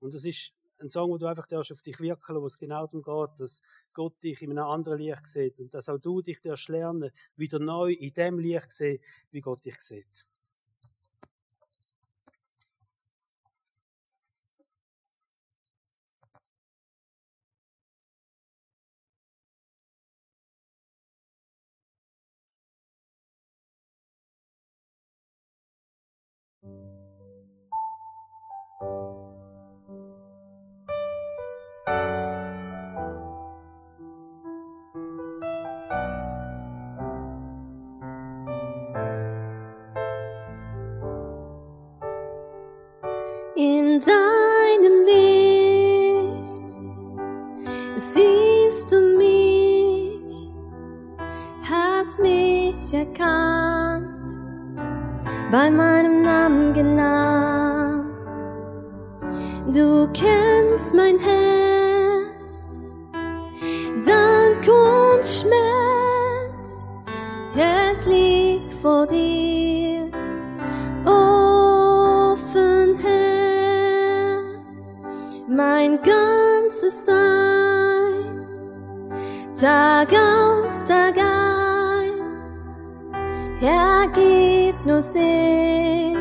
Und 0.00 0.14
das 0.14 0.24
ist 0.24 0.52
ein 0.78 0.90
Song, 0.90 1.10
wo 1.10 1.18
du 1.18 1.26
einfach 1.26 1.46
auf 1.50 1.82
dich 1.82 1.98
wirken 2.00 2.36
wo 2.36 2.46
es 2.46 2.58
genau 2.58 2.86
darum 2.86 3.02
geht, 3.02 3.40
dass 3.40 3.62
Gott 3.92 4.22
dich 4.22 4.42
in 4.42 4.50
einem 4.50 4.66
anderen 4.66 4.98
Licht 4.98 5.26
sieht 5.26 5.58
und 5.60 5.72
dass 5.72 5.88
auch 5.88 5.98
du 5.98 6.20
dich 6.20 6.38
lernen 6.68 7.10
wieder 7.36 7.58
neu 7.58 7.92
in 7.92 8.12
dem 8.12 8.38
Licht 8.38 8.72
sehen, 8.72 9.02
wie 9.30 9.40
Gott 9.40 9.64
dich 9.64 9.80
sieht. 9.80 10.26
In 43.58 43.98
deinem 44.00 45.06
Licht 45.06 46.78
siehst 47.96 48.92
du 48.92 49.16
mich, 49.16 50.52
hast 51.62 52.18
mich 52.18 52.92
erkannt, 52.92 54.38
bei 55.50 55.70
meinem 55.70 56.20
Namen 56.20 56.74
genannt. 56.74 58.04
Du 59.74 60.06
kennst 60.12 60.94
mein 60.94 61.18
Herz, 61.18 61.55
Tag 79.58 80.12
aus, 80.12 80.84
Tag 80.84 81.16
ein, 81.16 82.12
ergibt 83.62 84.84
nur 84.84 85.00
Sinn, 85.00 86.18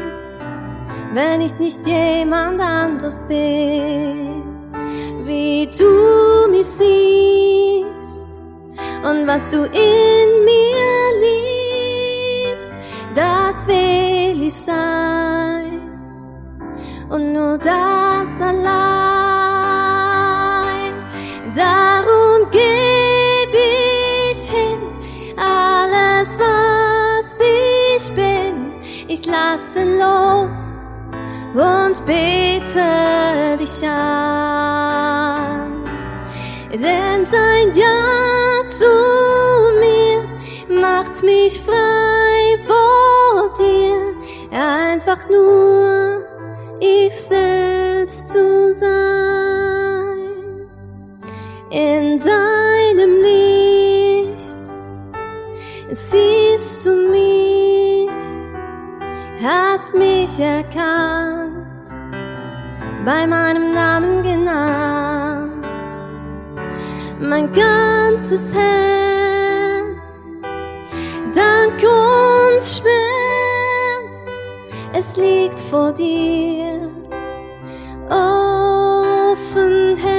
wenn 1.14 1.42
ich 1.42 1.54
nicht 1.60 1.86
jemand 1.86 2.62
anderes 2.62 3.26
bin, 3.26 4.42
wie 5.26 5.68
du 5.78 6.50
mich 6.50 6.66
siehst 6.66 8.30
und 9.04 9.28
was 9.28 9.50
du 9.50 9.66
in 9.66 10.46
mir 10.46 11.12
liebst, 12.54 12.74
das 13.14 13.68
will 13.68 14.44
ich 14.44 14.56
sein 14.56 15.45
Los 29.84 30.80
und 31.54 32.06
bete 32.06 33.58
dich 33.60 33.84
an. 33.88 35.74
Denn 36.72 37.26
dein 37.32 37.74
Ja 37.74 38.66
zu 38.66 38.86
mir 39.80 40.24
macht 40.82 41.24
mich 41.24 41.62
frei 41.62 42.58
vor 42.66 43.54
dir. 43.58 44.16
Einfach 44.52 45.28
nur 45.30 46.26
ich 46.80 47.16
selbst 47.16 48.30
zu 48.30 48.74
sein 48.74 49.36
in 51.70 52.20
deinem 52.20 53.22
Licht 53.22 54.58
siehst 55.92 56.35
hast 59.86 59.94
mich 59.94 60.40
erkannt, 60.40 61.68
bei 63.06 63.28
meinem 63.28 63.72
Namen 63.72 64.24
genannt, 64.24 65.64
mein 67.20 67.54
ganzes 67.54 68.56
Herz, 68.56 70.32
Dank 71.36 71.84
und 71.84 72.62
Schmerz, 72.64 74.34
es 74.94 75.18
liegt 75.18 75.60
vor 75.60 75.92
dir, 75.92 76.90
offen 78.10 79.98
Herz. 79.98 80.16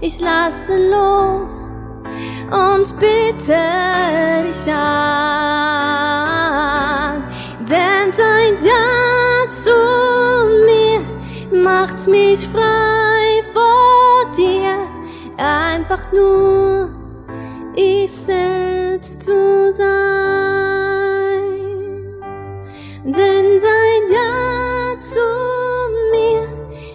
Ich 0.00 0.20
lasse 0.20 0.74
los 0.90 1.70
und 2.50 2.98
bitte 3.00 3.58
dich 4.46 4.72
an. 4.72 5.94
Denn 7.60 8.10
dein 8.16 8.62
Ja 8.62 9.48
zu 9.48 9.70
mir 10.66 11.00
macht 11.62 12.06
mich 12.06 12.46
frei 12.48 13.42
vor 13.52 14.30
dir. 14.36 14.78
Einfach 15.36 16.12
nur 16.12 16.90
ich 17.74 18.12
selbst 18.12 19.22
zu 19.22 19.72
sein 19.72 20.38
denn 23.04 23.58
sein 23.58 24.02
Ja 24.10 24.98
zu 24.98 25.20
mir 26.12 26.46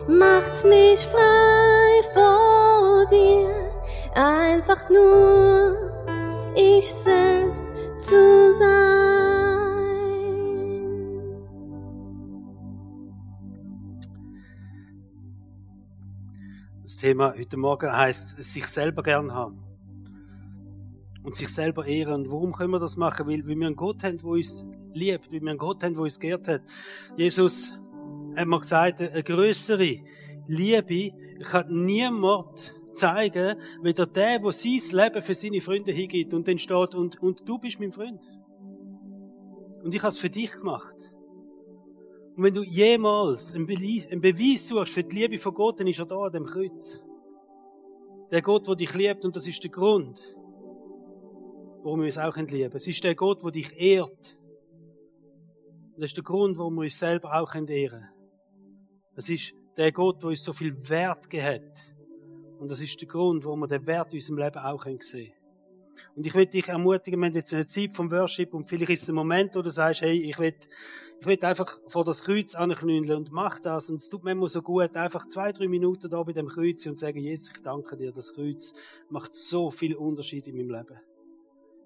macht 0.08 0.64
mich 0.66 0.99
frei 1.08 1.62
einfach 4.16 4.89
nur 4.89 6.53
ich 6.55 6.91
selbst 6.91 7.70
zu 7.99 8.53
sein. 8.53 8.93
Das 16.84 16.97
Thema 16.97 17.34
heute 17.38 17.57
Morgen 17.57 17.91
heißt 17.91 18.43
sich 18.43 18.68
selber 18.68 19.03
gern 19.03 19.34
haben 19.34 19.64
und 21.24 21.36
sich 21.36 21.49
selber 21.49 21.86
ehren. 21.86 22.26
Und 22.26 22.32
warum 22.32 22.53
können 22.53 22.72
wir 22.72 22.80
das 22.80 22.97
machen? 22.97 23.28
Weil, 23.28 23.45
wir 23.45 23.53
einen 23.53 23.76
Gott 23.76 24.03
haben, 24.03 24.18
der 24.18 24.26
uns 24.26 24.66
liebt, 24.93 25.32
weil 25.32 25.41
wir 25.41 25.49
einen 25.49 25.57
Gott 25.57 25.84
haben, 25.84 25.93
der 25.93 26.03
uns 26.03 26.20
geehrt 26.20 26.47
hat. 26.47 26.61
Jesus, 27.18 27.82
hat 28.36 28.47
man 28.47 28.59
gesagt, 28.59 29.01
eine 29.01 29.24
größere 29.24 29.97
Liebe 30.47 31.11
kann 31.41 31.86
niemand 31.86 32.83
zeigen, 32.94 33.60
weder 33.82 34.06
der, 34.06 34.39
der 34.39 34.52
sein 34.52 34.80
Leben 34.91 35.22
für 35.22 35.34
seine 35.34 35.62
Freunde 35.62 35.91
hingibt 35.91 36.34
und 36.34 36.48
dann 36.48 36.60
steht, 36.60 36.96
und, 36.96 37.22
und 37.22 37.48
du 37.48 37.58
bist 37.58 37.80
mein 37.80 37.91
Freund. 37.91 38.24
Und 39.84 39.94
ich 39.94 40.02
habe 40.02 40.10
es 40.10 40.18
für 40.18 40.30
dich 40.30 40.52
gemacht. 40.52 40.96
Und 42.36 42.44
wenn 42.44 42.54
du 42.54 42.64
jemals 42.64 43.54
einen 43.54 43.68
Beweis, 43.68 44.68
suchst 44.68 44.94
für 44.94 45.04
die 45.04 45.16
Liebe 45.16 45.38
von 45.38 45.54
Gott, 45.54 45.80
dann 45.80 45.88
ist 45.88 46.00
er 46.00 46.06
da 46.06 46.18
an 46.18 46.32
dem 46.32 46.46
Kreuz. 46.46 47.04
Der 48.32 48.41
Gott, 48.41 48.68
der 48.68 48.76
dich 48.76 48.94
liebt, 48.94 49.24
und 49.26 49.36
das 49.36 49.46
ist 49.46 49.62
der 49.64 49.70
Grund, 49.70 50.20
warum 51.84 52.00
wir 52.00 52.06
uns 52.06 52.18
auch 52.18 52.36
lieben 52.36 52.72
Es 52.74 52.88
ist 52.88 53.04
der 53.04 53.14
Gott, 53.14 53.44
der 53.44 53.52
dich 53.52 53.80
ehrt. 53.80 54.39
Und 55.94 56.02
das 56.02 56.10
ist 56.10 56.18
der 56.18 56.24
Grund, 56.24 56.58
warum 56.58 56.76
wir 56.76 56.84
uns 56.84 56.98
selber 56.98 57.39
auch 57.39 57.54
ehren. 57.54 58.08
Es 59.16 59.30
ist 59.30 59.54
der 59.78 59.91
Gott, 59.91 60.24
der 60.24 60.30
uns 60.30 60.44
so 60.44 60.54
viel 60.54 60.76
Wert 60.89 61.30
gegeben 61.30 61.48
hat. 61.48 61.93
Und 62.64 62.70
das 62.70 62.80
ist 62.80 63.01
der 63.01 63.09
Grund, 63.09 63.43
warum 63.43 63.59
wir 63.59 63.68
den 63.68 63.86
Wert 63.86 64.14
in 64.14 64.20
unserem 64.20 64.38
Leben 64.38 64.59
auch 64.59 64.86
sehen 64.86 64.97
können. 64.97 65.32
Und 66.16 66.26
ich 66.26 66.34
will 66.34 66.45
dich 66.45 66.70
ermutigen, 66.70 67.20
wir 67.20 67.28
haben 67.28 67.36
jetzt 67.36 67.53
eine 67.53 67.68
Zeit 67.68 67.91
vom 67.91 68.09
Worship 68.09 68.53
und 68.53 68.70
vielleicht 68.70 68.91
ist 68.91 69.03
es 69.03 69.09
ein 69.09 69.16
Moment, 69.16 69.53
wo 69.53 69.61
du 69.61 69.70
sagst, 69.70 69.99
hey, 69.99 70.18
ich 70.18 70.39
will, 70.39 70.55
ich 71.20 71.28
will 71.28 71.38
einfach 71.43 71.78
vor 71.88 72.05
das 72.05 72.24
Kreuz 72.24 72.55
anknündeln 72.55 73.18
und 73.18 73.34
mach 73.34 73.59
das. 73.59 73.89
Und 73.89 73.97
es 73.97 74.07
tut 74.07 74.24
mir 74.24 74.32
immer 74.32 74.47
so 74.47 74.61
gut, 74.61 74.95
einfach 74.95 75.28
zwei, 75.28 75.51
drei 75.51 75.68
Minuten 75.68 76.09
da 76.09 76.24
bei 76.24 76.32
dem 76.32 76.47
Kreuz 76.47 76.86
und 76.86 76.97
sagen, 76.97 77.20
Jesus, 77.20 77.51
ich 77.53 77.61
danke 77.61 77.97
dir, 77.97 78.14
das 78.14 78.34
Kreuz 78.34 78.72
macht 79.09 79.34
so 79.34 79.70
viel 79.70 79.95
Unterschied 79.97 80.47
in 80.47 80.55
meinem 80.55 80.72
Leben. 80.72 81.01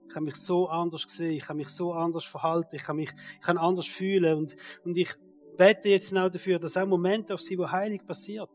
Ich 0.07 0.15
habe 0.15 0.25
mich 0.25 0.35
so 0.35 0.67
anders 0.67 1.07
gesehen, 1.07 1.31
ich 1.31 1.49
habe 1.49 1.57
mich 1.57 1.69
so 1.69 1.91
anders 1.91 2.25
verhalten, 2.25 2.75
ich 2.75 2.83
kann 2.83 2.97
mich, 2.97 3.09
ich 3.09 3.41
kann 3.41 3.57
anders 3.57 3.87
fühlen 3.87 4.37
und, 4.37 4.55
und 4.85 4.95
ich 4.95 5.09
bete 5.57 5.89
jetzt 5.89 6.15
auch 6.15 6.29
dafür, 6.29 6.59
dass 6.59 6.77
auch 6.77 6.85
Momente 6.85 7.33
auf 7.33 7.41
sie, 7.41 7.57
wo 7.57 7.67
Heilig 7.67 8.05
passiert 8.05 8.51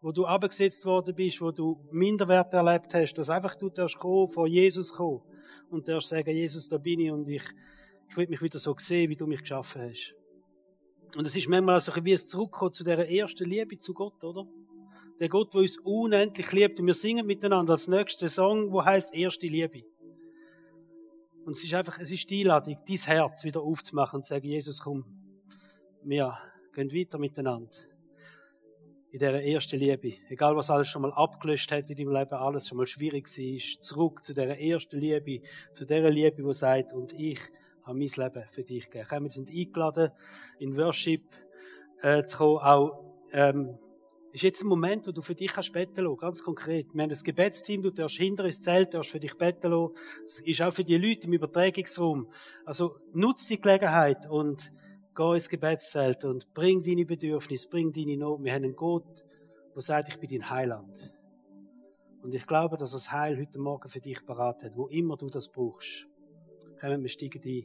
wo 0.00 0.12
du 0.12 0.26
abgesetzt 0.26 0.84
worden 0.86 1.14
bist, 1.14 1.40
wo 1.40 1.50
du 1.50 1.80
Minderwert 1.90 2.52
erlebt 2.52 2.94
hast, 2.94 3.14
dass 3.14 3.30
einfach 3.30 3.54
du 3.54 3.70
darfst 3.70 3.98
kommen, 3.98 4.28
vor 4.28 4.46
Jesus 4.46 4.92
kommen 4.92 5.22
und 5.70 5.88
darfst 5.88 6.08
sagen, 6.08 6.30
Jesus, 6.30 6.68
da 6.68 6.78
bin 6.78 7.00
ich 7.00 7.10
und 7.10 7.28
ich, 7.28 7.42
ich 8.08 8.16
will 8.16 8.28
mich 8.28 8.42
wieder 8.42 8.58
so 8.58 8.74
sehen, 8.76 9.10
wie 9.10 9.16
du 9.16 9.26
mich 9.26 9.40
geschaffen 9.40 9.82
hast. 9.82 10.14
Und 11.16 11.26
es 11.26 11.36
ist 11.36 11.48
manchmal 11.48 11.80
so 11.80 11.92
wie 12.04 12.12
es 12.12 12.26
zurückkommt 12.26 12.74
zu 12.74 12.84
der 12.84 13.10
ersten 13.10 13.48
Liebe 13.48 13.78
zu 13.78 13.94
Gott, 13.94 14.22
oder? 14.22 14.46
Der 15.18 15.28
Gott, 15.28 15.54
der 15.54 15.62
uns 15.62 15.78
unendlich 15.78 16.52
liebt 16.52 16.78
und 16.78 16.86
wir 16.86 16.94
singen 16.94 17.26
miteinander 17.26 17.72
als 17.72 17.88
nächsten 17.88 18.28
Song, 18.28 18.70
wo 18.70 18.84
heißt 18.84 19.14
erste 19.14 19.46
Liebe. 19.46 19.82
Und 21.46 21.52
es 21.52 21.64
ist 21.64 21.72
einfach, 21.72 21.98
es 22.00 22.10
ist 22.10 22.28
die 22.28 22.40
Einladung, 22.40 22.76
dein 22.86 22.96
Herz 22.96 23.44
wieder 23.44 23.62
aufzumachen 23.62 24.18
und 24.18 24.24
zu 24.24 24.34
sagen, 24.34 24.46
Jesus, 24.46 24.80
komm, 24.80 25.04
wir 26.02 26.36
gehen 26.74 26.92
weiter 26.92 27.18
miteinander 27.18 27.70
in 29.16 29.20
dieser 29.20 29.42
ersten 29.42 29.78
Liebe. 29.78 30.12
Egal, 30.28 30.54
was 30.56 30.68
alles 30.68 30.88
schon 30.88 31.00
mal 31.02 31.12
abgelöscht 31.12 31.72
hat 31.72 31.88
in 31.88 31.96
deinem 31.96 32.12
Leben, 32.12 32.34
alles 32.34 32.68
schon 32.68 32.76
mal 32.76 32.86
schwierig 32.86 33.26
war, 33.26 33.80
zurück 33.80 34.22
zu 34.22 34.34
dieser 34.34 34.58
ersten 34.58 35.00
Liebe, 35.00 35.40
zu 35.72 35.86
dieser 35.86 36.10
Liebe, 36.10 36.42
die 36.42 36.52
sagt, 36.52 36.92
und 36.92 37.14
ich 37.14 37.40
habe 37.84 37.98
mein 37.98 38.08
Leben 38.08 38.44
für 38.50 38.62
dich 38.62 38.90
gegeben. 38.90 39.24
Wir 39.24 39.30
sind 39.30 39.48
eingeladen, 39.48 40.10
in 40.58 40.76
Worship 40.76 41.22
äh, 42.02 42.24
zu 42.24 42.36
kommen, 42.36 42.58
auch, 42.58 43.16
ähm, 43.32 43.78
ist 44.32 44.42
jetzt 44.42 44.62
ein 44.62 44.68
Moment, 44.68 45.06
wo 45.06 45.12
du 45.12 45.22
für 45.22 45.34
dich 45.34 45.50
kannst 45.50 45.72
beten 45.72 46.04
lassen, 46.04 46.18
ganz 46.18 46.42
konkret. 46.42 46.88
Wir 46.92 47.04
haben 47.04 47.10
ein 47.10 47.18
Gebetsteam, 47.24 47.80
du 47.80 47.90
darfst 47.90 48.18
hinter 48.18 48.44
ins 48.44 48.60
Zelt, 48.60 48.92
darfst 48.92 49.12
für 49.12 49.20
dich 49.20 49.34
beten 49.38 49.70
lassen. 49.70 49.94
Es 50.26 50.40
ist 50.40 50.60
auch 50.60 50.74
für 50.74 50.84
die 50.84 50.98
Leute 50.98 51.26
im 51.26 51.32
Übertragungsraum. 51.32 52.28
Also, 52.66 52.98
nutz 53.14 53.46
die 53.46 53.58
Gelegenheit 53.58 54.28
und 54.28 54.70
Geh 55.16 55.34
ins 55.34 55.48
Gebetszelt 55.48 56.24
und 56.24 56.52
bring 56.52 56.82
deine 56.82 57.06
Bedürfnisse, 57.06 57.68
bring 57.70 57.90
deine 57.90 58.18
Not. 58.18 58.44
Wir 58.44 58.52
haben 58.52 58.64
einen 58.64 58.76
Gott, 58.76 59.24
der 59.74 59.82
sagt, 59.82 60.08
ich 60.10 60.18
bin 60.18 60.28
dein 60.28 60.50
Heiland. 60.50 61.14
Und 62.20 62.34
ich 62.34 62.46
glaube, 62.46 62.76
dass 62.76 62.92
das 62.92 63.10
Heil 63.10 63.38
heute 63.38 63.58
Morgen 63.58 63.88
für 63.88 64.00
dich 64.00 64.26
parat 64.26 64.62
hat, 64.62 64.76
wo 64.76 64.88
immer 64.88 65.16
du 65.16 65.30
das 65.30 65.48
brauchst. 65.48 66.06
Kommen 66.78 67.02
wir 67.02 67.08
steigen 67.08 67.40
ein 67.42 67.64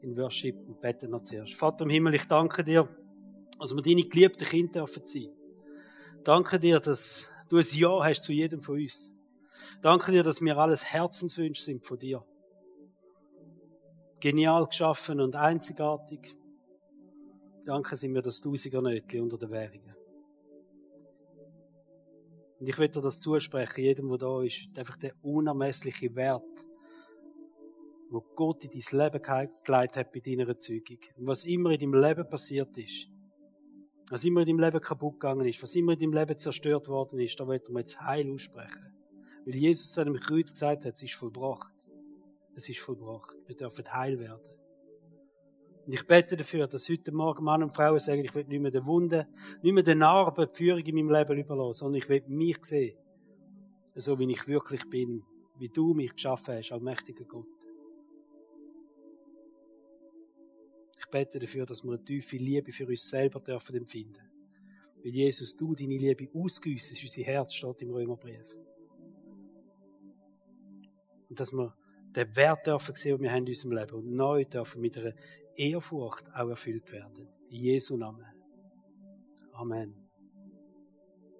in 0.00 0.16
Worship 0.16 0.56
und 0.68 0.80
beten 0.80 1.10
noch 1.10 1.22
zuerst. 1.22 1.54
Vater 1.54 1.84
im 1.84 1.90
Himmel, 1.90 2.14
ich 2.14 2.26
danke 2.26 2.62
dir, 2.62 2.88
dass 3.58 3.74
wir 3.74 3.82
deine 3.82 4.04
geliebten 4.04 4.44
Kinder 4.44 4.84
dürfen 4.84 5.04
sein. 5.04 5.28
Danke 6.22 6.60
dir, 6.60 6.78
dass 6.78 7.28
du 7.48 7.56
ein 7.56 7.66
Ja 7.72 8.04
hast 8.04 8.22
zu 8.22 8.32
jedem 8.32 8.62
von 8.62 8.76
uns. 8.76 9.10
Danke 9.80 10.12
dir, 10.12 10.22
dass 10.22 10.40
wir 10.40 10.56
alles 10.56 10.84
Herzenswünsche 10.84 11.64
sind 11.64 11.84
von 11.84 11.98
dir. 11.98 12.24
Genial 14.20 14.66
geschaffen 14.66 15.20
und 15.20 15.34
einzigartig. 15.34 16.36
Danke 17.64 17.96
sind 17.96 18.12
mir 18.12 18.22
das 18.22 18.40
Tausendernötchen 18.40 19.22
unter 19.22 19.38
den 19.38 19.50
Währungen. 19.50 19.94
Und 22.58 22.68
ich 22.68 22.78
will 22.78 22.88
dir 22.88 23.00
das 23.00 23.20
zusprechen, 23.20 23.82
jedem, 23.82 24.08
der 24.08 24.18
da 24.18 24.42
ist, 24.42 24.68
einfach 24.76 24.96
der 24.96 25.12
unermessliche 25.22 26.14
Wert, 26.14 26.66
wo 28.10 28.20
Gott 28.34 28.64
in 28.64 28.70
dein 28.70 29.00
Leben 29.00 29.52
geleitet 29.64 29.96
hat 29.96 30.12
bei 30.12 30.20
deiner 30.20 30.48
Erzeugung. 30.48 30.98
Und 31.16 31.26
was 31.26 31.44
immer 31.44 31.70
in 31.70 31.80
deinem 31.80 31.94
Leben 31.94 32.28
passiert 32.28 32.76
ist, 32.78 33.08
was 34.10 34.24
immer 34.24 34.40
in 34.40 34.46
deinem 34.46 34.60
Leben 34.60 34.80
kaputt 34.80 35.14
gegangen 35.14 35.46
ist, 35.46 35.62
was 35.62 35.74
immer 35.74 35.92
in 35.92 35.98
deinem 35.98 36.12
Leben 36.14 36.38
zerstört 36.38 36.88
worden 36.88 37.18
ist, 37.20 37.38
da 37.38 37.46
wird 37.48 37.68
man 37.70 37.80
jetzt 37.80 38.00
Heil 38.00 38.30
aussprechen. 38.32 38.92
Weil 39.44 39.54
Jesus 39.54 39.98
an 39.98 40.06
dem 40.06 40.16
Kreuz 40.16 40.52
gesagt 40.52 40.84
hat, 40.84 40.94
es 40.94 41.02
ist 41.02 41.14
vollbracht. 41.14 41.74
Es 42.54 42.68
ist 42.68 42.80
vollbracht. 42.80 43.36
Wir 43.46 43.56
dürfen 43.56 43.92
heil 43.92 44.18
werden. 44.18 44.61
Ich 45.86 46.06
bete 46.06 46.36
dafür, 46.36 46.68
dass 46.68 46.88
heute 46.88 47.10
Morgen 47.10 47.44
Mann 47.44 47.62
und 47.62 47.74
Frauen 47.74 47.98
sagen, 47.98 48.24
ich 48.24 48.34
will 48.34 48.44
nicht 48.44 48.60
mehr 48.60 48.70
den 48.70 48.86
Wunden, 48.86 49.26
nicht 49.62 49.72
mehr 49.72 49.82
den 49.82 49.98
Narben, 49.98 50.46
die 50.46 50.54
Führung 50.54 50.80
in 50.80 50.94
meinem 50.94 51.10
Leben 51.10 51.38
überlassen, 51.38 51.80
sondern 51.80 52.00
ich 52.00 52.08
will 52.08 52.22
mich 52.28 52.64
sehen, 52.64 52.96
so 53.96 54.16
wie 54.18 54.30
ich 54.30 54.46
wirklich 54.46 54.88
bin, 54.88 55.24
wie 55.58 55.68
du 55.68 55.92
mich 55.92 56.14
geschaffen 56.14 56.54
hast, 56.54 56.70
allmächtiger 56.70 57.24
Gott. 57.24 57.46
Ich 60.98 61.10
bete 61.10 61.40
dafür, 61.40 61.66
dass 61.66 61.82
wir 61.82 61.92
eine 61.92 62.04
tiefe 62.04 62.36
Liebe 62.36 62.70
für 62.70 62.86
uns 62.86 63.10
selber 63.10 63.40
dürfen 63.40 63.76
empfinden. 63.76 64.22
Weil 65.02 65.12
Jesus, 65.12 65.56
du 65.56 65.74
deine 65.74 65.96
Liebe 65.96 66.28
ausgüssest, 66.32 67.02
unser 67.02 67.22
Herz 67.22 67.54
steht 67.54 67.82
im 67.82 67.90
Römerbrief. 67.90 68.46
Und 71.28 71.40
dass 71.40 71.52
wir 71.52 71.76
den 72.14 72.36
Wert 72.36 72.66
dürfen 72.66 72.94
sehen, 72.94 73.16
den 73.16 73.22
wir 73.22 73.32
haben 73.32 73.42
in 73.42 73.48
unserem 73.48 73.72
Leben 73.72 73.96
und 73.96 74.12
neu 74.12 74.44
dürfen 74.44 74.80
mit 74.80 74.96
einer 74.96 75.12
Ehrfurcht 75.56 76.28
auch 76.34 76.48
erfüllt 76.48 76.90
werden. 76.92 77.28
In 77.48 77.60
Jesu 77.60 77.96
Namen. 77.96 78.26
Amen. 79.52 80.01